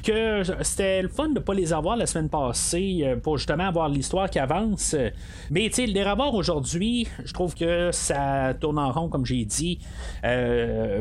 que 0.04 0.42
c'était 0.62 1.02
le 1.02 1.10
fun 1.10 1.30
de 1.30 1.36
ne 1.36 1.40
pas 1.40 1.54
les 1.54 1.74
avoir 1.74 1.96
la 1.98 2.06
semaine 2.06 2.30
passée 2.30 3.16
pour 3.22 3.38
justement 3.38 3.68
avoir 3.68 3.90
l'histoire 3.90 4.30
qui 4.30 4.40
avance. 4.40 4.96
Mais 5.52 5.70
tu 5.70 5.86
les 5.86 6.04
revoir 6.04 6.34
aujourd'hui, 6.34 7.08
je 7.24 7.34
trouve 7.34 7.54
que 7.54 7.92
ça 7.92 8.54
tourne 8.60 8.80
en 8.80 8.92
rond, 8.92 9.10
comme 9.10 9.26
j'ai 9.26 9.46
dit. 9.46 9.80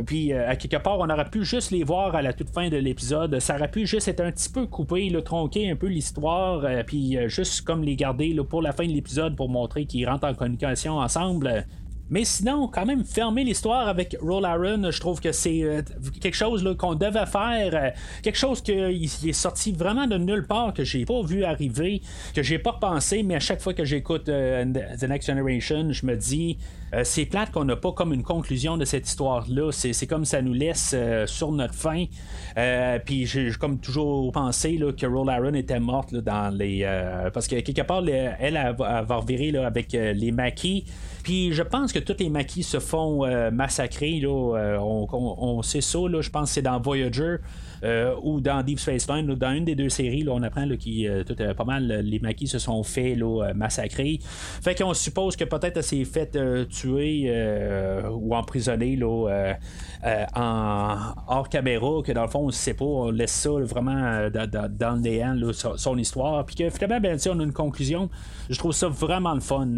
puis 0.07 0.33
à 0.33 0.57
quelque 0.57 0.77
part, 0.83 0.99
on 0.99 1.09
a 1.09 1.16
pu 1.25 1.45
juste 1.45 1.71
les 1.71 1.85
voir 1.85 2.15
à 2.15 2.23
la 2.23 2.33
toute 2.33 2.51
fin 2.51 2.69
de 2.69 2.77
l'épisode. 2.77 3.39
Ça 3.41 3.57
aurait 3.57 3.71
pu 3.71 3.87
juste 3.87 4.09
être 4.09 4.21
un 4.21 4.31
petit 4.31 4.49
peu 4.49 4.67
coupé, 4.67 5.09
le 5.09 5.23
tronquer 5.23 5.71
un 5.71 5.77
peu 5.77 5.87
l'histoire, 5.87 6.65
euh, 6.65 6.83
puis 6.87 7.17
euh, 7.17 7.29
juste 7.29 7.63
comme 7.63 7.83
les 7.83 7.97
garder 7.97 8.37
pour 8.49 8.63
la 8.63 8.73
fin 8.73 8.87
de 8.87 8.93
l'épisode 8.93 9.37
pour 9.37 9.49
montrer 9.49 9.87
qu'ils 9.87 10.09
rentrent 10.09 10.27
en 10.27 10.35
communication 10.35 10.99
ensemble. 10.99 11.67
Mais 12.09 12.25
sinon, 12.25 12.69
quand 12.69 12.87
même, 12.87 13.05
fermer 13.05 13.43
l'histoire 13.43 13.89
avec 13.89 14.17
Roll 14.21 14.45
Aaron, 14.45 14.91
je 14.93 15.01
trouve 15.01 15.21
que 15.21 15.33
c'est 15.33 15.65
euh, 15.65 15.83
quelque 16.21 16.37
chose 16.37 16.65
qu'on 16.79 16.95
devait 16.95 17.27
faire, 17.27 17.95
quelque 18.23 18.39
chose 18.39 18.63
qui 18.63 18.73
est 18.73 19.33
sorti 19.33 19.73
vraiment 19.73 20.07
de 20.07 20.17
nulle 20.17 20.47
part, 20.47 20.73
que 20.73 20.85
j'ai 20.85 21.05
pas 21.05 21.21
vu 21.23 21.43
arriver, 21.43 22.03
que 22.33 22.45
j'ai 22.45 22.61
pas 22.61 22.75
pensé, 22.75 23.25
mais 23.25 23.35
à 23.35 23.41
chaque 23.41 23.61
fois 23.61 23.75
que 23.75 23.85
j'écoute 23.85 24.27
The 24.27 25.03
Next 25.09 25.27
Generation, 25.27 25.91
je 25.91 26.07
me 26.07 26.15
dis, 26.15 26.59
c'est 27.03 27.27
plate 27.27 27.51
qu'on 27.51 27.65
n'a 27.65 27.77
pas 27.77 27.93
comme 27.93 28.13
une 28.13 28.23
conclusion 28.23 28.77
de 28.77 28.85
cette 28.85 29.07
histoire-là. 29.07 29.71
C'est 29.73 30.07
comme 30.07 30.25
ça 30.25 30.41
nous 30.43 30.53
laisse 30.53 30.95
sur 31.27 31.53
notre 31.53 31.75
fin. 31.75 32.05
Puis 33.05 33.27
j'ai 33.27 33.51
comme 33.53 33.79
toujours 33.79 34.33
pensé 34.33 34.79
que 34.97 35.07
Roll 35.07 35.29
Aaron 35.29 35.55
était 35.55 35.81
morte 35.81 36.15
dans 36.15 36.55
les. 36.55 36.83
parce 37.33 37.49
que 37.49 37.61
quelque 37.61 37.83
part, 37.83 38.03
elle, 38.07 38.37
elle, 38.41 38.75
va, 38.77 39.17
revirer 39.17 39.57
avec 39.57 39.93
les 39.93 40.33
maquis. 40.33 40.85
Puis 41.27 41.53
je 41.53 41.63
pense 41.65 41.93
que 41.93 41.99
tous 41.99 42.21
les 42.21 42.29
maquis 42.29 42.63
se 42.63 42.79
font 42.79 43.25
euh, 43.25 43.51
massacrer. 43.51 44.21
Là, 44.21 44.57
euh, 44.57 44.79
on, 44.79 45.61
sait 45.61 45.81
ça, 45.81 45.99
là, 46.09 46.21
je 46.21 46.31
pense 46.31 46.51
que 46.51 46.55
c'est 46.55 46.63
dans 46.63 46.81
Voyager. 46.81 47.39
Euh, 47.85 48.15
ou 48.23 48.41
dans 48.41 48.63
Deep 48.63 48.79
Space 48.79 49.09
Nine, 49.09 49.35
dans 49.35 49.51
une 49.51 49.65
des 49.65 49.75
deux 49.75 49.89
séries, 49.89 50.23
là, 50.23 50.33
on 50.35 50.43
apprend 50.43 50.67
que 50.67 51.53
pas 51.53 51.65
mal 51.65 52.01
les 52.05 52.21
maquis 52.21 52.47
se 52.47 52.59
sont 52.59 52.83
fait 52.85 53.17
là, 53.17 53.53
massacrer. 53.55 54.19
Fait 54.23 54.75
qu'on 54.77 54.95
suppose 54.95 55.35
que 55.37 55.45
peut-être 55.45 55.79
elle 55.93 56.07
fait 56.07 56.39
tuer 56.87 57.33
ou 58.11 58.35
emprisonner 58.35 58.97
là, 58.97 59.55
en 60.35 60.97
hors 61.27 61.49
caméra, 61.49 62.03
que 62.03 62.13
dans 62.13 62.23
le 62.23 62.29
fond, 62.29 62.41
on 62.41 62.47
ne 62.47 62.53
sait 62.53 62.75
pas, 62.75 62.85
on 62.85 63.11
laisse 63.11 63.33
ça 63.33 63.51
vraiment 63.51 64.29
dans, 64.31 64.95
le 64.95 65.01
néant, 65.01 65.37
son, 65.53 65.99
histoire. 65.99 66.45
Puis 66.47 66.57
que 66.57 66.71
finalement, 66.71 67.01
ben, 67.01 67.19
on 67.29 67.41
a 67.41 67.43
une 67.43 67.53
conclusion. 67.53 68.09
Je 68.49 68.59
trouve 68.59 68.73
ça 68.73 68.89
vraiment 68.89 69.35
le 69.35 69.41
fun 69.41 69.69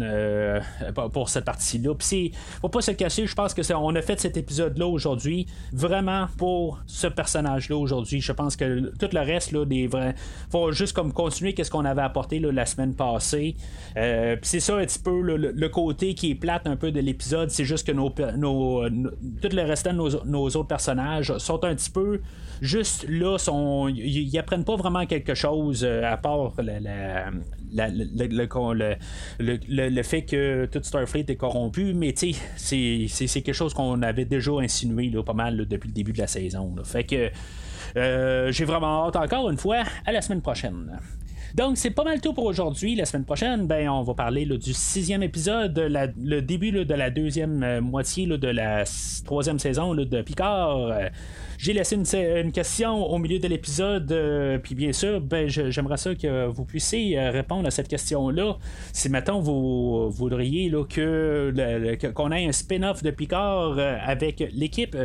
pour 1.11 1.29
cette 1.29 1.45
partie-là. 1.45 1.95
Puis 1.95 2.31
faut 2.61 2.69
pas 2.69 2.81
se 2.81 2.91
cacher, 2.91 3.25
je 3.25 3.35
pense 3.35 3.53
que 3.53 3.61
on 3.73 3.95
a 3.95 4.01
fait 4.01 4.19
cet 4.19 4.37
épisode-là 4.37 4.87
aujourd'hui 4.87 5.47
vraiment 5.73 6.27
pour 6.37 6.79
ce 6.85 7.07
personnage-là 7.07 7.75
aujourd'hui. 7.75 8.21
Je 8.21 8.31
pense 8.31 8.55
que 8.55 8.91
tout 8.97 9.09
le 9.11 9.19
reste, 9.19 9.51
là, 9.51 9.65
des 9.65 9.87
vrais. 9.87 10.15
Faut 10.51 10.71
juste 10.71 10.93
comme 10.93 11.13
continuer 11.13 11.53
qu'est-ce 11.53 11.71
qu'on 11.71 11.85
avait 11.85 12.01
apporté 12.01 12.39
la 12.39 12.65
semaine 12.65 12.93
passée. 12.95 13.55
Euh, 13.97 14.35
c'est 14.41 14.59
ça 14.59 14.77
un 14.77 14.85
petit 14.85 14.99
peu 14.99 15.21
le, 15.21 15.69
côté 15.69 16.15
qui 16.15 16.31
est 16.31 16.35
plate 16.35 16.65
un 16.65 16.75
peu 16.75 16.88
de 16.91 16.99
l'épisode, 16.99 17.49
c'est 17.49 17.65
juste 17.65 17.87
que 17.87 17.91
nos, 17.91 18.13
nos, 18.37 18.89
tout 18.89 19.49
le 19.51 19.63
restant 19.63 19.93
de 19.93 19.97
nos, 19.97 20.25
nos 20.25 20.47
autres 20.47 20.67
personnages 20.67 21.37
sont 21.37 21.63
un 21.63 21.75
petit 21.75 21.89
peu 21.89 22.19
juste 22.61 23.05
là, 23.07 23.37
ils 23.89 24.37
apprennent 24.37 24.65
pas 24.65 24.75
vraiment 24.75 25.05
quelque 25.05 25.33
chose 25.33 25.83
euh, 25.83 26.03
à 26.03 26.17
part 26.17 26.53
le, 26.59 27.31
fait 30.03 30.23
que 30.23 30.65
tout 30.65 30.81
Starfleet 30.81 31.25
est 31.27 31.35
corrompu, 31.35 31.93
mais 31.93 32.13
c'est, 32.15 32.33
c'est 32.57 33.41
quelque 33.41 33.53
chose 33.53 33.73
qu'on 33.73 34.01
avait 34.01 34.25
déjà 34.25 34.51
insinué 34.59 35.11
pas 35.25 35.33
mal 35.33 35.65
depuis 35.67 35.87
le 35.87 35.93
début 35.93 36.13
de 36.13 36.19
la 36.19 36.27
saison. 36.27 36.75
Fait 36.83 37.03
que 37.03 37.29
euh, 37.97 38.51
j'ai 38.51 38.65
vraiment 38.65 39.07
hâte 39.07 39.15
encore 39.15 39.49
une 39.49 39.57
fois 39.57 39.83
à 40.05 40.11
la 40.11 40.21
semaine 40.21 40.41
prochaine. 40.41 40.99
Donc, 41.55 41.77
c'est 41.77 41.91
pas 41.91 42.03
mal 42.03 42.21
tout 42.21 42.33
pour 42.33 42.45
aujourd'hui. 42.45 42.95
La 42.95 43.05
semaine 43.05 43.25
prochaine, 43.25 43.67
ben, 43.67 43.89
on 43.89 44.03
va 44.03 44.13
parler 44.13 44.45
du 44.45 44.73
sixième 44.73 45.23
épisode, 45.23 45.77
le 45.77 46.41
début 46.41 46.71
de 46.71 46.93
la 46.93 47.09
deuxième 47.09 47.63
euh, 47.63 47.81
moitié 47.81 48.27
de 48.27 48.47
la 48.47 48.83
troisième 49.25 49.59
saison 49.59 49.95
de 49.95 50.21
Picard. 50.21 51.09
J'ai 51.59 51.73
laissé 51.73 51.97
une, 51.97 52.53
question 52.53 53.05
au 53.05 53.17
milieu 53.17 53.37
de 53.37 53.47
l'épisode, 53.49 54.09
euh, 54.13 54.59
puis 54.59 54.75
bien 54.75 54.93
sûr, 54.93 55.19
ben, 55.19 55.49
j'aimerais 55.49 55.97
ça 55.97 56.15
que 56.15 56.47
vous 56.47 56.63
puissiez 56.63 57.19
euh, 57.19 57.31
répondre 57.31 57.67
à 57.67 57.69
cette 57.69 57.89
question-là. 57.89 58.55
Si 58.93 59.09
maintenant 59.09 59.41
vous 59.41 60.09
voudriez 60.09 60.71
que, 60.89 61.53
qu'on 62.13 62.31
ait 62.31 62.47
un 62.47 62.53
spin-off 62.53 63.03
de 63.03 63.11
Picard 63.11 63.77
euh, 63.77 63.97
avec 64.01 64.41
l'équipe 64.53 64.95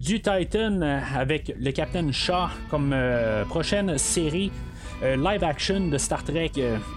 du 0.00 0.22
Titan, 0.22 0.80
avec 1.14 1.54
le 1.60 1.72
Captain 1.72 2.10
Shaw 2.10 2.48
comme 2.70 2.96
prochaine 3.50 3.98
série. 3.98 4.50
Live 5.02 5.44
action 5.44 5.88
de 5.88 5.98
Star 5.98 6.24
Trek. 6.24 6.52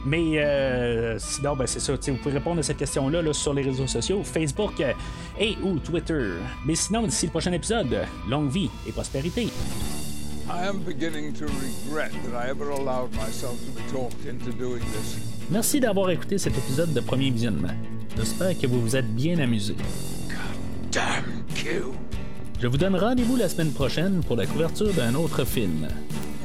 mais 0.05 1.17
sinon, 1.19 1.55
ben, 1.55 1.67
c'est 1.67 1.79
ça. 1.79 1.93
Vous 1.93 2.17
pouvez 2.17 2.35
répondre 2.35 2.59
à 2.59 2.63
cette 2.63 2.77
question-là 2.77 3.21
sur 3.33 3.53
les 3.53 3.61
réseaux 3.61 3.87
sociaux, 3.87 4.23
Facebook 4.23 4.83
et 5.39 5.55
ou 5.63 5.79
Twitter. 5.79 6.31
Mais 6.65 6.75
sinon, 6.75 7.03
d'ici 7.03 7.27
le 7.27 7.31
prochain 7.31 7.51
épisode, 7.51 7.97
longue 8.29 8.49
vie 8.49 8.69
et 8.87 8.91
prospérité. 8.91 9.49
Merci 15.49 15.79
d'avoir 15.79 16.09
écouté 16.09 16.37
cet 16.37 16.57
épisode 16.57 16.93
de 16.93 16.99
premier 16.99 17.29
visionnement. 17.29 17.73
J'espère 18.17 18.57
que 18.57 18.67
vous 18.67 18.81
vous 18.81 18.95
êtes 18.95 19.07
bien 19.15 19.39
amusé. 19.39 19.75
Je 22.59 22.67
vous 22.67 22.77
donne 22.77 22.95
rendez-vous 22.95 23.37
la 23.37 23.49
semaine 23.49 23.71
prochaine 23.71 24.21
pour 24.27 24.35
la 24.35 24.45
couverture 24.45 24.93
d'un 24.93 25.15
autre 25.15 25.45
film. 25.45 25.87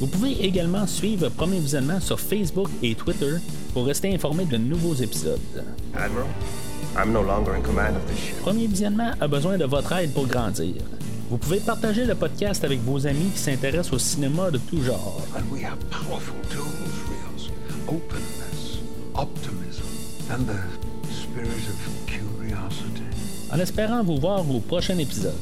Vous 0.00 0.08
pouvez 0.08 0.44
également 0.44 0.84
suivre 0.84 1.28
Premier 1.28 1.60
Visionnement 1.60 2.00
sur 2.00 2.18
Facebook 2.18 2.68
et 2.82 2.96
Twitter 2.96 3.36
pour 3.72 3.86
rester 3.86 4.12
informé 4.12 4.46
de 4.46 4.56
nouveaux 4.56 4.94
épisodes. 4.94 5.38
Premier 8.42 8.66
Visionnement 8.66 9.12
a 9.20 9.28
besoin 9.28 9.56
de 9.56 9.64
votre 9.64 9.92
aide 9.92 10.12
pour 10.12 10.26
grandir. 10.26 10.82
Vous 11.30 11.38
pouvez 11.38 11.60
partager 11.60 12.04
le 12.04 12.16
podcast 12.16 12.64
avec 12.64 12.80
vos 12.80 13.06
amis 13.06 13.30
qui 13.32 13.38
s'intéressent 13.38 13.92
au 13.92 13.98
cinéma 13.98 14.50
de 14.50 14.58
tout 14.58 14.82
genre. 14.82 15.22
En 23.52 23.60
espérant 23.60 24.02
vous 24.02 24.18
voir 24.18 24.48
au 24.50 24.60
prochain 24.60 24.96
épisode. 24.98 25.34